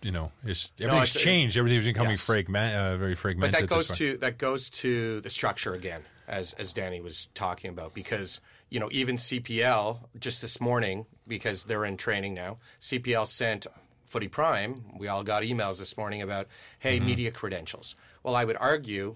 you 0.01 0.11
know, 0.11 0.31
it's 0.45 0.71
everything's 0.79 1.09
it's- 1.11 1.23
changed. 1.23 1.57
Everything's 1.57 1.85
becoming 1.85 2.11
Yes. 2.11 2.25
fragment, 2.25 2.75
uh, 2.75 2.97
very 2.97 3.15
fragmented. 3.15 3.53
But 3.53 3.69
that 3.69 3.75
goes 3.87 3.97
to 3.97 4.17
that 4.17 4.37
goes 4.37 4.69
to 4.69 5.21
the 5.21 5.29
structure 5.29 5.73
again, 5.73 6.03
as 6.27 6.53
as 6.53 6.73
Danny 6.73 7.01
was 7.01 7.27
talking 7.33 7.69
about, 7.69 7.93
because 7.93 8.39
you 8.73 8.79
know 8.79 8.89
even 8.91 9.17
CPL 9.17 9.99
just 10.19 10.41
this 10.41 10.59
morning 10.59 11.05
because 11.27 11.65
they're 11.65 11.85
in 11.85 11.95
training 11.95 12.33
now. 12.33 12.57
CPL 12.81 13.27
sent 13.27 13.67
Footy 14.07 14.27
Prime. 14.27 14.81
We 14.97 15.07
all 15.07 15.23
got 15.23 15.43
emails 15.43 15.77
this 15.77 15.95
morning 15.95 16.23
about 16.23 16.47
hey 16.79 16.97
mm-hmm. 16.97 17.05
media 17.05 17.31
credentials. 17.31 17.95
Well, 18.23 18.35
I 18.35 18.43
would 18.43 18.57
argue. 18.59 19.15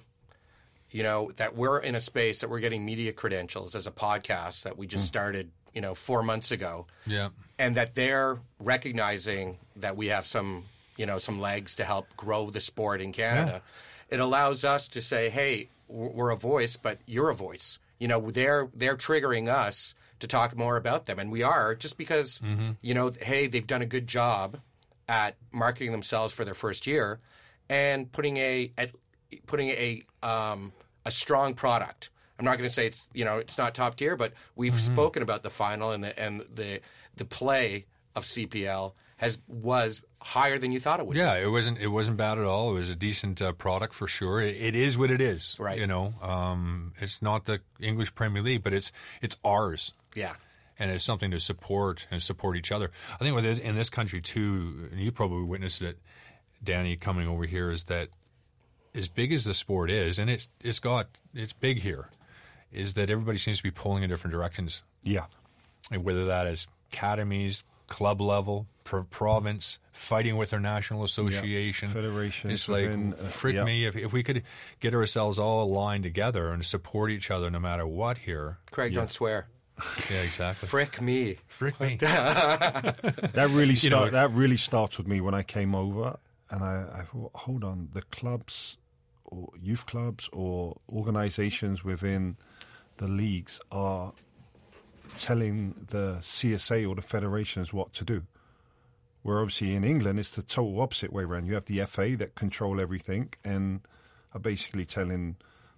You 0.91 1.03
know 1.03 1.31
that 1.37 1.55
we're 1.55 1.79
in 1.79 1.95
a 1.95 1.99
space 1.99 2.41
that 2.41 2.51
we're 2.51 2.59
getting 2.59 2.85
media 2.85 3.11
credentials 3.11 3.75
as 3.75 3.87
a 3.87 3.91
podcast 3.91 4.63
that 4.63 4.77
we 4.77 4.85
just 4.85 5.05
mm. 5.05 5.07
started, 5.07 5.51
you 5.73 5.81
know, 5.81 5.95
four 5.95 6.23
months 6.23 6.51
ago 6.51 6.85
yeah. 7.05 7.29
and 7.59 7.75
that 7.75 7.93
they're 7.93 8.39
recognizing 8.59 9.57
that 9.75 9.97
we 9.97 10.07
have 10.07 10.25
some 10.25 10.63
you 10.95 11.05
know 11.07 11.17
some 11.17 11.41
legs 11.41 11.75
to 11.77 11.83
help 11.83 12.15
grow 12.15 12.51
the 12.51 12.61
sport 12.61 13.01
in 13.01 13.11
Canada. 13.11 13.63
It 14.09 14.19
allows 14.19 14.63
us 14.63 14.87
to 14.89 15.01
say, 15.01 15.29
"Hey, 15.29 15.69
we're 15.87 16.29
a 16.29 16.37
voice, 16.37 16.77
but 16.77 16.99
you're 17.07 17.31
a 17.31 17.35
voice." 17.35 17.79
You 17.99 18.07
know, 18.07 18.29
they're 18.31 18.69
they're 18.75 18.95
triggering 18.97 19.49
us 19.49 19.95
to 20.19 20.27
talk 20.27 20.55
more 20.55 20.77
about 20.77 21.05
them, 21.05 21.19
and 21.19 21.31
we 21.31 21.43
are 21.43 21.75
just 21.75 21.97
because 21.97 22.41
you 22.81 22.93
know, 22.93 23.11
hey, 23.21 23.47
they've 23.47 23.65
done 23.67 23.81
a 23.81 23.85
good 23.85 24.07
job 24.07 24.57
at 25.09 25.35
marketing 25.51 25.91
themselves 25.91 26.33
for 26.33 26.43
their 26.43 26.53
first 26.53 26.85
year 26.85 27.19
and 27.69 28.11
putting 28.11 28.37
a 28.37 28.71
at, 28.77 28.91
putting 29.45 29.69
a 29.69 30.03
um, 30.23 30.71
a 31.05 31.11
strong 31.11 31.53
product. 31.53 32.09
I'm 32.39 32.45
not 32.45 32.57
going 32.57 32.69
to 32.69 32.73
say 32.73 32.87
it's 32.87 33.07
you 33.13 33.25
know 33.25 33.37
it's 33.37 33.57
not 33.57 33.73
top 33.73 33.95
tier, 33.95 34.15
but 34.15 34.33
we've 34.55 34.73
spoken 34.79 35.23
about 35.23 35.43
the 35.43 35.49
final 35.49 35.91
and 35.91 36.03
the 36.03 36.17
and 36.19 36.41
the 36.53 36.81
the 37.15 37.25
play 37.25 37.85
of 38.15 38.25
CPL 38.25 38.93
has 39.17 39.39
was 39.47 40.01
higher 40.21 40.57
than 40.57 40.71
you 40.71 40.79
thought 40.79 40.99
it 40.99 41.07
would. 41.07 41.17
Yeah, 41.17 41.35
it 41.35 41.49
wasn't. 41.49 41.79
It 41.79 41.87
wasn't 41.87 42.17
bad 42.17 42.37
at 42.37 42.45
all. 42.45 42.71
It 42.71 42.73
was 42.75 42.89
a 42.89 42.95
decent 42.95 43.41
uh, 43.41 43.51
product 43.51 43.93
for 43.93 44.07
sure. 44.07 44.41
It, 44.41 44.55
it 44.55 44.75
is 44.75 44.97
what 44.97 45.11
it 45.11 45.21
is. 45.21 45.57
Right. 45.59 45.77
You 45.79 45.87
know, 45.87 46.13
um, 46.21 46.93
it's 46.99 47.21
not 47.21 47.45
the 47.45 47.59
English 47.79 48.15
Premier 48.15 48.41
League, 48.41 48.63
but 48.63 48.73
it's 48.73 48.91
it's 49.21 49.37
ours. 49.43 49.93
Yeah, 50.15 50.33
and 50.79 50.91
it's 50.91 51.03
something 51.03 51.31
to 51.31 51.39
support 51.39 52.07
and 52.11 52.21
support 52.21 52.57
each 52.57 52.71
other. 52.71 52.91
I 53.15 53.17
think 53.17 53.35
with 53.35 53.45
it, 53.45 53.59
in 53.59 53.75
this 53.75 53.89
country 53.89 54.21
too, 54.21 54.89
and 54.91 54.99
you 54.99 55.11
probably 55.11 55.43
witnessed 55.43 55.81
it, 55.81 55.97
Danny, 56.63 56.95
coming 56.95 57.27
over 57.27 57.45
here, 57.45 57.71
is 57.71 57.85
that 57.85 58.09
as 58.93 59.09
big 59.09 59.33
as 59.33 59.43
the 59.43 59.53
sport 59.53 59.89
is, 59.89 60.19
and 60.19 60.29
it's 60.29 60.49
it's 60.61 60.79
got 60.79 61.07
it's 61.33 61.53
big 61.53 61.79
here, 61.79 62.09
is 62.71 62.93
that 62.93 63.09
everybody 63.09 63.39
seems 63.39 63.57
to 63.57 63.63
be 63.63 63.71
pulling 63.71 64.03
in 64.03 64.09
different 64.09 64.31
directions. 64.31 64.83
Yeah. 65.01 65.25
And 65.91 66.03
whether 66.03 66.25
that 66.25 66.47
is 66.47 66.67
academies, 66.91 67.63
club 67.87 68.21
level, 68.21 68.67
pro- 68.83 69.03
province, 69.03 69.79
fighting 69.91 70.37
with 70.37 70.53
our 70.53 70.59
national 70.59 71.03
association, 71.03 71.89
Federation. 71.89 72.51
It's 72.51 72.69
like, 72.69 72.83
within, 72.83 73.13
uh, 73.13 73.17
frick 73.17 73.55
yeah. 73.55 73.63
me, 73.63 73.85
if, 73.85 73.95
if 73.95 74.13
we 74.13 74.23
could 74.23 74.43
get 74.79 74.93
ourselves 74.93 75.39
all 75.39 75.63
aligned 75.63 76.03
together 76.03 76.51
and 76.51 76.63
support 76.65 77.11
each 77.11 77.31
other 77.31 77.49
no 77.49 77.59
matter 77.59 77.85
what 77.87 78.19
here. 78.19 78.57
Craig, 78.71 78.93
don't 78.93 79.11
swear. 79.11 79.47
Yeah, 80.11 80.21
exactly. 80.21 80.67
Frick 80.67 81.01
me. 81.01 81.37
Frick 81.47 81.79
me. 81.79 81.97
That 82.01 83.49
really 83.51 83.75
know- 83.89 84.09
that 84.09 84.31
really 84.31 84.57
started 84.57 84.97
with 84.97 85.07
me 85.07 85.21
when 85.21 85.33
I 85.33 85.43
came 85.43 85.75
over, 85.75 86.17
and 86.49 86.63
I, 86.63 86.85
I 86.93 87.01
thought, 87.03 87.31
hold 87.35 87.63
on, 87.63 87.89
the 87.93 88.01
clubs, 88.01 88.77
or 89.25 89.49
youth 89.61 89.85
clubs, 89.85 90.29
or 90.33 90.77
organisations 90.91 91.83
within 91.83 92.37
the 92.97 93.07
leagues 93.07 93.59
are 93.71 94.13
telling 95.17 95.75
the 95.87 96.17
CSA 96.21 96.87
or 96.87 96.95
the 96.95 97.01
federations 97.01 97.73
what 97.73 97.93
to 97.93 98.05
do. 98.05 98.23
Where 99.23 99.39
obviously 99.39 99.75
in 99.75 99.83
England 99.83 100.19
it's 100.19 100.35
the 100.35 100.43
total 100.43 100.79
opposite 100.79 101.11
way 101.11 101.23
around. 101.23 101.45
You 101.45 101.55
have 101.55 101.65
the 101.65 101.83
FA 101.85 102.15
that 102.17 102.35
control 102.35 102.81
everything 102.81 103.33
and 103.43 103.81
are 104.33 104.39
basically 104.39 104.85
telling 104.85 105.35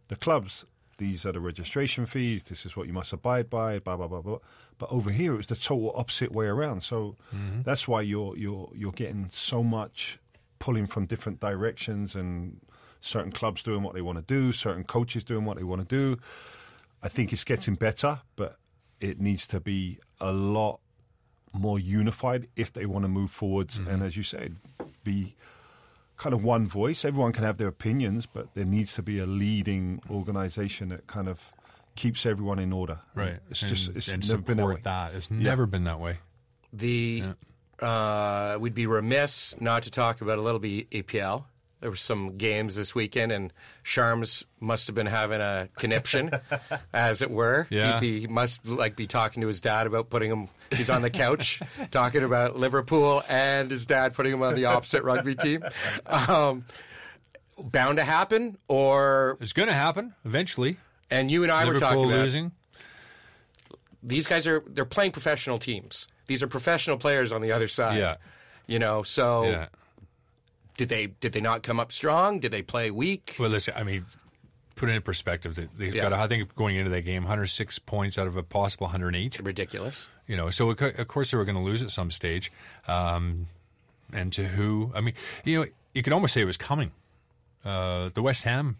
the 0.07 0.15
clubs 0.15 0.65
these 0.99 1.25
are 1.25 1.31
the 1.31 1.39
registration 1.39 2.05
fees. 2.05 2.43
This 2.43 2.65
is 2.65 2.75
what 2.75 2.85
you 2.85 2.93
must 2.93 3.13
abide 3.13 3.49
by. 3.49 3.79
Blah 3.79 3.97
blah 3.97 4.07
blah 4.07 4.21
blah. 4.21 4.39
But 4.77 4.91
over 4.91 5.09
here, 5.09 5.39
it's 5.39 5.47
the 5.47 5.55
total 5.55 5.93
opposite 5.95 6.31
way 6.31 6.45
around. 6.45 6.83
So 6.83 7.15
mm-hmm. 7.33 7.63
that's 7.63 7.87
why 7.87 8.01
you're 8.01 8.37
you're 8.37 8.69
you're 8.75 8.91
getting 8.91 9.27
so 9.29 9.63
much 9.63 10.19
pulling 10.59 10.85
from 10.85 11.05
different 11.05 11.39
directions, 11.39 12.15
and 12.15 12.59
certain 13.01 13.31
clubs 13.31 13.63
doing 13.63 13.81
what 13.81 13.95
they 13.95 14.01
want 14.01 14.17
to 14.17 14.23
do, 14.23 14.51
certain 14.51 14.83
coaches 14.83 15.23
doing 15.23 15.45
what 15.45 15.57
they 15.57 15.63
want 15.63 15.87
to 15.87 15.87
do. 15.87 16.21
I 17.01 17.07
think 17.07 17.31
it's 17.31 17.45
getting 17.45 17.75
better, 17.75 18.19
but 18.35 18.58
it 18.99 19.19
needs 19.19 19.47
to 19.47 19.59
be 19.59 19.99
a 20.19 20.31
lot 20.31 20.79
more 21.53 21.79
unified 21.79 22.47
if 22.55 22.71
they 22.73 22.85
want 22.85 23.03
to 23.03 23.09
move 23.09 23.31
forwards. 23.31 23.77
And 23.77 24.03
as 24.03 24.15
you 24.15 24.23
said, 24.23 24.57
be 25.03 25.35
kind 26.17 26.33
of 26.33 26.43
one 26.43 26.67
voice. 26.67 27.03
Everyone 27.05 27.31
can 27.31 27.43
have 27.43 27.57
their 27.57 27.67
opinions, 27.67 28.25
but 28.25 28.53
there 28.53 28.65
needs 28.65 28.93
to 28.95 29.01
be 29.01 29.19
a 29.19 29.25
leading 29.25 30.01
organisation 30.09 30.89
that 30.89 31.07
kind 31.07 31.27
of 31.27 31.51
keeps 31.95 32.25
everyone 32.25 32.59
in 32.59 32.71
order. 32.71 32.99
Right. 33.15 33.39
It's 33.49 33.61
and, 33.61 33.69
just 33.69 33.95
it's 33.95 34.07
and 34.09 34.27
never 34.27 34.41
been 34.41 34.57
that 34.57 34.63
way. 34.63 34.71
support 34.73 34.83
that. 34.83 35.15
It's 35.15 35.31
never 35.31 35.65
been 35.65 35.85
that 35.85 35.99
way. 35.99 36.17
The 36.71 37.23
uh, 37.79 38.57
we'd 38.59 38.75
be 38.75 38.85
remiss 38.85 39.59
not 39.59 39.83
to 39.83 39.91
talk 39.91 40.21
about 40.21 40.37
a 40.37 40.41
little 40.41 40.59
bit 40.59 40.89
EPL. 40.91 41.45
There 41.81 41.89
were 41.89 41.95
some 41.95 42.37
games 42.37 42.75
this 42.75 42.93
weekend, 42.93 43.31
and 43.31 43.53
Sharms 43.85 44.43
must 44.59 44.87
have 44.87 44.95
been 44.95 45.05
having 45.05 45.39
a 45.39 45.69
conniption, 45.77 46.29
as 46.93 47.21
it 47.21 47.31
were. 47.31 47.67
Yeah. 47.69 47.99
He'd 48.01 48.21
he 48.21 48.27
must 48.27 48.67
like 48.67 48.95
be 48.97 49.07
talking 49.07 49.41
to 49.41 49.47
his 49.47 49.61
dad 49.61 49.87
about 49.87 50.09
putting 50.09 50.29
him. 50.29 50.49
He's 50.71 50.89
on 50.89 51.01
the 51.01 51.09
couch 51.09 51.61
talking 51.91 52.23
about 52.23 52.57
Liverpool, 52.57 53.23
and 53.29 53.71
his 53.71 53.85
dad 53.85 54.13
putting 54.13 54.33
him 54.33 54.41
on 54.41 54.55
the 54.55 54.65
opposite 54.65 55.03
rugby 55.03 55.35
team. 55.35 55.63
Um, 56.05 56.65
bound 57.57 57.97
to 57.97 58.03
happen, 58.03 58.57
or 58.67 59.37
It's 59.39 59.53
going 59.53 59.69
to 59.69 59.73
happen 59.73 60.13
eventually. 60.25 60.77
and 61.09 61.31
you 61.31 61.43
and 61.43 61.51
I 61.51 61.65
were 61.65 61.79
talking 61.79 62.05
about 62.05 62.19
losing. 62.19 62.51
these 64.03 64.27
guys 64.27 64.47
are 64.47 64.63
they're 64.67 64.85
playing 64.85 65.11
professional 65.11 65.57
teams. 65.57 66.07
These 66.27 66.43
are 66.43 66.47
professional 66.47 66.97
players 66.97 67.31
on 67.31 67.41
the 67.41 67.51
other 67.51 67.67
side. 67.67 67.97
Yeah. 67.97 68.15
You 68.67 68.79
know, 68.79 69.03
so 69.03 69.43
Yeah. 69.45 69.67
Did 70.79 70.87
they 70.89 71.07
did 71.07 71.33
they 71.33 71.41
not 71.41 71.61
come 71.61 71.77
up 71.79 71.91
strong? 71.91 72.39
Did 72.39 72.51
they 72.51 72.61
play 72.61 72.89
weak? 72.89 73.35
Well, 73.37 73.49
listen, 73.49 73.73
I 73.77 73.83
mean, 73.83 74.05
put 74.75 74.87
it 74.89 74.93
in 74.93 75.01
perspective. 75.01 75.55
They- 75.55 75.67
They've 75.77 75.93
Yeah. 75.95 76.03
got, 76.09 76.13
I 76.13 76.27
think, 76.27 76.55
going 76.55 76.77
into 76.77 76.89
that 76.91 77.01
game, 77.01 77.23
106 77.23 77.79
points 77.79 78.17
out 78.17 78.27
of 78.27 78.37
a 78.37 78.43
possible 78.43 78.87
108. 78.87 79.39
Ridiculous. 79.43 80.07
You 80.25 80.37
know, 80.37 80.49
so 80.49 80.69
of 80.69 80.81
of 80.81 81.07
course 81.09 81.31
they 81.31 81.37
were 81.37 81.43
going 81.43 81.57
to 81.57 81.61
lose 81.61 81.83
at 81.83 81.91
some 81.91 82.09
stage. 82.11 82.49
Um, 82.87 83.47
and 84.13 84.31
to 84.33 84.47
who? 84.47 84.91
I 84.95 85.01
mean, 85.01 85.15
you 85.43 85.59
know, 85.59 85.65
you 85.93 86.01
could 86.01 86.13
almost 86.13 86.33
say 86.33 86.41
it 86.41 86.45
was 86.45 86.55
coming. 86.57 86.91
Uh, 87.65 88.09
the 88.13 88.21
West 88.21 88.43
Ham 88.43 88.77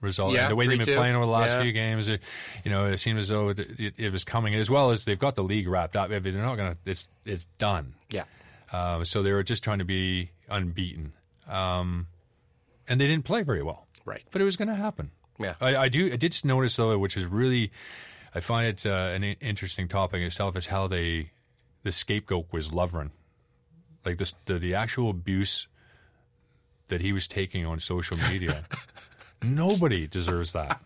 result, 0.00 0.32
Yeah, 0.32 0.42
and 0.44 0.50
the 0.52 0.56
way 0.56 0.66
they've 0.66 0.78
been 0.78 0.86
3-2. 0.86 0.96
playing 0.96 1.14
over 1.16 1.26
the 1.26 1.30
last 1.30 1.50
Yeah. 1.50 1.62
few 1.62 1.72
games, 1.72 2.08
it, 2.08 2.22
you 2.64 2.70
know, 2.70 2.86
it 2.86 2.98
seemed 2.98 3.18
as 3.18 3.28
though 3.28 3.50
it, 3.50 3.58
it, 3.78 3.94
it 3.98 4.10
was 4.10 4.24
coming. 4.24 4.54
As 4.54 4.70
well 4.70 4.90
as 4.90 5.04
they've 5.04 5.18
got 5.18 5.34
the 5.34 5.44
league 5.44 5.68
wrapped 5.68 5.96
up. 5.96 6.08
They're 6.08 6.20
not 6.20 6.56
going 6.56 6.72
to. 6.72 6.78
It's 6.86 7.08
it's 7.26 7.44
done. 7.58 7.94
Yeah. 8.08 8.24
Uh, 8.72 9.04
so 9.04 9.22
they 9.22 9.32
were 9.32 9.42
just 9.42 9.62
trying 9.62 9.80
to 9.80 9.84
be 9.84 10.30
unbeaten, 10.48 11.12
um, 11.48 12.06
and 12.88 13.00
they 13.00 13.06
didn't 13.06 13.24
play 13.24 13.42
very 13.42 13.62
well. 13.62 13.86
Right. 14.04 14.22
But 14.30 14.40
it 14.40 14.44
was 14.44 14.56
going 14.56 14.68
to 14.68 14.74
happen. 14.74 15.10
Yeah. 15.38 15.54
I, 15.60 15.76
I 15.76 15.88
do. 15.88 16.12
I 16.12 16.16
did 16.16 16.36
notice 16.44 16.76
though, 16.76 16.96
which 16.98 17.16
is 17.16 17.24
really, 17.24 17.70
I 18.34 18.40
find 18.40 18.68
it 18.68 18.84
uh, 18.86 19.10
an 19.14 19.24
interesting 19.24 19.88
topic 19.88 20.22
itself, 20.22 20.56
is 20.56 20.66
how 20.68 20.86
they, 20.86 21.30
the 21.82 21.92
scapegoat 21.92 22.46
was 22.52 22.68
Lovren, 22.70 23.10
like 24.04 24.18
this, 24.18 24.34
the 24.46 24.58
the 24.58 24.74
actual 24.74 25.10
abuse 25.10 25.68
that 26.88 27.00
he 27.00 27.12
was 27.12 27.26
taking 27.26 27.64
on 27.64 27.80
social 27.80 28.16
media. 28.30 28.64
Nobody 29.42 30.06
deserves 30.06 30.52
that. 30.52 30.80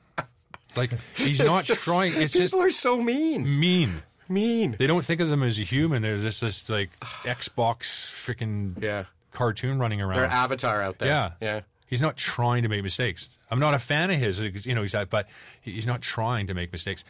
Like 0.76 0.92
he's 1.16 1.40
not 1.40 1.64
just- 1.64 1.84
trying. 1.84 2.14
It's 2.14 2.34
People 2.34 2.44
just 2.44 2.54
are 2.54 2.70
so 2.70 3.00
mean. 3.02 3.58
mean. 3.60 4.02
Mean. 4.28 4.74
They 4.78 4.86
don't 4.88 5.04
think 5.04 5.20
of 5.20 5.28
them 5.28 5.42
as 5.42 5.58
a 5.60 5.62
human. 5.62 6.02
They're 6.02 6.16
just 6.18 6.40
this 6.40 6.68
like 6.68 6.90
Xbox 7.00 8.10
freaking 8.10 8.82
Yeah. 8.82 9.04
Cartoon 9.36 9.78
running 9.78 10.00
around. 10.00 10.16
Their 10.16 10.26
avatar 10.26 10.82
out 10.82 10.98
there. 10.98 11.08
Yeah, 11.08 11.30
Yeah. 11.40 11.60
He's 11.88 12.02
not 12.02 12.16
trying 12.16 12.64
to 12.64 12.68
make 12.68 12.82
mistakes. 12.82 13.38
I'm 13.48 13.60
not 13.60 13.72
a 13.74 13.78
fan 13.78 14.10
of 14.10 14.18
his. 14.18 14.40
You 14.66 14.74
know, 14.74 14.82
he's 14.82 14.90
that, 14.92 15.08
but 15.08 15.28
he's 15.60 15.86
not 15.86 16.02
trying 16.02 16.48
to 16.48 16.54
make 16.54 16.72
mistakes. 16.72 17.04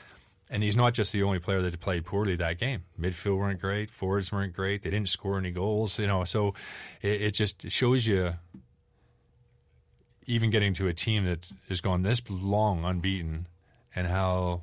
And 0.51 0.63
he's 0.63 0.77
not 0.77 0.93
just 0.93 1.13
the 1.13 1.23
only 1.23 1.39
player 1.39 1.63
that 1.63 1.81
played 1.81 2.05
poorly 2.05 2.37
that 2.37 2.59
game. 2.59 2.83
Midfield 3.01 3.39
weren't 3.39 3.59
great. 3.61 3.91
Forwards 3.91 4.31
weren't 4.31 4.53
great. 4.53 4.83
They 4.83 4.91
didn't 4.91 5.09
score 5.09 5.39
any 5.39 5.51
goals. 5.51 5.99
You 5.99 6.07
know, 6.07 6.25
so 6.25 6.53
it, 7.01 7.23
it 7.23 7.31
just 7.33 7.71
shows 7.71 8.07
you 8.07 8.35
even 10.27 10.51
getting 10.51 10.75
to 10.75 10.89
a 10.89 10.93
team 10.93 11.25
that 11.25 11.49
has 11.69 11.81
gone 11.81 12.03
this 12.03 12.21
long 12.29 12.85
unbeaten, 12.85 13.47
and 13.95 14.07
how 14.09 14.61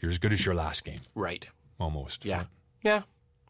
you're 0.00 0.10
as 0.10 0.18
good 0.18 0.32
as 0.32 0.44
your 0.44 0.54
last 0.54 0.84
game, 0.84 1.00
Right. 1.14 1.48
almost. 1.78 2.24
Yeah. 2.24 2.44
Yeah. 2.82 3.02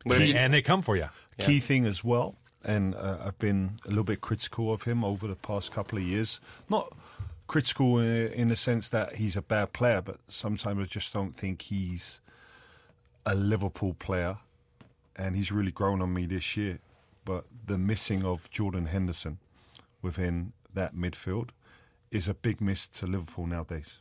But 0.04 0.20
if 0.20 0.28
you- 0.28 0.34
and 0.36 0.52
they 0.52 0.62
come 0.62 0.82
for 0.82 0.96
you. 0.96 1.08
Key 1.38 1.60
thing 1.60 1.84
as 1.86 2.02
well, 2.04 2.34
and 2.66 2.94
uh, 2.96 3.18
I've 3.24 3.38
been 3.38 3.78
a 3.86 3.88
little 3.88 4.04
bit 4.04 4.20
critical 4.20 4.72
of 4.72 4.82
him 4.82 5.04
over 5.04 5.26
the 5.26 5.36
past 5.36 5.72
couple 5.72 5.98
of 5.98 6.04
years. 6.04 6.40
Not 6.68 6.92
critical 7.46 7.98
in, 8.00 8.32
in 8.32 8.48
the 8.48 8.56
sense 8.56 8.88
that 8.90 9.14
he's 9.14 9.36
a 9.36 9.42
bad 9.42 9.72
player, 9.72 10.02
but 10.02 10.18
sometimes 10.28 10.80
I 10.80 10.84
just 10.84 11.14
don't 11.14 11.32
think 11.32 11.62
he's 11.62 12.20
a 13.24 13.34
Liverpool 13.34 13.94
player, 13.94 14.36
and 15.14 15.36
he's 15.36 15.52
really 15.52 15.70
grown 15.70 16.02
on 16.02 16.12
me 16.12 16.26
this 16.26 16.56
year. 16.56 16.80
But 17.24 17.44
the 17.66 17.78
missing 17.78 18.24
of 18.24 18.50
Jordan 18.50 18.86
Henderson 18.86 19.38
within 20.02 20.52
that 20.74 20.94
midfield 20.94 21.50
is 22.10 22.28
a 22.28 22.34
big 22.34 22.60
miss 22.60 22.88
to 22.88 23.06
Liverpool 23.06 23.46
nowadays. 23.46 24.00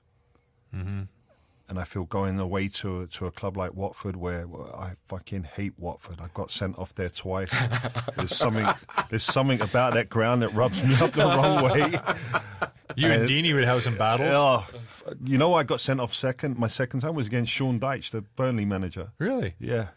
And 1.68 1.80
I 1.80 1.84
feel 1.84 2.03
going 2.03 2.39
away 2.39 2.68
to 2.68 3.07
to 3.07 3.26
a 3.26 3.32
club 3.32 3.57
like 3.57 3.74
Watford, 3.74 4.16
where 4.16 4.45
I 4.78 4.91
fucking 5.07 5.45
hate 5.55 5.74
Watford. 5.80 6.18
I 6.22 6.28
got 6.34 6.51
sent 6.51 6.78
off 6.78 6.93
there 6.93 7.09
twice. 7.09 7.51
there's 8.16 8.36
something 8.43 8.68
there's 9.09 9.24
something 9.24 9.59
about 9.61 9.95
that 9.95 10.07
ground 10.09 10.43
that 10.43 10.53
rubs 10.53 10.84
me 10.84 10.93
up 10.95 11.13
the 11.13 11.26
wrong 11.26 11.63
way. 11.63 11.93
You 12.95 13.07
and 13.11 13.24
Uh, 13.24 13.26
Deeney 13.26 13.53
would 13.55 13.63
have 13.63 13.82
some 13.82 13.97
battles. 13.97 14.63
F- 14.76 15.03
you 15.26 15.39
know, 15.39 15.55
I 15.55 15.63
got 15.63 15.82
sent 15.82 15.99
off 15.99 16.13
second. 16.13 16.57
My 16.59 16.68
second 16.68 16.99
time 16.99 17.16
was 17.16 17.26
against 17.28 17.51
Sean 17.51 17.80
Dyche, 17.80 18.11
the 18.11 18.22
Burnley 18.22 18.63
manager. 18.66 19.09
Really? 19.18 19.55
Yeah, 19.59 19.88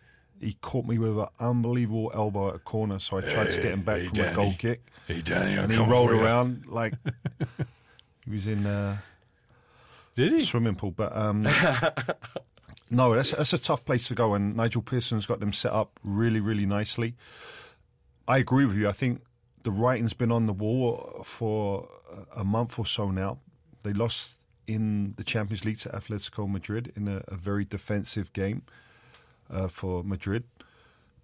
he 0.41 0.55
caught 0.63 0.87
me 0.87 0.97
with 0.99 1.19
an 1.19 1.27
unbelievable 1.39 2.11
elbow 2.15 2.49
at 2.49 2.55
a 2.55 2.59
corner, 2.61 2.99
so 2.99 3.19
I 3.19 3.21
tried 3.21 3.51
to 3.51 3.57
get 3.61 3.73
him 3.73 3.83
back 3.83 4.01
hey, 4.01 4.07
from 4.09 4.25
a 4.25 4.35
goal 4.35 4.55
kick, 4.59 4.91
Hey, 5.07 5.21
Danny, 5.21 5.55
and 5.57 5.71
he 5.71 5.79
rolled 5.79 6.11
around 6.13 6.65
like 6.67 6.95
he 8.25 8.31
was 8.33 8.49
in. 8.49 8.65
Uh, 8.65 8.97
Did 10.19 10.33
he? 10.33 10.41
swimming 10.41 10.75
pool. 10.75 10.91
But 10.91 11.17
um, 11.17 11.43
no, 12.91 13.15
that's 13.15 13.31
that's 13.31 13.53
a 13.53 13.59
tough 13.59 13.85
place 13.85 14.09
to 14.09 14.17
go, 14.17 14.35
and 14.35 14.57
Nigel 14.57 14.83
Pearson's 14.83 15.27
got 15.27 15.39
them 15.39 15.53
set 15.53 15.73
up 15.73 16.01
really, 16.03 16.41
really 16.41 16.67
nicely. 16.67 17.15
I 18.27 18.39
agree 18.39 18.65
with 18.65 18.77
you. 18.77 18.89
I 18.89 18.93
think 18.93 19.23
the 19.63 19.71
writing's 19.71 20.15
been 20.15 20.33
on 20.33 20.47
the 20.47 20.53
wall 20.53 21.21
for 21.23 21.89
a 22.35 22.43
month 22.43 22.81
or 22.81 22.85
so 22.85 23.13
now. 23.13 23.39
They 23.85 23.93
lost 23.93 24.43
in 24.67 25.15
the 25.17 25.23
Champions 25.23 25.65
League 25.65 25.79
to 25.79 25.91
Atletico 25.91 26.51
Madrid 26.51 26.93
in 26.97 27.07
a, 27.07 27.23
a 27.29 27.37
very 27.37 27.65
defensive 27.65 28.33
game 28.33 28.63
uh, 29.49 29.69
for 29.69 30.03
Madrid. 30.03 30.43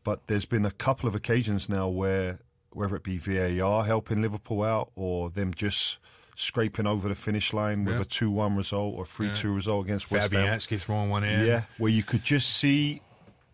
But 0.05 0.29
there's 0.29 0.45
been 0.45 0.65
a 0.65 0.71
couple 0.71 1.09
of 1.09 1.17
occasions 1.17 1.69
now 1.69 1.89
where, 1.89 2.39
whether 2.73 2.95
it 2.95 3.03
be 3.03 3.19
VAR 3.19 3.85
helping 3.85 4.23
Liverpool 4.23 4.63
out 4.63 4.93
or 4.95 5.31
them 5.31 5.53
just 5.53 5.99
scraping 6.37 6.87
over 6.87 7.09
the 7.09 7.15
finish 7.15 7.53
line 7.53 7.85
with 7.85 7.95
Yeah. 7.97 8.01
a 8.03 8.05
2 8.05 8.31
1 8.31 8.57
result 8.57 8.95
or 8.97 9.07
3 9.07 9.33
2 9.35 9.53
result 9.53 9.85
against 9.85 10.11
West 10.11 10.33
Ham. 10.33 10.47
Fabianski 10.47 10.79
throwing 10.81 11.11
one 11.11 11.25
in. 11.25 11.47
Yeah, 11.47 11.63
where 11.79 11.91
you 11.93 12.03
could 12.03 12.25
just 12.25 12.51
see 12.57 13.01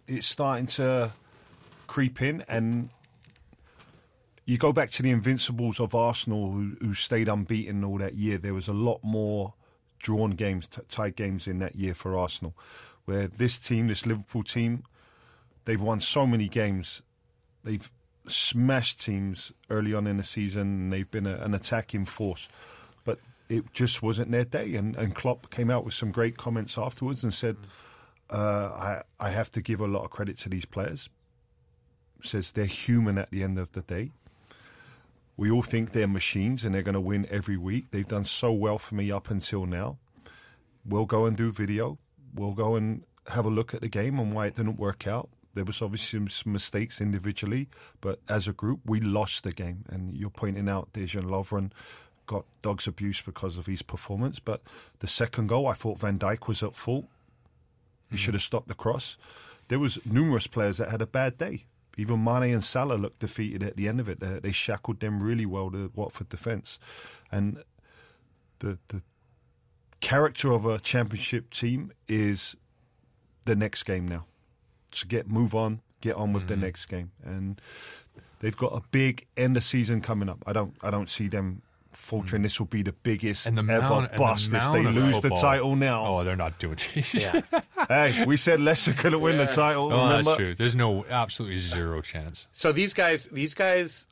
it 0.07 0.25
starting 0.25 0.67
to 0.67 1.11
creep 1.87 2.23
in, 2.23 2.43
and 2.49 2.91
you 4.47 4.59
go 4.59 4.73
back 4.73 4.91
to 4.91 5.03
the 5.03 5.11
Invincibles 5.11 5.79
of 5.81 5.95
Arsenal 5.95 6.51
who, 6.53 6.77
who 6.81 6.95
stayed 6.95 7.29
unbeaten 7.29 7.85
all 7.85 7.99
that 7.99 8.15
year. 8.15 8.39
There 8.39 8.55
was 8.55 8.67
a 8.69 8.73
lot 8.73 9.01
more 9.03 9.55
drawn 9.99 10.31
games, 10.31 10.67
t- 10.67 10.81
tight 10.89 11.15
games 11.17 11.47
in 11.47 11.59
that 11.59 11.77
year 11.77 11.95
for 11.95 12.17
Arsenal, 12.19 12.57
where 13.05 13.29
this 13.29 13.59
team, 13.59 13.87
this 13.87 14.07
Liverpool 14.07 14.43
team, 14.43 14.85
they've 15.67 15.81
won 15.81 16.01
so 16.01 16.27
many 16.27 16.49
games. 16.49 17.03
They've 17.63 17.91
smashed 18.31 19.01
teams 19.01 19.53
early 19.69 19.95
on 19.95 20.07
in 20.07 20.17
the 20.17 20.23
season, 20.23 20.63
and 20.63 20.93
they've 20.93 21.11
been 21.11 21.27
a, 21.27 21.37
an 21.37 21.55
attacking 21.55 22.05
force. 22.05 22.49
But 23.05 23.19
it 23.49 23.73
just 23.73 24.03
wasn't 24.03 24.31
their 24.31 24.45
day. 24.45 24.75
And, 24.75 24.97
and 24.97 25.15
Klopp 25.15 25.51
came 25.51 25.71
out 25.71 25.85
with 25.85 25.95
some 25.95 26.11
great 26.11 26.37
comments 26.37 26.79
afterwards 26.79 27.25
and 27.25 27.33
said, 27.33 27.57
uh, 28.31 28.37
I, 28.39 29.03
I 29.19 29.31
have 29.31 29.51
to 29.53 29.61
give 29.61 29.81
a 29.81 29.87
lot 29.87 30.05
of 30.05 30.11
credit 30.11 30.39
to 30.39 30.49
these 30.49 30.65
players. 30.65 31.09
Says 32.23 32.53
they're 32.53 32.67
human 32.67 33.19
at 33.19 33.31
the 33.31 33.43
end 33.43 33.59
of 33.59 33.73
the 33.73 33.83
day. 33.83 34.13
We 35.37 35.51
all 35.51 35.63
think 35.63 35.93
they're 35.93 36.07
machines 36.07 36.65
and 36.65 36.75
they're 36.75 36.83
going 36.83 36.95
to 36.95 37.01
win 37.01 37.27
every 37.31 37.57
week. 37.57 37.87
They've 37.91 38.07
done 38.07 38.25
so 38.25 38.53
well 38.53 38.79
for 38.79 38.95
me 38.95 39.11
up 39.11 39.31
until 39.31 39.65
now. 39.65 39.97
We'll 40.85 41.07
go 41.07 41.25
and 41.25 41.37
do 41.37 41.51
video. 41.51 41.99
We'll 42.35 42.53
go 42.53 42.77
and 42.77 43.05
have 43.27 43.47
a 43.47 43.51
look 43.51 43.75
at 43.75 43.81
the 43.81 43.89
game 43.89 44.19
and 44.19 44.35
why 44.35 44.47
it 44.47 44.55
didn't 44.55 44.79
work 44.79 45.07
out. 45.07 45.31
There 45.61 45.67
was 45.67 45.83
obviously 45.83 46.27
some- 46.31 46.53
mistakes 46.55 47.03
individually, 47.03 47.69
but 48.01 48.19
as 48.31 48.49
a 48.49 48.55
group, 48.55 48.81
we 48.87 48.99
lost 48.99 49.45
the 49.45 49.53
game. 49.53 49.85
And 49.91 50.17
you're 50.17 50.31
pointing 50.31 50.71
out 50.71 50.91
Dejan 50.95 51.25
Lovren 51.25 51.71
got 52.25 52.47
dog's 52.63 52.87
abuse 52.87 53.21
because 53.21 53.59
of 53.59 53.67
his 53.67 53.83
performance. 53.83 54.39
But 54.39 54.63
the 55.01 55.07
second 55.07 55.49
goal, 55.49 55.67
I 55.67 55.75
thought 55.75 55.99
Van 55.99 56.19
Dijk 56.19 56.49
was 56.49 56.63
at 56.63 56.75
fault. 56.75 57.05
He 58.09 58.13
hmm. 58.13 58.17
should 58.17 58.33
have 58.33 58.43
stopped 58.43 58.69
the 58.69 58.75
cross. 58.75 59.19
There 59.69 59.79
was 59.79 59.99
numerous 60.07 60.47
players 60.47 60.79
that 60.79 60.91
had 60.91 61.03
a 61.03 61.07
bad 61.07 61.37
day. 61.37 61.67
Even 61.99 62.25
Mane 62.25 62.55
and 62.55 62.65
Salah 62.65 62.95
looked 62.95 63.19
defeated 63.19 63.63
at 63.63 63.77
the 63.77 63.87
end 63.87 64.01
of 64.01 64.09
it. 64.09 64.19
They, 64.19 64.39
they 64.39 64.53
shackled 64.53 65.01
them 65.01 65.23
really 65.23 65.45
well, 65.45 65.69
the 65.69 65.91
Watford 65.95 66.31
defence. 66.31 66.79
And 67.31 67.63
the 68.61 68.79
the 68.89 69.03
character 70.01 70.53
of 70.53 70.65
a 70.65 70.79
championship 70.79 71.51
team 71.51 71.93
is 72.09 72.57
the 73.45 73.55
next 73.55 73.83
game 73.83 74.09
now. 74.09 74.25
To 74.93 75.07
get 75.07 75.29
move 75.29 75.55
on, 75.55 75.81
get 76.01 76.17
on 76.17 76.33
with 76.33 76.49
the 76.49 76.55
mm-hmm. 76.55 76.65
next 76.65 76.87
game, 76.87 77.13
and 77.25 77.61
they've 78.41 78.57
got 78.57 78.73
a 78.73 78.83
big 78.91 79.27
end 79.37 79.57
of 79.57 79.65
season 79.65 80.01
coming 80.01 80.29
up. 80.29 80.43
I 80.47 80.53
don't 80.53 80.75
I 80.83 80.91
don't 80.91 81.09
see 81.09 81.29
them 81.29 81.63
faltering. 81.93 82.41
Mm. 82.41 82.45
This 82.45 82.59
will 82.59 82.67
be 82.67 82.83
the 82.83 82.93
biggest 82.93 83.47
And 83.47 83.57
the 83.57 83.63
ever 83.63 83.87
amount, 83.87 84.05
and 84.07 84.15
the 84.15 84.19
bust 84.19 84.53
if 84.53 84.73
they 84.73 84.85
of 84.85 84.95
lose 84.95 85.21
the 85.21 85.31
title 85.31 85.77
now. 85.77 86.07
Oh, 86.07 86.25
they're 86.25 86.37
not 86.37 86.59
doing 86.59 86.79
it. 86.95 87.15
Yeah. 87.15 87.41
Hey, 87.89 88.25
we 88.25 88.37
said 88.37 88.61
Leicester 88.61 88.93
could 88.93 89.15
win 89.17 89.37
the 89.37 89.47
title. 89.47 89.93
Oh, 89.93 90.05
remember? 90.05 90.23
that's 90.23 90.37
true. 90.37 90.55
There's 90.55 90.77
no 90.77 91.05
absolutely 91.07 91.59
zero 91.59 92.01
chance. 92.03 92.47
So 92.53 92.71
these 92.71 92.95
guys, 92.95 93.27
these 93.33 93.53
guys, 93.53 94.07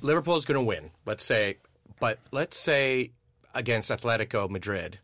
Liverpool's 0.00 0.44
going 0.44 0.58
to 0.58 0.64
win. 0.64 0.90
Let's 1.06 1.22
say, 1.22 1.58
but 2.00 2.18
let's 2.32 2.58
say 2.58 3.12
against 3.54 3.90
Atletico 3.92 4.50
Madrid, 4.50 4.98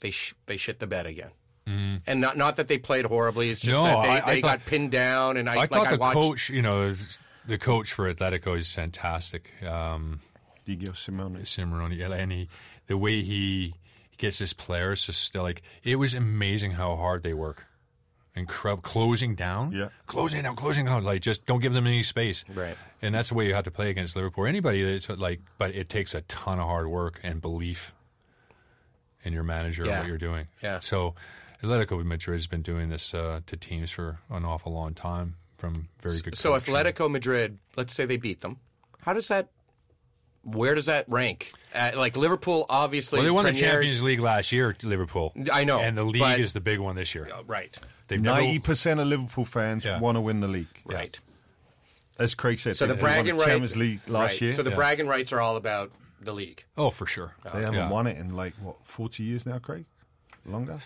they 0.00 0.10
sh- 0.10 0.34
they 0.46 0.56
shit 0.56 0.80
the 0.80 0.86
bed 0.86 1.04
again. 1.04 1.32
And 1.66 2.20
not 2.20 2.36
not 2.36 2.56
that 2.56 2.68
they 2.68 2.78
played 2.78 3.04
horribly. 3.04 3.50
It's 3.50 3.60
just 3.60 3.76
No, 3.78 3.84
that 3.84 4.02
they, 4.02 4.08
I- 4.08 4.14
I 4.30 4.34
they 4.34 4.40
thought- 4.40 4.58
got 4.60 4.66
pinned 4.66 4.90
down. 4.90 5.36
And 5.36 5.48
I, 5.48 5.54
I 5.54 5.56
like 5.56 5.70
thought 5.70 5.86
I 5.86 5.92
the 5.92 5.98
watched, 5.98 6.14
coach, 6.14 6.50
you 6.50 6.62
know, 6.62 6.94
the 7.46 7.58
coach 7.58 7.92
for 7.92 8.12
Atletico 8.12 8.56
is 8.58 8.72
fantastic. 8.74 9.52
Um, 9.64 10.20
Diego 10.64 10.92
Simeone. 10.92 11.42
Cimarroni, 11.42 12.00
and 12.10 12.32
he, 12.32 12.48
the 12.86 12.96
way 12.96 13.22
he 13.22 13.74
gets 14.18 14.38
his 14.38 14.52
players 14.52 15.06
to 15.06 15.12
still 15.12 15.42
like 15.42 15.62
it 15.82 15.96
was 15.96 16.14
amazing 16.14 16.72
how 16.72 16.96
hard 16.96 17.22
they 17.22 17.34
work. 17.34 17.64
Incredible 18.34 18.80
closing 18.82 19.34
down, 19.34 19.72
Yeah. 19.72 19.88
closing 20.06 20.42
down, 20.42 20.56
closing 20.56 20.86
down. 20.86 21.04
Like 21.04 21.20
just 21.20 21.44
don't 21.46 21.60
give 21.60 21.72
them 21.74 21.86
any 21.86 22.02
space, 22.02 22.44
Right. 22.52 22.76
And 23.02 23.14
that's 23.14 23.28
the 23.28 23.34
way 23.34 23.46
you 23.46 23.54
have 23.54 23.64
to 23.64 23.70
play 23.70 23.90
against 23.90 24.14
Liverpool. 24.16 24.46
Anybody 24.46 24.82
that's 24.84 25.08
like, 25.08 25.40
but 25.58 25.74
it 25.74 25.88
takes 25.88 26.14
a 26.14 26.22
ton 26.22 26.58
of 26.58 26.66
hard 26.66 26.86
work 26.88 27.20
and 27.22 27.40
belief 27.42 27.92
in 29.24 29.32
your 29.32 29.42
manager 29.42 29.84
Yeah. 29.84 29.92
and 29.92 30.00
what 30.00 30.08
you're 30.08 30.18
doing. 30.18 30.46
Yeah. 30.62 30.80
So, 30.80 31.14
Atletico 31.62 32.04
Madrid 32.04 32.38
has 32.38 32.46
been 32.46 32.62
doing 32.62 32.88
this 32.88 33.14
uh, 33.14 33.40
to 33.46 33.56
teams 33.56 33.90
for 33.90 34.18
an 34.30 34.44
awful 34.44 34.72
long 34.72 34.94
time 34.94 35.36
from 35.56 35.88
very 36.00 36.18
good. 36.20 36.36
So 36.36 36.52
coaching. 36.52 36.74
Atletico 36.74 37.10
Madrid, 37.10 37.58
let's 37.76 37.94
say 37.94 38.04
they 38.04 38.16
beat 38.16 38.40
them. 38.40 38.58
How 39.00 39.12
does 39.12 39.28
that? 39.28 39.48
Where 40.44 40.74
does 40.74 40.86
that 40.86 41.04
rank? 41.08 41.52
Uh, 41.72 41.92
like 41.94 42.16
Liverpool, 42.16 42.66
obviously. 42.68 43.18
Well, 43.18 43.24
they 43.24 43.30
won 43.30 43.44
the 43.44 43.52
Champions 43.52 44.02
League 44.02 44.18
last 44.18 44.50
year, 44.50 44.76
Liverpool. 44.82 45.32
I 45.52 45.62
know, 45.62 45.78
and 45.78 45.96
the 45.96 46.02
league 46.02 46.20
but- 46.20 46.40
is 46.40 46.52
the 46.52 46.60
big 46.60 46.80
one 46.80 46.96
this 46.96 47.14
year. 47.14 47.28
Right. 47.46 47.78
Ninety 48.10 48.58
percent 48.58 49.00
of 49.00 49.06
Liverpool 49.06 49.44
fans 49.46 49.84
Yeah. 49.84 49.98
want 50.00 50.16
to 50.16 50.20
win 50.20 50.40
the 50.40 50.48
league. 50.48 50.82
Right. 50.84 51.18
As 52.18 52.34
Craig 52.34 52.58
said, 52.58 52.76
So 52.76 52.86
the 52.86 52.94
they 52.94 53.00
won 53.00 53.10
bragging 53.10 53.24
the 53.26 53.32
rights. 53.34 53.44
Champions 53.46 53.76
League 53.76 54.00
last 54.08 54.32
right. 54.32 54.40
year. 54.42 54.52
So 54.52 54.62
the 54.62 54.70
Yeah. 54.70 54.76
bragging 54.76 55.06
rights 55.06 55.32
are 55.32 55.40
all 55.40 55.56
about 55.56 55.92
the 56.20 56.32
league. 56.34 56.64
Oh, 56.76 56.90
for 56.90 57.06
sure. 57.06 57.34
they 57.44 57.60
haven't 57.60 57.74
Yeah. 57.74 57.88
won 57.88 58.06
it 58.06 58.18
in 58.18 58.34
like 58.36 58.52
what 58.60 58.76
forty 58.84 59.22
years 59.22 59.46
now, 59.46 59.58
Craig. 59.60 59.86
Longer. 60.44 60.78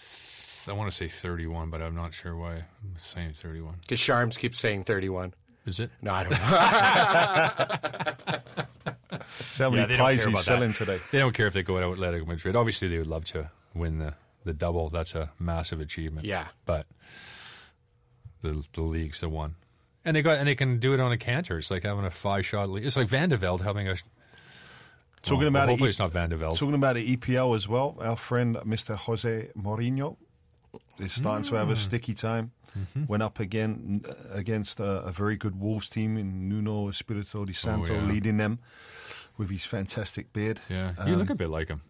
I 0.69 0.73
want 0.73 0.91
to 0.91 0.97
say 0.97 1.09
31, 1.09 1.71
but 1.71 1.81
I'm 1.83 1.95
not 1.95 2.15
sure 2.15 2.35
why 2.37 2.55
I'm 2.55 2.95
saying 2.97 3.33
31. 3.35 3.77
Because 3.83 3.99
Sharms 3.99 4.39
keeps 4.39 4.59
saying 4.59 4.85
31. 4.85 5.35
Is 5.67 5.81
it? 5.81 5.91
No, 6.03 6.13
I 6.15 6.23
don't 6.23 6.31
know. 8.31 8.37
See 9.53 9.63
how 9.63 9.71
Yeah, 9.71 9.77
many 9.83 9.89
they 9.95 9.97
pies 9.99 10.25
care 10.25 10.31
he's 10.33 10.45
selling 10.45 10.69
that. 10.71 10.77
today. 10.77 11.01
They 11.13 11.19
don't 11.19 11.35
care 11.35 11.47
if 11.47 11.55
they 11.55 11.63
go 11.63 11.79
out 11.79 11.91
with 11.91 11.99
Atletico 11.99 12.27
Madrid. 12.27 12.57
Obviously, 12.57 12.89
they 12.89 12.99
would 12.99 13.07
love 13.07 13.25
to 13.27 13.51
win 13.75 13.99
the, 13.99 14.15
the 14.45 14.53
double. 14.53 14.91
That's 14.91 15.15
a 15.15 15.31
massive 15.39 15.81
achievement. 15.81 16.27
Yeah. 16.27 16.47
But 16.67 16.87
the 18.43 18.65
the 18.73 18.83
league's 18.83 19.21
the 19.21 19.29
one. 19.29 19.57
And 20.05 20.15
they 20.17 20.23
got 20.23 20.39
and 20.39 20.47
they 20.47 20.55
can 20.55 20.79
do 20.79 20.95
it 20.95 21.01
on 21.01 21.11
a 21.11 21.17
canter. 21.17 21.59
It's 21.59 21.71
like 21.71 21.83
having 21.83 22.05
a 22.05 22.11
five 22.11 22.47
shot 22.47 22.69
league. 22.71 22.87
It's 22.87 22.97
like 22.97 23.09
Van 23.09 23.29
de 23.29 23.37
Velde 23.37 23.63
having 23.63 23.89
a. 23.89 23.97
Talking 25.23 25.39
well, 25.41 25.49
about 25.49 25.69
hopefully 25.69 25.89
it, 25.89 25.91
it's 25.91 25.99
not 25.99 26.13
Van 26.13 26.29
de 26.31 26.37
Velde. 26.37 26.57
talking 26.57 26.75
about 26.75 26.95
the 26.95 27.17
EPL 27.17 27.57
as 27.57 27.67
well. 27.67 27.97
Our 28.01 28.15
friend 28.17 28.57
Mr. 28.65 28.95
Jose 28.95 29.49
Mourinho 29.61 30.17
is 30.99 31.13
starting 31.13 31.45
to 31.45 31.53
Mm. 31.53 31.59
have 31.59 31.71
a 31.71 31.77
sticky 31.77 32.15
time. 32.15 32.53
Mm-hmm. 32.77 33.07
Went 33.07 33.23
up 33.23 33.41
again 33.41 34.03
uh, 34.09 34.13
against 34.39 34.81
a, 34.81 35.03
a 35.05 35.11
very 35.13 35.37
good 35.37 35.59
Wolves 35.59 35.89
team 35.89 36.17
in 36.19 36.49
Nuno 36.49 36.89
Espirito 36.89 37.45
Di 37.47 37.53
Santo 37.55 37.93
Oh, 37.95 37.97
yeah. 37.97 38.03
leading 38.07 38.37
them. 38.37 38.59
with 39.39 39.51
his 39.51 39.65
fantastic 39.67 40.33
beard. 40.33 40.61
Yeah, 40.71 40.93
you 41.07 41.13
Um, 41.15 41.19
look 41.21 41.31
a 41.31 41.35
bit 41.35 41.49
like 41.51 41.69
him. 41.69 41.83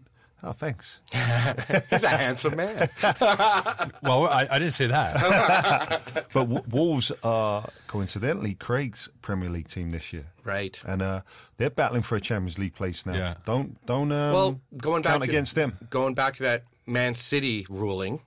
Oh, 0.42 0.52
thanks. 0.52 1.00
He's 1.90 2.02
a 2.04 2.08
handsome 2.08 2.56
man. 2.56 2.88
Well, 4.02 4.26
I, 4.28 4.46
I 4.50 4.58
didn't 4.58 4.72
say 4.74 4.86
that. 4.88 6.02
But 6.32 6.44
w- 6.50 6.62
Wolves 6.68 7.10
are 7.22 7.68
coincidentally 7.86 8.54
Craig's 8.54 9.08
Premier 9.22 9.48
League 9.48 9.68
team 9.68 9.90
this 9.90 10.12
year, 10.12 10.26
right. 10.44 10.80
and 10.86 11.02
uh, 11.02 11.20
they're 11.56 11.70
battling 11.70 12.02
for 12.02 12.16
a 12.16 12.20
Champions 12.20 12.58
League 12.58 12.74
place 12.74 13.06
now. 13.06 13.14
Yeah. 13.14 13.34
Don't 13.44 13.84
don't 13.86 14.12
um, 14.12 14.32
Well, 14.32 14.60
going 14.76 15.02
back 15.02 15.12
count 15.12 15.24
to, 15.24 15.30
against 15.30 15.54
them. 15.54 15.78
Going 15.90 16.14
back 16.14 16.36
to 16.36 16.42
that 16.44 16.64
Man 16.86 17.14
City 17.14 17.66
ruling, 17.70 18.20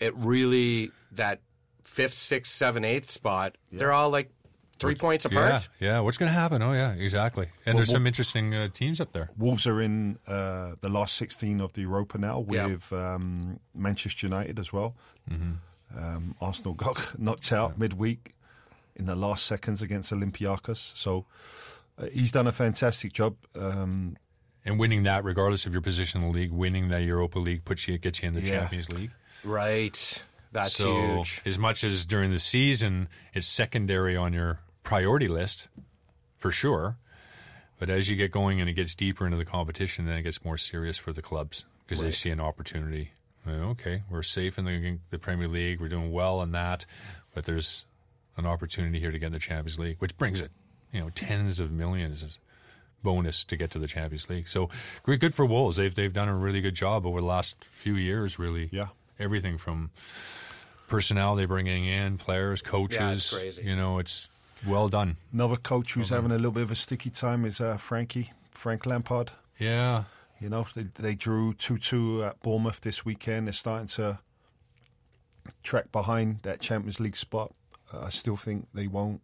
it 0.00 0.14
really 0.16 0.90
that 1.12 1.40
fifth, 1.84 2.14
sixth, 2.14 2.52
seventh, 2.52 2.86
eighth 2.86 3.10
spot. 3.10 3.56
They're 3.72 3.92
all 3.92 4.10
like 4.10 4.30
three 4.78 4.94
points 4.94 5.24
apart. 5.26 5.68
yeah. 5.78 6.00
What's 6.00 6.16
going 6.18 6.32
to 6.32 6.38
happen? 6.38 6.62
Oh, 6.62 6.72
yeah, 6.72 6.92
exactly. 6.92 7.48
And 7.66 7.76
there's 7.76 7.90
some 7.90 8.06
interesting 8.06 8.54
uh, 8.54 8.68
teams 8.72 9.00
up 9.00 9.12
there. 9.12 9.28
Wolves 9.36 9.66
are 9.66 9.80
in 9.82 10.16
uh, 10.26 10.72
the 10.80 10.88
last 10.88 11.16
16 11.16 11.60
of 11.60 11.72
the 11.74 11.82
Europa 11.82 12.16
now 12.18 12.44
Yeah. 12.48 12.66
with 12.66 12.90
um, 12.92 13.60
Manchester 13.74 14.26
United 14.26 14.58
as 14.58 14.72
well. 14.72 14.94
Um, 15.30 16.34
Arsenal 16.40 16.74
got 16.74 17.18
knocked 17.18 17.52
out 17.52 17.78
midweek 17.78 18.34
in 18.96 19.06
the 19.06 19.16
last 19.16 19.44
seconds 19.46 19.82
against 19.82 20.12
Olympiacos. 20.12 20.96
So 20.96 21.26
uh, 21.98 22.06
he's 22.12 22.32
done 22.32 22.46
a 22.46 22.52
fantastic 22.52 23.12
job. 23.12 23.36
Um, 23.58 24.16
And 24.64 24.78
winning 24.78 25.02
that, 25.04 25.24
regardless 25.24 25.66
of 25.66 25.72
your 25.72 25.82
position 25.82 26.22
in 26.22 26.28
the 26.30 26.38
league, 26.38 26.52
winning 26.52 26.88
that 26.88 27.02
Europa 27.02 27.38
League 27.38 27.64
puts 27.64 27.88
you 27.88 27.98
gets 27.98 28.22
you 28.22 28.28
in 28.28 28.34
the 28.34 28.42
Yeah. 28.42 28.60
Champions 28.60 28.92
League. 28.92 29.10
Right. 29.44 30.22
That's 30.52 30.72
so 30.72 31.14
huge. 31.16 31.42
as 31.46 31.58
much 31.58 31.84
as 31.84 32.04
during 32.06 32.30
the 32.32 32.40
season 32.40 33.08
it's 33.32 33.46
secondary 33.46 34.16
on 34.16 34.32
your 34.32 34.60
priority 34.82 35.28
list, 35.28 35.68
for 36.38 36.50
sure. 36.50 36.96
But 37.78 37.88
as 37.88 38.08
you 38.10 38.16
get 38.16 38.30
going 38.30 38.60
and 38.60 38.68
it 38.68 38.74
gets 38.74 38.94
deeper 38.94 39.24
into 39.24 39.38
the 39.38 39.44
competition, 39.44 40.04
then 40.06 40.18
it 40.18 40.22
gets 40.22 40.44
more 40.44 40.58
serious 40.58 40.98
for 40.98 41.12
the 41.12 41.22
clubs 41.22 41.64
because 41.86 42.02
they 42.02 42.10
see 42.10 42.30
an 42.30 42.40
opportunity. 42.40 43.12
Okay, 43.48 44.02
we're 44.10 44.22
safe 44.22 44.58
in 44.58 44.64
the, 44.66 44.98
the 45.10 45.18
Premier 45.18 45.48
League. 45.48 45.80
We're 45.80 45.88
doing 45.88 46.12
well 46.12 46.42
in 46.42 46.52
that, 46.52 46.84
but 47.34 47.44
there's 47.46 47.86
an 48.36 48.44
opportunity 48.44 49.00
here 49.00 49.10
to 49.10 49.18
get 49.18 49.26
in 49.28 49.32
the 49.32 49.38
Champions 49.38 49.78
League, 49.78 49.96
which 49.98 50.16
brings 50.18 50.40
it, 50.42 50.50
you 50.92 51.00
know, 51.00 51.10
tens 51.10 51.58
of 51.58 51.70
millions 51.72 52.22
of 52.22 52.36
bonus 53.02 53.42
to 53.44 53.56
get 53.56 53.70
to 53.70 53.78
the 53.78 53.86
Champions 53.86 54.28
League. 54.28 54.46
So 54.48 54.68
great, 55.02 55.20
good 55.20 55.34
for 55.34 55.46
Wolves. 55.46 55.76
They've 55.76 55.94
they've 55.94 56.12
done 56.12 56.28
a 56.28 56.36
really 56.36 56.60
good 56.60 56.74
job 56.74 57.06
over 57.06 57.20
the 57.20 57.26
last 57.26 57.64
few 57.72 57.94
years. 57.94 58.38
Really, 58.38 58.68
Yeah. 58.72 58.88
Everything 59.20 59.58
from 59.58 59.90
personnel 60.88 61.36
they're 61.36 61.46
bringing 61.46 61.84
in, 61.84 62.18
players, 62.18 62.62
coaches. 62.62 62.98
Yeah, 62.98 63.12
it's 63.12 63.32
crazy. 63.34 63.62
You 63.62 63.76
know, 63.76 63.98
it's 63.98 64.28
well 64.66 64.88
done. 64.88 65.16
another 65.32 65.56
coach 65.56 65.94
who's 65.94 66.10
having 66.10 66.32
a 66.32 66.36
little 66.36 66.50
bit 66.50 66.64
of 66.64 66.70
a 66.70 66.74
sticky 66.76 67.10
time 67.10 67.44
is 67.44 67.60
uh, 67.60 67.76
Frankie, 67.76 68.32
Frank 68.50 68.86
Lampard. 68.86 69.30
Yeah, 69.58 70.04
You 70.40 70.48
know, 70.48 70.66
they, 70.74 70.86
they 70.98 71.14
drew 71.14 71.52
2 71.54 71.78
2 71.78 72.24
at 72.24 72.42
Bournemouth 72.42 72.80
this 72.80 73.04
weekend. 73.04 73.46
They're 73.46 73.52
starting 73.52 73.88
to 73.88 74.18
track 75.62 75.92
behind 75.92 76.40
that 76.42 76.60
Champions 76.60 77.00
League 77.00 77.16
spot. 77.16 77.52
Uh, 77.92 78.00
I 78.06 78.08
still 78.10 78.36
think 78.36 78.66
they 78.74 78.86
won't 78.86 79.20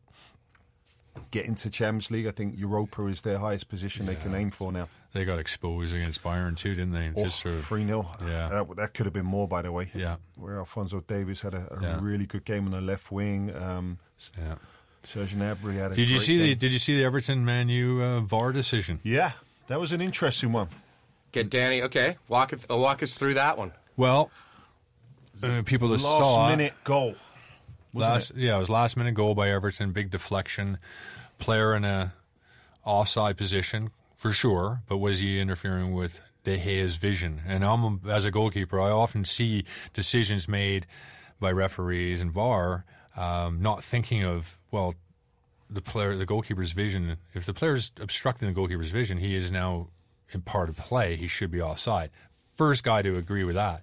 get 1.31 1.47
into 1.47 1.71
Champions 1.71 2.11
League. 2.11 2.27
I 2.27 2.31
think 2.31 2.59
Europa 2.59 3.07
is 3.07 3.23
their 3.23 3.39
highest 3.39 3.69
position 3.69 4.07
they 4.07 4.17
can 4.17 4.35
aim 4.35 4.51
for 4.51 4.73
now. 4.73 4.89
They 5.17 5.25
got 5.25 5.39
exposed 5.39 5.95
against 5.97 6.23
Bayern 6.23 6.57
too, 6.57 6.75
didn't 6.75 6.93
they? 6.93 7.11
Oh, 7.17 7.25
Just 7.25 7.41
sort 7.41 7.55
of, 7.55 7.65
3 7.65 7.87
0. 7.87 8.09
Yeah. 8.27 8.49
That, 8.49 8.77
that 8.77 8.95
could 8.95 9.07
have 9.07 9.13
been 9.13 9.27
more, 9.27 9.49
by 9.49 9.63
the 9.63 9.73
way. 9.73 9.91
Yeah. 9.95 10.17
Where 10.37 10.59
Alfonso 10.59 11.01
Davies 11.01 11.41
had 11.43 11.55
a, 11.55 11.77
a 11.79 11.83
Yeah. 11.83 11.99
really 12.01 12.27
good 12.27 12.45
game 12.45 12.67
on 12.67 12.71
the 12.73 12.81
left 12.81 13.11
wing. 13.11 13.55
Um, 13.57 13.99
yeah. 14.39 14.57
Serge 15.05 15.35
Gnabry 15.37 15.75
had 15.75 15.93
a 15.93 15.95
Did 15.95 16.09
you 16.09 16.17
great 16.17 16.27
see 16.27 16.39
the. 16.39 16.55
Did 16.57 16.73
you 16.73 16.79
see 16.81 16.97
the 16.97 17.05
Everton 17.05 17.45
Man 17.45 17.69
U 17.69 18.03
uh, 18.03 18.21
VAR 18.21 18.51
decision? 18.53 18.99
Yeah, 19.05 19.33
that 19.69 19.79
was 19.79 19.93
an 19.93 20.01
interesting 20.01 20.53
one. 20.53 20.69
Get 21.31 21.49
Danny. 21.49 21.83
Okay, 21.83 22.17
walk 22.29 22.53
it, 22.53 22.67
uh, 22.69 22.77
walk 22.77 23.03
us 23.05 23.15
through 23.15 23.35
that 23.35 23.57
one. 23.57 23.71
Well, 23.97 24.31
uh, 25.45 25.63
people 25.65 25.89
that 25.91 26.03
Last 26.03 26.19
saw 26.19 26.49
minute 26.49 26.75
goal. 26.83 27.15
wasn't 27.93 28.13
last 28.13 28.33
yeah, 28.37 28.57
it 28.57 28.59
was 28.59 28.69
last 28.69 28.97
minute 28.97 29.15
goal 29.15 29.37
by 29.37 29.49
Everton, 29.51 29.93
big 29.93 30.11
deflection, 30.11 30.79
player 31.39 31.75
in 31.77 31.85
a 31.85 32.13
offside 32.85 33.37
position 33.37 33.91
for 34.17 34.33
sure, 34.33 34.83
but 34.89 34.99
was 34.99 35.21
he 35.21 35.39
interfering 35.39 35.95
with 35.95 36.21
De 36.43 36.59
Gea's 36.59 36.97
vision? 36.97 37.43
And 37.47 37.65
I'm 37.65 38.01
as 38.09 38.25
a 38.25 38.31
goalkeeper, 38.31 38.81
I 38.81 38.91
often 38.91 39.25
see 39.25 39.65
decisions 39.93 40.49
made 40.49 40.87
by 41.39 41.53
referees 41.53 42.21
and 42.21 42.33
VAR, 42.33 42.85
um, 43.17 43.61
not 43.61 43.85
thinking 43.85 44.25
of 44.25 44.59
well, 44.71 44.95
the 45.69 45.83
player, 45.83 46.17
the 46.17 46.27
goalkeeper's 46.27 46.73
vision. 46.73 47.17
If 47.35 47.47
the 47.47 47.55
player's 47.55 47.93
obstructing 48.01 48.49
the 48.49 48.55
goalkeeper's 48.55 48.91
vision, 48.91 49.19
he 49.19 49.35
is 49.35 49.53
now 49.53 49.89
in 50.33 50.43
part 50.43 50.69
of 50.69 50.77
play. 50.77 51.17
He 51.17 51.29
should 51.29 51.51
be 51.51 51.61
offside. 51.61 52.11
First 52.55 52.85
guy 52.85 53.03
to 53.03 53.17
agree 53.17 53.45
with 53.45 53.55
that. 53.55 53.83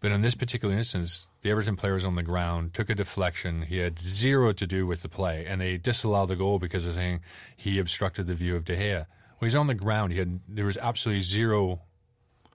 But 0.00 0.12
in 0.12 0.20
this 0.20 0.34
particular 0.34 0.76
instance, 0.76 1.28
the 1.40 1.50
Everton 1.50 1.76
player 1.76 1.94
was 1.94 2.04
on 2.04 2.14
the 2.14 2.22
ground, 2.22 2.74
took 2.74 2.90
a 2.90 2.94
deflection. 2.94 3.62
He 3.62 3.78
had 3.78 3.98
zero 3.98 4.52
to 4.52 4.66
do 4.66 4.86
with 4.86 5.00
the 5.00 5.08
play, 5.08 5.46
and 5.46 5.60
they 5.60 5.78
disallowed 5.78 6.28
the 6.28 6.36
goal 6.36 6.58
because 6.58 6.84
they're 6.84 6.92
saying 6.92 7.20
he 7.56 7.78
obstructed 7.78 8.26
the 8.26 8.34
view 8.34 8.54
of 8.54 8.64
De 8.66 8.76
Gea. 8.76 9.06
Well, 9.44 9.48
he's 9.48 9.56
on 9.56 9.66
the 9.66 9.74
ground. 9.74 10.10
He 10.14 10.18
had 10.18 10.40
there 10.48 10.64
was 10.64 10.78
absolutely 10.78 11.20
zero 11.20 11.82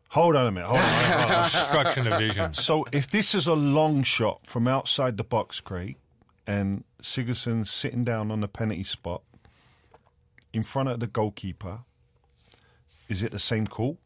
Hold 0.10 0.36
on 0.36 0.48
a 0.48 0.52
minute. 0.52 0.68
Hold 0.68 0.80
on. 0.80 0.88
hold 0.88 1.32
on. 1.32 1.44
obstruction 1.44 2.08
of 2.08 2.20
vision. 2.20 2.54
So 2.56 2.84
if 2.92 3.12
this 3.12 3.36
is 3.36 3.46
a 3.46 3.54
long 3.54 4.02
shot 4.02 4.48
from 4.48 4.68
outside 4.68 5.18
the 5.18 5.24
box, 5.24 5.62
Craig, 5.62 5.98
and 6.48 6.84
Sigurdsson's 7.00 7.70
sitting 7.70 8.04
down 8.04 8.32
on 8.32 8.40
the 8.42 8.48
penalty 8.48 8.84
spot 8.84 9.22
in 10.52 10.64
front 10.64 10.90
of 10.90 11.00
the 11.00 11.06
goalkeeper, 11.06 11.82
is 13.08 13.22
it 13.22 13.32
the 13.32 13.38
same 13.38 13.68
call? 13.68 14.00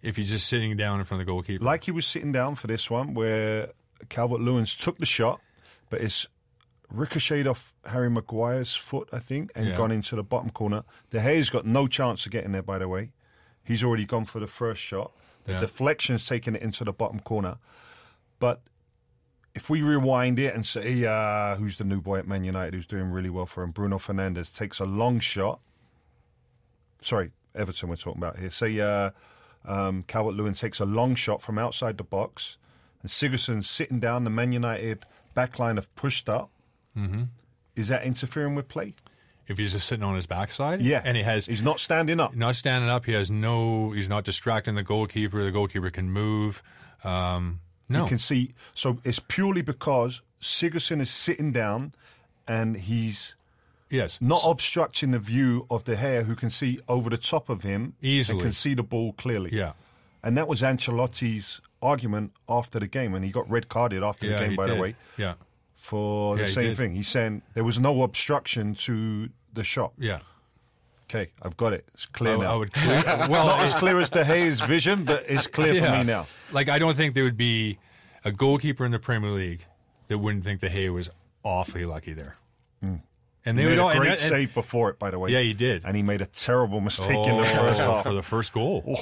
If 0.00 0.14
he's 0.18 0.30
just 0.30 0.48
sitting 0.48 0.76
down 0.76 1.00
in 1.00 1.04
front 1.04 1.20
of 1.20 1.26
the 1.26 1.32
goalkeeper, 1.32 1.64
Like 1.64 1.82
he 1.82 1.90
was 1.90 2.06
sitting 2.06 2.30
down 2.30 2.54
for 2.54 2.68
this 2.68 2.88
one, 2.88 3.14
where 3.14 3.70
Calvert 4.08 4.38
Lewins 4.38 4.80
took 4.80 4.98
the 4.98 5.06
shot, 5.06 5.40
but 5.90 6.00
it's 6.00 6.28
ricocheted 6.90 7.46
off 7.46 7.74
Harry 7.86 8.08
Maguire's 8.10 8.74
foot, 8.74 9.08
I 9.12 9.18
think, 9.18 9.50
and 9.54 9.68
Yeah. 9.68 9.76
gone 9.76 9.90
into 9.92 10.16
the 10.16 10.22
bottom 10.22 10.50
corner. 10.50 10.84
De 11.10 11.20
Gea's 11.20 11.50
got 11.50 11.66
no 11.66 11.86
chance 11.86 12.24
of 12.26 12.32
getting 12.32 12.52
there, 12.52 12.62
by 12.62 12.78
the 12.78 12.88
way. 12.88 13.12
He's 13.62 13.84
already 13.84 14.06
gone 14.06 14.24
for 14.24 14.40
the 14.40 14.46
first 14.46 14.80
shot. 14.80 15.12
The 15.44 15.52
Yeah. 15.52 15.60
deflection's 15.60 16.26
taken 16.26 16.56
it 16.56 16.62
into 16.62 16.84
the 16.84 16.92
bottom 16.92 17.20
corner. 17.20 17.58
But 18.38 18.62
if 19.54 19.68
we 19.68 19.82
rewind 19.82 20.38
it 20.38 20.54
and 20.54 20.64
say, 20.64 21.04
uh, 21.04 21.56
who's 21.56 21.76
the 21.78 21.84
new 21.84 22.00
boy 22.00 22.18
at 22.18 22.26
Man 22.26 22.44
United 22.44 22.74
who's 22.74 22.86
doing 22.86 23.10
really 23.10 23.30
well 23.30 23.46
for 23.46 23.62
him? 23.62 23.70
Bruno 23.72 23.98
Fernandes 23.98 24.54
takes 24.56 24.78
a 24.80 24.84
long 24.86 25.20
shot. 25.20 25.60
Sorry, 27.02 27.30
Everton 27.54 27.88
we're 27.88 27.96
talking 27.96 28.22
about 28.22 28.38
here. 28.38 28.50
Say 28.50 28.78
uh, 28.80 29.10
um, 29.64 30.04
Calvert 30.06 30.34
Lewin 30.34 30.54
takes 30.54 30.80
a 30.80 30.84
long 30.86 31.14
shot 31.14 31.42
from 31.42 31.58
outside 31.58 31.98
the 31.98 32.04
box, 32.04 32.56
and 33.02 33.10
Sigurdsson's 33.10 33.68
sitting 33.68 34.00
down. 34.00 34.24
The 34.24 34.30
Man 34.30 34.52
United 34.52 35.04
backline 35.36 35.76
have 35.76 35.94
pushed 35.94 36.28
up. 36.28 36.50
Mm-hmm. 36.98 37.22
Is 37.76 37.88
that 37.88 38.04
interfering 38.04 38.54
with 38.54 38.68
play? 38.68 38.94
if 39.46 39.56
he's 39.56 39.72
just 39.72 39.86
sitting 39.86 40.04
on 40.04 40.14
his 40.14 40.26
backside, 40.26 40.82
Yeah, 40.82 41.00
and 41.02 41.16
he 41.16 41.22
has 41.22 41.46
He's 41.46 41.62
not 41.62 41.80
standing 41.80 42.20
up. 42.20 42.36
not 42.36 42.54
standing 42.54 42.90
up. 42.90 43.06
He 43.06 43.12
has 43.12 43.30
no. 43.30 43.90
He's 43.92 44.08
not 44.08 44.24
distracting 44.24 44.74
the 44.74 44.82
goalkeeper. 44.82 45.42
The 45.42 45.50
goalkeeper 45.50 45.88
can 45.90 46.10
move. 46.10 46.62
Um, 47.02 47.60
no, 47.88 48.02
You 48.02 48.08
can 48.08 48.18
see. 48.18 48.52
So 48.74 48.98
it's 49.04 49.20
purely 49.20 49.62
because 49.62 50.20
Sigurdsson 50.40 51.00
is 51.00 51.10
sitting 51.10 51.50
down, 51.52 51.94
and 52.46 52.76
he's 52.76 53.36
yes, 53.88 54.18
not 54.20 54.42
obstructing 54.44 55.12
the 55.12 55.18
view 55.18 55.66
of 55.70 55.84
the 55.84 55.96
hair 55.96 56.24
who 56.24 56.34
can 56.34 56.50
see 56.50 56.78
over 56.86 57.08
the 57.08 57.16
top 57.16 57.48
of 57.48 57.62
him 57.62 57.94
Easily. 58.02 58.40
and 58.40 58.42
can 58.48 58.52
see 58.52 58.74
the 58.74 58.82
ball 58.82 59.14
clearly. 59.14 59.50
Yeah. 59.54 59.72
And 60.22 60.36
that 60.36 60.46
was 60.46 60.60
Ancelotti's 60.60 61.62
argument 61.80 62.32
after 62.48 62.78
the 62.78 62.86
game, 62.88 63.14
and 63.14 63.24
he 63.24 63.30
got 63.30 63.48
red 63.48 63.68
carded 63.70 64.02
after 64.02 64.26
yeah, 64.26 64.38
the 64.40 64.46
game, 64.48 64.56
by 64.56 64.66
did. 64.66 64.76
the 64.76 64.80
way, 64.82 64.96
Yeah, 65.16 65.34
for 65.78 66.36
the 66.36 66.44
he 66.44 66.50
same 66.50 66.64
did. 66.64 66.76
thing. 66.76 66.94
He's 66.94 67.08
saying 67.08 67.40
there 67.54 67.64
was 67.64 67.80
no 67.80 68.02
obstruction 68.02 68.74
to 68.86 69.30
the 69.54 69.64
shot. 69.64 69.92
yeah. 69.98 70.18
Okay, 71.10 71.30
I've 71.40 71.56
got 71.56 71.72
it. 71.72 71.88
It's 71.94 72.04
clear 72.04 72.34
I, 72.34 72.36
now. 72.36 72.52
I 72.52 72.56
would. 72.56 72.70
well, 72.76 73.46
Not 73.46 73.60
as 73.60 73.72
clear 73.72 73.98
as 73.98 74.10
De 74.10 74.22
Gea's 74.24 74.60
vision, 74.60 75.04
but 75.04 75.24
it's 75.26 75.46
clear 75.46 75.74
for 75.82 75.90
me 75.90 76.04
now. 76.04 76.26
Like 76.52 76.68
I 76.68 76.78
don't 76.78 76.94
think 76.94 77.14
there 77.14 77.24
would 77.24 77.38
be 77.38 77.78
a 78.26 78.30
goalkeeper 78.30 78.84
in 78.84 78.92
the 78.92 78.98
Premier 78.98 79.30
League 79.30 79.64
that 80.08 80.18
wouldn't 80.18 80.44
think 80.44 80.60
De 80.60 80.68
Gea 80.68 80.92
was 80.92 81.08
awfully 81.42 81.86
lucky 81.86 82.12
there. 82.12 82.36
And 82.82 83.00
He 83.44 83.52
they 83.64 83.70
made 83.70 83.70
would 83.70 83.78
a 83.78 83.82
all 83.84 83.88
and- 83.90 84.00
great 84.00 84.10
and- 84.12 84.20
save 84.20 84.52
before 84.52 84.90
it, 84.90 84.98
by 84.98 85.10
the 85.10 85.18
way. 85.18 85.30
Yeah, 85.30 85.40
he 85.40 85.54
did. 85.54 85.82
And 85.86 85.96
he 85.96 86.02
made 86.02 86.20
a 86.20 86.26
terrible 86.26 86.82
mistake 86.82 87.26
in 87.26 87.38
the 87.38 87.44
first 87.44 87.80
Oh, 87.80 87.92
half. 87.94 88.02
for 88.04 88.12
the 88.12 88.22
first 88.22 88.52
goal. 88.52 88.98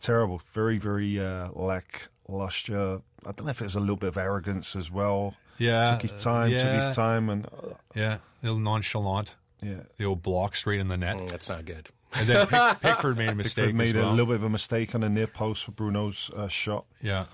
terrible. 0.00 0.42
Very, 0.52 0.78
very 0.78 1.20
uh, 1.20 1.50
lackluster. 1.52 3.00
I 3.24 3.32
don't 3.32 3.44
know 3.44 3.50
if 3.50 3.60
it 3.60 3.64
was 3.64 3.76
a 3.76 3.80
little 3.80 3.94
bit 3.96 4.08
of 4.08 4.16
arrogance 4.18 4.74
as 4.74 4.90
well. 4.90 5.34
Yeah, 5.58 5.90
took 5.92 6.02
his 6.02 6.22
time, 6.22 6.50
took 6.50 6.60
his 6.60 6.94
time, 6.96 7.28
and 7.28 7.46
uh, 7.46 7.74
Yeah, 7.94 8.14
a 8.14 8.20
little 8.46 8.58
nonchalant. 8.58 9.34
yeah. 9.62 9.80
The 9.98 10.04
old 10.04 10.22
block 10.22 10.56
straight 10.56 10.80
in 10.80 10.88
the 10.88 10.96
net. 10.96 11.16
Mm, 11.16 11.30
That's 11.30 11.48
not 11.48 11.64
good. 11.64 11.88
And 12.14 12.26
then 12.28 12.46
Pick, 12.46 12.80
Pickford 12.80 13.16
made 13.16 13.28
a 13.30 13.34
mistake. 13.34 13.64
Pickford 13.66 13.74
made 13.76 13.96
as 13.96 14.02
a 14.04 14.08
little 14.10 14.26
bit 14.26 14.36
of 14.36 14.44
a 14.44 14.50
mistake 14.50 14.94
on 14.94 15.00
the 15.02 15.08
near 15.08 15.26
post 15.26 15.64
for 15.64 15.72
Bruno's 15.72 16.30
uh, 16.36 16.48
shot, 16.48 16.84
Yeah. 17.00 17.26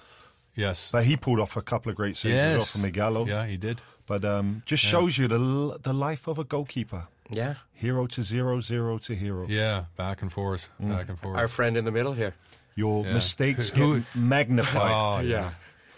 Yes. 0.55 0.91
but 0.93 1.05
he 1.05 1.17
pulled 1.17 1.39
off 1.41 1.57
a 1.57 1.63
couple 1.63 1.91
of 1.91 1.97
great 1.97 2.17
saves 2.17 2.35
as 2.37 2.49
well 2.51 2.59
yes. 2.59 2.71
from 2.73 2.83
Ighalo. 2.83 3.27
Yeah, 3.29 3.47
he 3.47 3.57
did. 3.57 3.81
But 4.07 4.25
um, 4.25 4.63
just 4.67 4.83
shows 4.85 5.17
you 5.19 5.29
the 5.29 5.39
l- 5.39 5.79
the 5.83 5.93
life 5.93 6.27
of 6.29 6.39
a 6.39 6.45
goalkeeper. 6.45 7.07
Yeah. 7.31 7.55
Hero 7.75 8.07
to 8.07 8.23
zero, 8.23 8.61
zero 8.61 8.99
to 8.99 9.15
hero. 9.15 9.47
Yeah, 9.49 9.85
back 9.97 10.23
and 10.23 10.33
forth, 10.33 10.69
Mm. 10.83 10.91
back 10.97 11.09
and 11.11 11.19
forth. 11.19 11.37
Our 11.37 11.47
friend 11.49 11.77
in 11.77 11.85
the 11.85 11.93
middle 11.93 12.15
here. 12.15 12.35
Your 12.75 13.05
Yeah. 13.05 13.13
mistakes 13.15 13.69
Who- 13.77 14.01
get 14.01 14.17
magnified. 14.17 14.93
oh, 14.93 15.21
Yeah. 15.21 15.51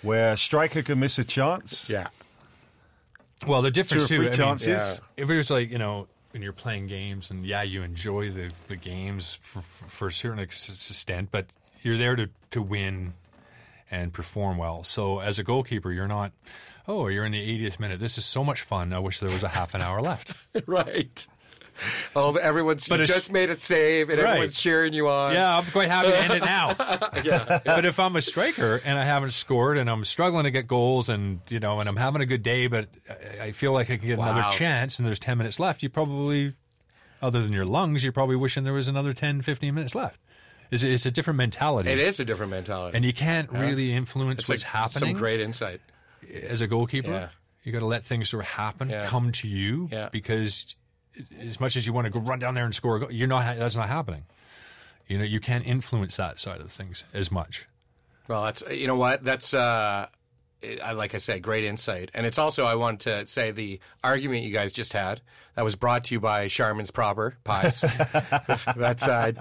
Where 0.02 0.32
a 0.32 0.36
striker 0.36 0.82
can 0.82 0.98
miss 0.98 1.18
a 1.18 1.24
chance, 1.24 1.88
Yeah. 1.90 2.08
Well, 3.46 3.62
the 3.62 3.70
difference 3.70 4.06
two 4.08 4.14
or 4.14 4.16
too. 4.16 4.16
three 4.16 4.26
I 4.26 4.30
mean, 4.30 4.58
chances. 4.58 5.00
if 5.16 5.30
it 5.30 5.36
was 5.36 5.50
like 5.50 5.70
you 5.70 5.78
know 5.78 6.08
when 6.32 6.42
you're 6.42 6.52
playing 6.52 6.86
games 6.86 7.30
and 7.30 7.44
yeah, 7.44 7.62
you 7.62 7.82
enjoy 7.82 8.30
the, 8.30 8.50
the 8.68 8.76
games 8.76 9.38
for, 9.42 9.60
for, 9.62 9.84
for 9.86 10.08
a 10.08 10.12
certain 10.12 10.38
extent, 10.38 11.30
but 11.30 11.46
you're 11.82 11.96
there 11.96 12.16
to 12.16 12.28
to 12.50 12.60
win 12.62 13.14
and 13.90 14.12
perform 14.12 14.58
well. 14.58 14.84
So 14.84 15.20
as 15.20 15.38
a 15.38 15.42
goalkeeper, 15.44 15.90
you're 15.90 16.08
not. 16.08 16.32
Oh, 16.88 17.08
you're 17.08 17.24
in 17.24 17.32
the 17.32 17.68
80th 17.68 17.78
minute. 17.78 18.00
This 18.00 18.18
is 18.18 18.24
so 18.24 18.42
much 18.42 18.62
fun. 18.62 18.92
I 18.92 18.98
wish 18.98 19.20
there 19.20 19.30
was 19.30 19.42
a 19.42 19.48
half 19.48 19.74
an 19.74 19.80
hour 19.80 20.00
left. 20.00 20.32
right. 20.66 21.26
Oh, 22.16 22.34
everyone's 22.36 22.88
But 22.88 23.00
you 23.00 23.06
just 23.06 23.30
made 23.32 23.50
a 23.50 23.54
save, 23.54 24.10
and 24.10 24.18
Right. 24.20 24.28
everyone's 24.30 24.60
cheering 24.60 24.92
you 24.92 25.08
on. 25.08 25.32
Yeah, 25.32 25.56
I'm 25.58 25.64
quite 25.66 25.88
happy 25.88 26.08
to 26.10 26.18
end 26.18 26.32
it 26.34 26.42
now. 26.44 26.68
yeah. 27.24 27.60
But 27.64 27.84
if 27.84 27.98
I'm 28.00 28.16
a 28.16 28.22
striker 28.22 28.80
and 28.84 28.98
I 28.98 29.04
haven't 29.04 29.30
scored 29.32 29.78
and 29.78 29.88
I'm 29.88 30.04
struggling 30.04 30.44
to 30.44 30.50
get 30.50 30.66
goals 30.66 31.08
and 31.08 31.40
you 31.48 31.60
know 31.60 31.78
and 31.80 31.88
I'm 31.88 31.96
having 31.96 32.20
a 32.22 32.26
good 32.26 32.42
day, 32.42 32.66
but 32.66 32.88
I- 33.40 33.52
feel 33.52 33.72
like 33.72 33.90
I 33.90 33.96
can 33.96 34.06
get 34.08 34.18
Wow. 34.18 34.32
another 34.32 34.56
chance 34.56 34.98
and 34.98 35.06
there's 35.06 35.18
10 35.20 35.36
minutes 35.38 35.58
left, 35.60 35.82
you 35.82 35.88
probably, 35.88 36.52
other 37.22 37.42
than 37.42 37.52
your 37.52 37.64
lungs, 37.66 38.02
you're 38.02 38.12
probably 38.12 38.36
wishing 38.36 38.64
there 38.64 38.72
was 38.72 38.88
another 38.88 39.12
10, 39.12 39.42
15 39.42 39.74
minutes 39.74 39.94
left. 39.94 40.18
It's, 40.70 40.82
it's 40.84 41.04
a 41.06 41.10
different 41.10 41.36
mentality. 41.38 41.90
It 41.90 41.98
is 41.98 42.20
a 42.20 42.24
different 42.24 42.50
mentality. 42.50 42.96
And 42.96 43.04
you 43.04 43.12
can't 43.12 43.50
really 43.50 43.92
influence 43.92 44.40
it's 44.42 44.48
what's 44.48 44.62
like 44.64 44.70
happening 44.72 45.14
Some 45.14 45.18
great 45.18 45.40
insight. 45.40 45.80
as 46.44 46.60
a 46.62 46.66
goalkeeper. 46.66 47.10
Yeah. 47.10 47.28
You 47.64 47.72
got 47.72 47.80
to 47.80 47.86
let 47.86 48.04
things 48.04 48.30
sort 48.30 48.44
of 48.44 48.48
happen, 48.48 48.88
Yeah. 48.88 49.06
come 49.06 49.32
to 49.32 49.48
you, 49.48 49.88
Yeah. 49.92 50.08
because 50.10 50.74
as 51.40 51.60
much 51.60 51.76
as 51.76 51.86
you 51.86 51.92
want 51.92 52.06
to 52.06 52.10
go 52.10 52.20
run 52.20 52.38
down 52.38 52.54
there 52.54 52.64
and 52.64 52.74
score 52.74 52.96
a 52.96 53.00
goal, 53.00 53.12
you're 53.12 53.28
not. 53.28 53.56
That's 53.58 53.76
not 53.76 53.88
happening. 53.88 54.24
You 55.08 55.18
know, 55.18 55.24
you 55.24 55.40
can't 55.40 55.66
influence 55.66 56.16
that 56.16 56.38
side 56.38 56.60
of 56.60 56.70
things 56.70 57.04
as 57.12 57.32
much. 57.32 57.66
Well, 58.28 58.44
that's 58.44 58.62
you 58.70 58.86
know 58.86 58.96
what 58.96 59.24
that's 59.24 59.52
uh, 59.54 60.06
I 60.84 60.92
like 60.92 61.14
I 61.14 61.18
said, 61.18 61.42
great 61.42 61.64
insight, 61.64 62.10
and 62.14 62.26
it's 62.26 62.38
also 62.38 62.64
I 62.64 62.76
want 62.76 63.00
to 63.00 63.26
say 63.26 63.50
the 63.50 63.80
argument 64.04 64.44
you 64.44 64.50
guys 64.52 64.72
just 64.72 64.92
had 64.92 65.20
that 65.56 65.64
was 65.64 65.74
brought 65.74 66.04
to 66.04 66.14
you 66.14 66.20
by 66.20 66.46
Charmin's 66.46 66.92
Proper 66.92 67.36
Pies. 67.42 67.80
that's 68.76 69.02
uh, 69.08 69.32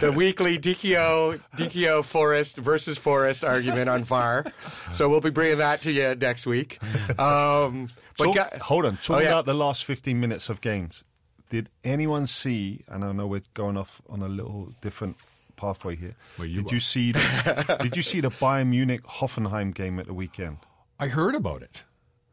the 0.00 0.12
weekly 0.12 0.58
DKO 0.58 1.40
DKO 1.56 2.04
Forest 2.04 2.58
versus 2.58 2.98
Forest 2.98 3.42
argument 3.42 3.88
on 3.88 4.04
VAR. 4.04 4.44
So 4.92 5.08
we'll 5.08 5.22
be 5.22 5.30
bringing 5.30 5.58
that 5.58 5.80
to 5.82 5.90
you 5.92 6.14
next 6.14 6.46
week. 6.46 6.78
Um, 7.18 7.88
but 8.18 8.24
Talk- 8.34 8.34
ga- 8.34 8.58
hold 8.60 8.84
on. 8.84 8.96
Talk 8.98 9.16
Oh, 9.18 9.20
yeah. 9.20 9.28
about 9.28 9.46
the 9.46 9.54
last 9.54 9.84
15 9.84 10.18
minutes 10.20 10.48
of 10.50 10.60
games. 10.60 11.04
Did 11.48 11.70
anyone 11.84 12.26
see, 12.26 12.84
and 12.88 13.04
I 13.04 13.12
know 13.12 13.26
we're 13.26 13.42
going 13.54 13.76
off 13.76 14.02
on 14.08 14.22
a 14.22 14.28
little 14.28 14.72
different 14.80 15.16
pathway 15.56 15.96
here. 15.96 16.14
Well, 16.38 16.46
you 16.46 16.62
did 16.62 16.72
you 16.72 16.80
see 16.80 17.12
the, 17.12 17.78
Did 17.82 17.96
you 17.96 18.02
see 18.02 18.20
the 18.20 18.30
Bayern 18.30 18.68
Munich 18.68 19.02
Hoffenheim 19.04 19.74
game 19.74 19.98
at 19.98 20.06
the 20.06 20.14
weekend? 20.14 20.58
I 20.98 21.08
heard 21.08 21.34
about 21.34 21.62
it. 21.62 21.84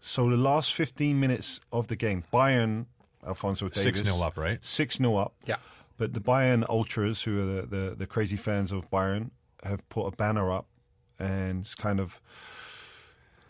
So 0.01 0.29
the 0.29 0.37
last 0.37 0.73
15 0.73 1.19
minutes 1.19 1.61
of 1.71 1.87
the 1.87 1.95
game, 1.95 2.23
Bayern, 2.33 2.85
Alfonso 3.25 3.69
Davies. 3.69 4.03
6-0 4.03 4.21
up, 4.21 4.37
right? 4.37 4.63
6 4.63 4.97
0 4.97 5.15
up. 5.15 5.33
Yeah. 5.45 5.55
But 5.97 6.13
the 6.13 6.19
Bayern 6.19 6.67
Ultras, 6.67 7.23
who 7.23 7.39
are 7.41 7.61
the, 7.61 7.61
the, 7.67 7.95
the 7.95 8.07
crazy 8.07 8.35
fans 8.35 8.71
of 8.71 8.89
Bayern, 8.91 9.29
have 9.63 9.87
put 9.89 10.05
a 10.05 10.11
banner 10.11 10.51
up 10.51 10.67
and 11.19 11.61
it's 11.61 11.75
kind 11.75 11.99
of 11.99 12.19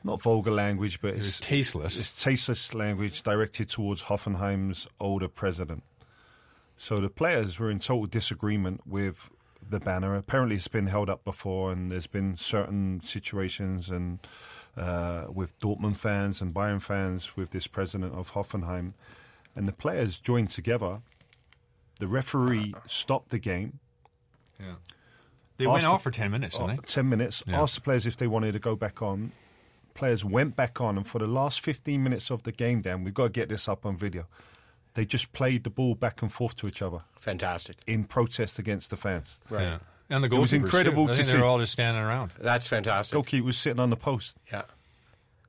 not 0.04 0.22
vulgar 0.22 0.52
language, 0.52 1.00
but 1.02 1.14
It's 1.16 1.28
it's, 1.28 1.40
tasteless. 1.40 2.00
it's 2.00 2.22
tasteless 2.24 2.74
language 2.74 3.24
directed 3.24 3.70
towards 3.70 4.04
Hoffenheim's 4.04 4.88
older 5.00 5.28
president. 5.28 5.84
So 6.78 6.98
the 6.98 7.10
players 7.10 7.60
were 7.60 7.70
in 7.72 7.80
total 7.80 8.06
disagreement 8.06 8.82
with 8.86 9.30
the 9.70 9.80
banner. 9.80 10.16
Apparently, 10.16 10.56
it's 10.58 10.68
been 10.68 10.88
held 10.88 11.10
up 11.10 11.24
before, 11.24 11.72
and 11.72 11.90
there's 11.90 12.08
been 12.08 12.36
certain 12.36 13.00
situations 13.02 13.90
and 13.90 14.20
uh, 14.76 15.26
with 15.32 15.58
Dortmund 15.60 15.98
fans 15.98 16.42
and 16.42 16.54
Bayern 16.54 16.82
fans 16.82 17.38
with 17.38 17.52
this 17.52 17.68
president 17.68 18.14
of 18.16 18.32
Hoffenheim, 18.34 18.94
and 19.56 19.68
the 19.68 19.72
players 19.72 20.20
joined 20.20 20.50
together. 20.50 21.02
The 22.00 22.08
referee 22.08 22.74
stopped 22.88 23.30
the 23.30 23.38
game. 23.40 23.80
Yeah. 24.60 24.76
They 25.58 25.68
went 25.68 25.86
off 25.86 26.02
for- 26.02 26.12
for 26.12 26.16
10 26.18 26.32
minutes, 26.32 26.58
didn't 26.58 26.72
uh, 26.72 26.76
they? 26.78 26.82
10 26.88 27.08
minutes, 27.08 27.44
Yeah. 27.46 27.62
asked 27.62 27.76
the 27.76 27.82
players 27.82 28.08
if 28.08 28.18
they 28.18 28.26
wanted 28.28 28.54
to 28.54 28.60
go 28.60 28.76
back 28.76 29.02
on. 29.04 29.32
Players 29.94 30.26
went 30.26 30.56
back 30.56 30.82
on, 30.82 30.98
and 30.98 31.06
for 31.08 31.20
the 31.20 31.28
last 31.28 31.62
15 31.62 32.02
minutes 32.04 32.32
of 32.32 32.44
the 32.44 32.52
game, 32.52 32.82
Dan, 32.82 33.04
we've 33.04 33.14
got 33.14 33.24
to 33.26 33.30
get 33.30 33.50
this 33.50 33.68
up 33.70 33.86
on 33.86 33.96
video. 33.96 34.26
They 34.96 35.06
just 35.06 35.32
played 35.34 35.64
the 35.64 35.70
ball 35.70 35.96
back 35.96 36.22
and 36.22 36.32
forth 36.32 36.56
to 36.58 36.68
each 36.68 36.82
other 36.82 37.00
fantastic. 37.18 37.78
in 37.88 38.04
protest 38.04 38.60
against 38.60 38.90
the 38.90 38.98
fans. 38.98 39.40
Yeah. 39.52 39.80
And 40.10 40.24
the 40.24 40.28
It 40.36 40.40
was 40.40 40.54
incredible 40.54 41.06
too. 41.06 41.12
I 41.12 41.14
to 41.14 41.18
think 41.24 41.28
they 41.30 41.34
were 41.38 41.40
see. 41.44 41.48
all 41.48 41.60
just 41.60 41.72
standing 41.72 42.04
around. 42.04 42.32
That's 42.40 42.68
fantastic. 42.68 43.14
Goalkeeper 43.14 43.46
was 43.46 43.58
sitting 43.58 43.80
on 43.80 43.90
the 43.90 43.96
post. 43.96 44.38
Yeah. 44.52 44.64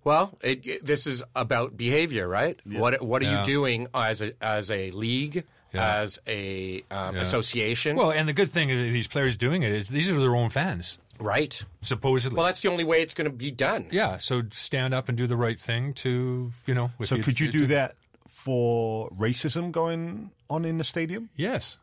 Well, 0.02 0.36
it, 0.42 0.66
it- 0.66 0.84
this 0.84 1.06
is 1.06 1.22
about 1.34 1.76
behavior, 1.76 2.28
right? 2.28 2.58
What 2.66 3.02
What 3.02 3.22
are 3.22 3.26
Yeah. 3.26 3.38
you 3.40 3.44
doing 3.44 3.88
as 3.94 4.22
a 4.22 4.32
as 4.42 4.70
a 4.70 4.90
league, 4.92 5.44
Yeah. 5.72 5.96
as 5.98 6.18
a 6.26 6.82
um, 6.90 7.16
Yeah. 7.16 7.22
association? 7.22 7.96
Well, 7.96 8.12
and 8.12 8.28
the 8.28 8.32
good 8.34 8.50
thing 8.50 8.70
of 8.70 8.76
these 8.78 9.08
players 9.08 9.36
doing 9.36 9.62
it 9.62 9.72
is 9.72 9.88
these 9.88 10.10
are 10.10 10.18
their 10.18 10.36
own 10.36 10.50
fans, 10.50 10.98
right. 11.18 11.64
supposedly. 11.82 12.36
Well, 12.36 12.46
that's 12.46 12.62
the 12.62 12.70
only 12.70 12.84
way 12.84 13.02
it's 13.02 13.14
going 13.14 13.30
to 13.30 13.36
be 13.36 13.50
done. 13.50 13.86
yeah, 13.90 14.18
so 14.18 14.42
stand 14.52 14.94
up 14.94 15.08
and 15.08 15.16
do 15.18 15.26
the 15.26 15.36
right 15.36 15.58
thing 15.60 15.94
to, 15.94 16.50
you 16.66 16.74
know. 16.74 16.90
with 16.98 17.08
So, 17.08 17.16
the- 17.16 17.22
could 17.22 17.40
you 17.40 17.50
to- 17.52 17.58
do 17.58 17.66
that 17.66 17.96
for 18.28 19.08
racism 19.10 19.72
going 19.72 20.30
on 20.50 20.64
in 20.64 20.78
the 20.78 20.84
stadium? 20.84 21.30
Yes. 21.36 21.78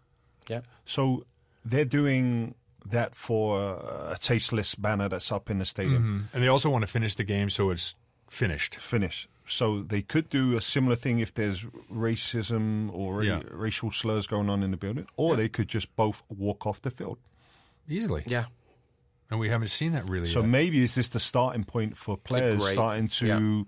Yeah. 0.47 0.61
So, 0.85 1.25
they're 1.63 1.85
doing 1.85 2.55
that 2.85 3.15
for 3.15 3.59
a 4.11 4.17
tasteless 4.19 4.73
banner 4.75 5.07
that's 5.07 5.31
up 5.31 5.49
in 5.51 5.59
the 5.59 5.65
stadium. 5.65 6.01
Mm-hmm. 6.03 6.35
And 6.35 6.43
they 6.43 6.47
also 6.47 6.69
want 6.69 6.81
to 6.81 6.87
finish 6.87 7.13
the 7.15 7.23
game 7.23 7.49
so 7.49 7.69
it's 7.69 7.93
finished. 8.29 8.75
finish. 8.75 9.27
So 9.47 9.81
they 9.83 10.01
could 10.01 10.29
do 10.29 10.55
a 10.55 10.61
similar 10.61 10.95
thing 10.95 11.19
if 11.19 11.33
there's 11.33 11.63
racism 11.93 12.91
or 12.93 13.17
ra- 13.17 13.21
Yeah. 13.23 13.41
racial 13.51 13.91
slurs 13.91 14.25
going 14.27 14.49
on 14.49 14.63
in 14.63 14.71
the 14.71 14.77
building, 14.77 15.07
or 15.17 15.35
they 15.35 15.49
could 15.49 15.67
just 15.67 15.95
both 15.95 16.23
walk 16.29 16.65
off 16.65 16.81
the 16.81 16.89
field. 16.91 17.17
Easily. 17.89 18.23
Yeah. 18.25 18.45
And 19.31 19.39
we 19.39 19.49
haven't 19.49 19.69
seen 19.69 19.93
that 19.93 20.07
really 20.09 20.27
So 20.27 20.41
yet. 20.41 20.49
maybe 20.49 20.83
is 20.83 20.93
this 20.95 21.07
the 21.09 21.19
starting 21.19 21.63
point 21.63 21.97
for 21.97 22.17
players 22.17 22.59
great- 22.61 22.73
starting 22.73 23.07
to 23.07 23.65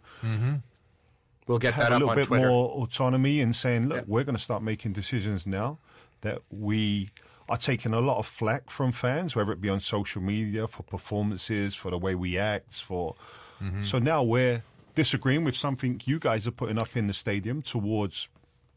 We'll 1.47 1.59
get 1.59 1.73
have 1.73 1.85
that 1.89 1.91
a 1.91 1.95
little 1.95 2.09
on 2.11 2.15
bit 2.15 2.27
Twitter. 2.27 2.47
more 2.47 2.69
autonomy 2.83 3.41
and 3.41 3.53
saying, 3.55 3.87
look, 3.89 3.97
Yeah. 3.97 4.03
we're 4.07 4.23
going 4.23 4.35
to 4.37 4.41
start 4.41 4.61
making 4.63 4.93
decisions 4.93 5.45
now 5.47 5.79
that 6.21 6.41
we 6.49 7.09
are 7.49 7.57
taking 7.57 7.93
a 7.93 7.99
lot 7.99 8.17
of 8.17 8.25
flack 8.25 8.69
from 8.69 8.93
fans, 8.93 9.35
whether 9.35 9.51
it 9.51 9.59
be 9.59 9.67
on 9.67 9.81
social 9.81 10.21
media 10.21 10.67
for 10.67 10.83
performances, 10.83 11.75
for 11.75 11.91
the 11.91 11.97
way 11.97 12.15
we 12.15 12.37
act, 12.37 12.75
for. 12.75 13.15
Mm-hmm. 13.61 13.83
So 13.83 13.99
now 13.99 14.23
we're 14.23 14.63
disagreeing 14.95 15.43
with 15.43 15.55
something 15.57 15.99
you 16.05 16.17
guys 16.19 16.47
are 16.47 16.51
putting 16.51 16.77
up 16.79 16.95
in 16.95 17.07
the 17.07 17.13
stadium 17.13 17.61
towards 17.61 18.29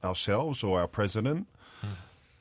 ourselves 0.03 0.65
or 0.65 0.81
our 0.81 0.89
president. 0.89 1.47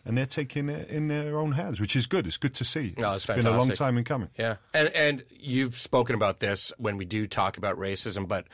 And 0.07 0.15
they're 0.15 0.27
taking 0.27 0.69
it 0.69 0.87
in 0.89 1.07
their 1.07 1.37
own 1.39 1.53
hands, 1.53 1.79
which 1.79 1.95
is 1.95 2.05
good. 2.05 2.27
It's 2.27 2.37
good 2.37 2.53
to 2.55 2.63
see. 2.63 2.93
No, 2.97 3.13
it's 3.13 3.25
been 3.25 3.45
a 3.47 3.57
long 3.57 3.71
time 3.71 3.97
in 3.97 4.03
coming. 4.03 4.29
Yeah, 4.37 4.57
and 4.73 4.89
and 4.89 5.23
you've 5.31 5.73
spoken 5.75 6.13
about 6.15 6.39
this 6.39 6.71
when 6.77 6.97
we 6.97 7.05
do 7.05 7.25
talk 7.25 7.57
about 7.57 7.77
racism, 7.77 8.27
but 8.27 8.45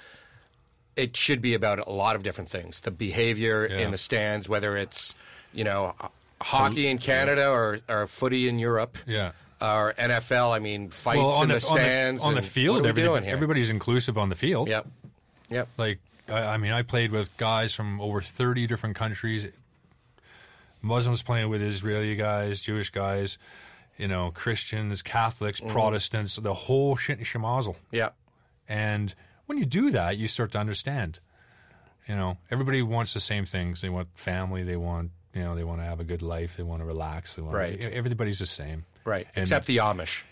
it 0.96 1.16
should 1.18 1.42
be 1.42 1.54
about 1.54 1.80
a 1.86 1.92
lot 1.92 2.16
of 2.16 2.24
different 2.24 2.50
things. 2.50 2.80
The 2.82 2.92
behavior 2.92 3.68
Yeah. 3.70 3.80
in 3.80 3.92
the 3.92 3.98
stands, 3.98 4.48
whether 4.48 4.78
it's 4.78 5.14
you 5.54 5.64
know 5.66 5.94
hockey 6.42 6.88
in 6.88 6.98
Canada 6.98 7.50
or 7.50 7.80
or 7.90 8.08
footy 8.08 8.48
in 8.48 8.58
Europe, 8.58 8.98
Yeah. 9.06 9.32
or 9.62 9.94
NFL. 9.98 10.52
I 10.54 10.60
mean, 10.60 10.90
fights 10.90 11.18
Well, 11.18 11.42
in 11.44 11.50
the, 11.50 11.56
the, 11.60 11.68
on 11.68 11.76
the- 11.76 11.82
stands 11.82 12.24
on 12.24 12.36
the, 12.36 12.42
field, 12.42 12.86
everybody- 12.86 13.28
everybody's 13.28 13.70
inclusive 13.70 14.18
on 14.18 14.30
the 14.30 14.36
field. 14.36 14.70
Yep, 14.70 14.88
yep. 15.50 15.68
Like, 15.78 16.00
I, 16.30 16.40
I 16.54 16.58
mean, 16.58 16.72
I 16.72 16.82
played 16.82 17.12
with 17.12 17.36
guys 17.38 17.74
from 17.76 18.00
over 18.00 18.22
30 18.22 18.68
different 18.68 18.96
countries. 18.96 19.46
Muslims 20.82 21.22
playing 21.24 21.50
with 21.50 21.62
Israeli 21.62 22.16
guys, 22.16 22.62
Jewish 22.62 22.90
guys, 22.90 23.38
you 23.98 24.08
know, 24.08 24.32
Christians, 24.32 25.02
Catholics, 25.02 25.60
Mm-hmm. 25.62 25.72
Protestants, 25.72 26.36
the 26.38 26.54
whole 26.54 26.96
shit 26.96 27.18
and 27.18 27.26
shemazel. 27.28 27.76
Yeah. 27.92 28.10
And 28.68 29.14
when 29.46 29.58
you 29.58 29.66
do 29.66 29.92
that, 29.92 30.18
you 30.18 30.28
start 30.28 30.52
to 30.54 30.58
understand. 30.60 31.20
You 32.08 32.16
know, 32.16 32.38
everybody 32.50 32.82
wants 32.82 33.14
the 33.14 33.20
same 33.20 33.46
things. 33.46 33.82
They 33.82 33.90
want 33.90 34.08
family. 34.16 34.64
They 34.64 34.76
want, 34.78 35.12
you 35.36 35.44
know, 35.44 35.56
they 35.56 35.64
want 35.64 35.82
to 35.82 35.86
have 35.86 36.00
a 36.00 36.04
good 36.04 36.22
life. 36.22 36.58
They 36.58 36.64
want 36.64 36.82
to 36.82 36.86
relax. 36.86 37.36
They 37.36 37.42
want 37.42 37.56
Right. 37.56 37.80
everybody's 37.80 38.40
the 38.40 38.46
same. 38.46 38.86
Right. 39.06 39.28
And- 39.36 39.44
Except 39.44 39.68
the 39.68 39.78
Amish. 39.78 40.24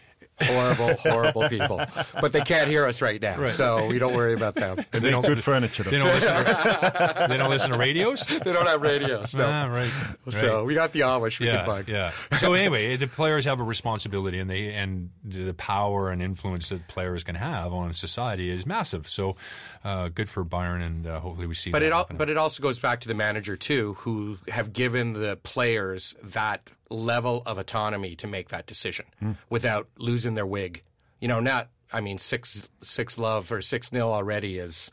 Horrible, 0.41 0.95
horrible 0.95 1.49
people. 1.49 1.81
But 2.19 2.31
they 2.33 2.41
can't 2.41 2.69
hear 2.69 2.85
us 2.85 3.01
right 3.01 3.21
now, 3.21 3.45
so 3.47 3.85
we 3.87 3.99
don't 3.99 4.13
worry 4.15 4.33
about 4.33 4.55
them. 4.55 4.83
They 4.91 5.11
don't, 5.11 5.25
Good 5.25 5.43
furniture. 5.43 5.83
they 5.83 5.97
don't 5.97 6.13
listen. 6.13 6.33
To, 6.33 7.25
they 7.29 7.37
don't 7.37 7.49
listen 7.49 7.71
to 7.71 7.77
radios. 7.77 8.27
They 8.49 8.53
don't 8.53 8.65
have 8.65 8.81
radios. 8.81 9.35
No. 9.35 9.45
Ah, 9.45 9.65
right. 9.65 9.91
So 10.29 10.57
right. 10.57 10.65
we 10.65 10.73
got 10.73 10.93
the 10.93 11.01
Amish 11.01 11.39
we 11.39 11.47
yeah, 11.47 11.57
can 11.57 11.65
bug. 11.65 11.89
yeah. 11.89 12.11
So 12.37 12.53
anyway, 12.53 12.95
the 12.95 13.07
players 13.07 13.45
have 13.45 13.59
a 13.59 13.63
responsibility, 13.63 14.39
and 14.39 14.49
they 14.49 14.73
and 14.73 15.09
the 15.23 15.53
power 15.53 16.09
and 16.09 16.21
influence 16.21 16.69
that 16.69 16.87
players 16.87 17.23
can 17.23 17.35
have 17.35 17.73
on 17.73 17.93
society 17.93 18.49
is 18.49 18.65
massive. 18.65 19.09
So 19.09 19.35
uh, 19.83 20.09
good 20.09 20.29
for 20.29 20.45
Bayern, 20.45 20.85
and 20.85 21.07
uh, 21.07 21.19
hopefully 21.19 21.47
we 21.47 21.55
see. 21.55 21.71
But 21.71 21.79
that 21.79 21.87
it 21.87 21.91
al- 21.93 22.07
but 22.11 22.29
it 22.29 22.37
also 22.37 22.63
goes 22.63 22.79
back 22.79 23.01
to 23.01 23.07
the 23.07 23.13
manager 23.13 23.55
too, 23.57 23.95
who 23.95 24.37
have 24.47 24.73
given 24.73 25.13
the 25.13 25.37
players 25.37 26.15
that 26.23 26.69
level 26.89 27.43
of 27.45 27.57
autonomy 27.57 28.15
to 28.15 28.27
make 28.27 28.49
that 28.49 28.65
decision 28.67 29.05
Hmm. 29.19 29.31
without 29.49 29.87
losing 29.97 30.35
their 30.35 30.45
wig. 30.45 30.81
You 31.19 31.27
know, 31.27 31.39
not. 31.39 31.69
I 31.91 32.01
mean, 32.01 32.19
six 32.19 32.69
six 32.83 33.17
love 33.17 33.51
or 33.51 33.61
six 33.61 33.91
nil 33.91 34.13
already 34.13 34.59
is. 34.59 34.91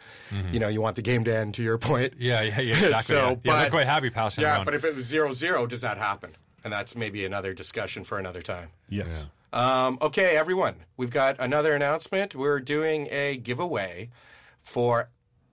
You 0.51 0.59
know, 0.59 0.69
you 0.69 0.81
want 0.81 0.97
the 0.97 1.03
game 1.03 1.25
to 1.25 1.37
end. 1.37 1.55
To 1.55 1.63
your 1.63 1.77
point. 1.79 2.15
Mm-hmm. 2.15 2.23
yeah, 2.23 2.41
yeah, 2.43 2.61
yeah, 2.61 2.73
exactly. 2.73 2.97
So, 3.03 3.15
yeah, 3.17 3.29
yeah 3.29 3.35
they're 3.57 3.65
but- 3.65 3.71
quite 3.71 3.87
happy 3.87 4.09
passing 4.11 4.43
Yeah, 4.43 4.55
around. 4.55 4.65
but 4.65 4.75
if 4.75 4.85
it 4.85 4.95
was 4.95 5.05
zero 5.07 5.33
zero, 5.35 5.67
does 5.67 5.83
that 5.83 5.99
happen? 5.99 6.35
And 6.65 6.73
that's 6.73 6.97
maybe 6.97 7.25
another 7.27 7.53
discussion 7.53 8.03
for 8.03 8.19
another 8.19 8.41
time. 8.43 8.71
Yes. 8.89 9.07
Um, 9.53 9.99
okay, 10.03 10.37
everyone, 10.37 10.75
we've 10.97 11.11
got 11.11 11.37
another 11.39 11.75
announcement. 11.75 12.35
We're 12.35 12.61
doing 12.61 13.09
a 13.11 13.37
giveaway 13.37 14.11
for 14.59 15.09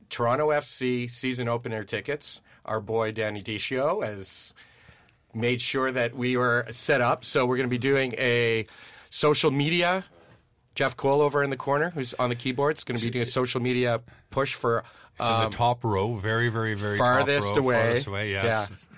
Toronto 0.09 0.49
FC 0.49 1.09
season 1.09 1.47
opener 1.47 1.83
tickets. 1.83 2.41
Our 2.65 2.79
boy 2.81 3.11
Danny 3.11 3.41
Dichio 3.41 4.03
has 4.03 4.53
made 5.33 5.61
sure 5.61 5.91
that 5.91 6.15
we 6.15 6.37
were 6.37 6.65
set 6.71 7.01
up. 7.01 7.25
So 7.25 7.45
we're 7.45 7.57
going 7.57 7.69
to 7.69 7.73
be 7.73 7.77
doing 7.77 8.13
a 8.17 8.65
social 9.09 9.51
media. 9.51 10.03
Jeff 10.75 10.97
Cole 10.97 11.21
over 11.21 11.43
in 11.43 11.49
the 11.49 11.57
corner, 11.57 11.91
who's 11.91 12.13
on 12.15 12.29
the 12.29 12.35
keyboard, 12.35 12.77
is 12.77 12.83
going 12.83 12.97
to 12.97 13.05
be 13.05 13.11
doing 13.11 13.23
a 13.23 13.27
social 13.27 13.61
media 13.61 14.01
push 14.31 14.55
for 14.55 14.83
it's 15.19 15.29
in 15.29 15.39
the 15.41 15.49
top 15.49 15.83
row, 15.83 16.15
very, 16.15 16.49
very, 16.49 16.73
very 16.73 16.93
um, 16.93 17.05
farthest 17.05 17.49
top 17.49 17.57
row, 17.57 17.63
away. 17.63 17.75
Farthest 17.83 18.07
away, 18.07 18.31
yeah, 18.31 18.43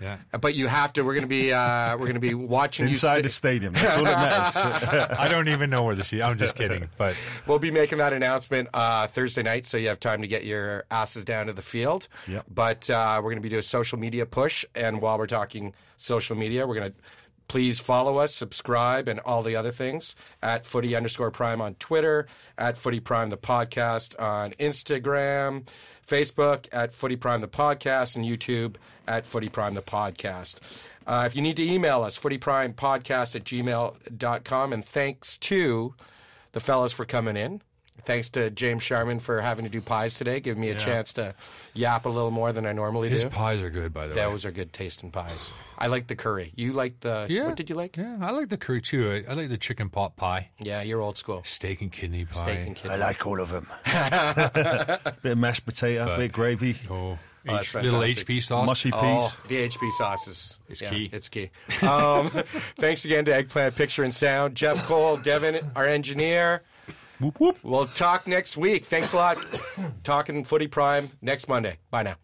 Yeah. 0.01 0.18
yeah. 0.32 0.38
But 0.39 0.55
you 0.55 0.68
have 0.68 0.93
to. 0.93 1.03
We're 1.03 1.13
going 1.13 1.24
to 1.24 1.28
be. 1.28 1.51
Uh, 1.51 1.91
we're 1.97 2.05
going 2.05 2.13
to 2.13 2.20
be 2.22 2.34
watching 2.34 2.88
Inside 2.88 3.18
you. 3.18 3.24
the 3.24 3.30
stadium. 3.30 3.74
That's 3.74 3.97
all 3.97 4.03
that 4.05 4.55
matters. 4.55 5.18
I 5.20 5.28
don't 5.28 5.49
even 5.49 5.70
know 5.70 5.84
where 5.84 5.95
the 5.95 6.03
seat. 6.03 6.22
I'm 6.22 6.38
just 6.38 6.55
kidding, 6.55 6.88
but 6.97 7.16
We'll 7.47 7.59
be 7.59 7.72
making 7.72 7.97
that 7.97 8.13
announcement 8.13 8.70
uh, 8.74 9.07
Thursday 9.07 9.43
night, 9.43 9.66
so 9.66 9.78
you 9.78 9.89
have 9.89 9.99
time 9.99 10.22
to 10.22 10.28
get 10.28 10.45
your 10.45 10.86
asses 10.89 11.26
down 11.26 11.47
to 11.47 11.53
the 11.53 11.61
field. 11.61 12.07
Yep. 12.28 12.45
But 12.53 12.89
uh, 12.89 13.16
we're 13.18 13.32
going 13.32 13.38
to 13.38 13.41
be 13.41 13.49
doing 13.49 13.59
a 13.59 13.63
social 13.63 13.99
media 13.99 14.26
push, 14.26 14.63
and 14.74 15.01
while 15.01 15.18
we're 15.18 15.28
talking 15.28 15.74
social 15.97 16.36
media, 16.36 16.66
we're 16.66 16.76
going 16.76 16.91
to 16.91 16.97
please 17.47 17.79
follow 17.79 18.17
us, 18.17 18.33
subscribe, 18.33 19.07
and 19.07 19.19
all 19.21 19.43
the 19.43 19.55
other 19.55 19.71
things 19.71 20.15
at 20.41 20.65
Footy 20.65 20.95
underscore 20.95 21.31
Prime 21.31 21.61
on 21.61 21.75
Twitter, 21.75 22.27
at 22.57 22.77
Footy 22.77 22.99
Prime 22.99 23.29
the 23.29 23.37
podcast 23.37 24.19
on 24.19 24.51
Instagram, 24.51 25.67
Facebook 26.07 26.67
at 26.71 26.93
Footy 26.93 27.15
Prime 27.15 27.41
the 27.41 27.47
podcast, 27.47 28.15
and 28.15 28.25
YouTube 28.25 28.75
at 29.07 29.25
Footy 29.25 29.49
Prime 29.49 29.73
the 29.73 29.81
podcast. 29.81 30.59
Uh, 31.07 31.23
if 31.25 31.35
you 31.35 31.41
need 31.41 31.57
to 31.57 31.63
email 31.63 32.03
us, 32.03 32.17
footyprimepodcast 32.17 33.35
at 33.35 33.43
gmail.com. 33.43 34.73
And 34.73 34.83
thanks 34.83 35.37
to 35.37 35.93
the 36.53 36.59
fellas 36.59 36.93
for 36.93 37.05
coming 37.05 37.37
in. 37.37 37.61
Thanks 38.03 38.29
to 38.31 38.51
James 38.51 38.83
Sharman 38.83 39.19
for 39.19 39.41
having 39.41 39.65
to 39.65 39.71
do 39.71 39.81
pies 39.81 40.15
today, 40.15 40.39
giving 40.39 40.61
me 40.61 40.69
a 40.69 40.75
chance 40.75 41.13
to 41.13 41.33
yap 41.73 42.05
a 42.05 42.09
little 42.09 42.29
more 42.29 42.53
than 42.53 42.67
I 42.67 42.71
normally 42.73 43.09
his 43.09 43.23
do. 43.23 43.29
His 43.29 43.35
pies 43.35 43.63
are 43.63 43.69
good, 43.71 43.93
by 43.93 44.03
the 44.07 44.09
way. 44.09 44.21
Those 44.21 44.45
are 44.45 44.51
good 44.51 44.71
tasting 44.73 45.09
pies. 45.09 45.51
I 45.79 45.87
like 45.87 46.05
the 46.05 46.15
curry. 46.15 46.51
You 46.55 46.73
like 46.73 46.99
the. 46.99 47.25
Yeah. 47.29 47.47
What 47.47 47.55
did 47.55 47.69
you 47.69 47.75
like? 47.75 47.97
Yeah, 47.97 48.17
I 48.21 48.29
like 48.31 48.49
the 48.49 48.57
curry 48.57 48.81
too. 48.81 49.23
I, 49.27 49.31
I 49.31 49.33
like 49.33 49.49
the 49.49 49.57
chicken 49.57 49.89
pot 49.89 50.15
pie, 50.17 50.49
Yeah, 50.59 50.81
you're 50.83 51.01
old 51.01 51.17
school. 51.17 51.41
steak 51.45 51.81
and 51.81 51.91
kidney 51.91 52.25
pie. 52.25 52.41
Steak 52.43 52.67
and 52.67 52.75
kidney. 52.75 52.91
I 52.93 52.97
like 52.97 53.25
all 53.25 53.39
of 53.39 53.49
them. 53.49 53.67
bit 55.23 55.31
of 55.31 55.37
mashed 55.37 55.65
potato, 55.65 56.05
bit 56.17 56.25
of 56.25 56.31
gravy, 56.31 56.75
Oh, 56.89 57.17
Oh, 57.47 57.59
H- 57.59 57.73
that's 57.73 57.85
little 57.85 58.01
fantastic. 58.01 58.27
HP 58.27 58.43
sauce. 58.43 58.65
mushy 58.65 58.89
peas. 58.91 58.99
Oh, 59.01 59.37
the 59.47 59.67
HP 59.67 59.91
sauce 59.91 60.27
is 60.27 60.59
It's 60.67 60.81
yeah, 60.81 60.89
key. 60.89 61.09
It's 61.13 61.29
key. 61.29 61.51
Um, 61.83 62.29
thanks 62.77 63.05
again 63.05 63.25
to 63.25 63.35
Eggplant 63.35 63.75
Picture 63.75 64.03
and 64.03 64.15
Sound, 64.15 64.55
Jeff 64.55 64.83
Cole, 64.87 65.17
Devin, 65.17 65.59
our 65.75 65.85
engineer. 65.85 66.63
Whoop, 67.20 67.39
whoop. 67.39 67.57
We'll 67.63 67.88
talk 67.88 68.28
next 68.28 68.57
week. 68.57 68.86
Thanks 68.86 69.13
a 69.13 69.16
lot. 69.16 69.38
Talking 70.03 70.43
Footy 70.43 70.68
Prime 70.68 71.09
next 71.22 71.47
Monday. 71.47 71.78
Bye 71.89 72.03
now. 72.03 72.16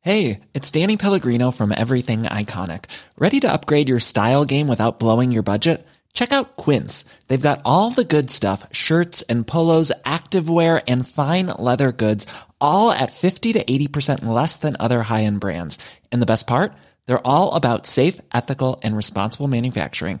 Hey, 0.00 0.40
it's 0.52 0.72
Danny 0.72 0.96
Pellegrino 0.96 1.52
from 1.52 1.70
Everything 1.70 2.24
Iconic. 2.24 2.86
Ready 3.16 3.38
to 3.38 3.52
upgrade 3.52 3.88
your 3.88 4.00
style 4.00 4.44
game 4.44 4.66
without 4.66 4.98
blowing 4.98 5.30
your 5.30 5.44
budget? 5.44 5.86
Check 6.12 6.32
out 6.32 6.56
Quince. 6.56 7.04
They've 7.28 7.40
got 7.40 7.62
all 7.64 7.90
the 7.90 8.04
good 8.04 8.28
stuff 8.28 8.66
shirts 8.72 9.22
and 9.22 9.46
polos, 9.46 9.92
activewear, 10.04 10.82
and 10.88 11.08
fine 11.08 11.46
leather 11.46 11.92
goods, 11.92 12.26
all 12.60 12.90
at 12.90 13.12
50 13.12 13.52
to 13.52 13.64
80% 13.64 14.24
less 14.24 14.56
than 14.56 14.76
other 14.80 15.04
high 15.04 15.22
end 15.22 15.38
brands. 15.38 15.78
And 16.10 16.20
the 16.20 16.26
best 16.26 16.48
part? 16.48 16.72
They're 17.06 17.24
all 17.24 17.54
about 17.54 17.86
safe, 17.86 18.20
ethical, 18.34 18.80
and 18.82 18.96
responsible 18.96 19.46
manufacturing. 19.46 20.20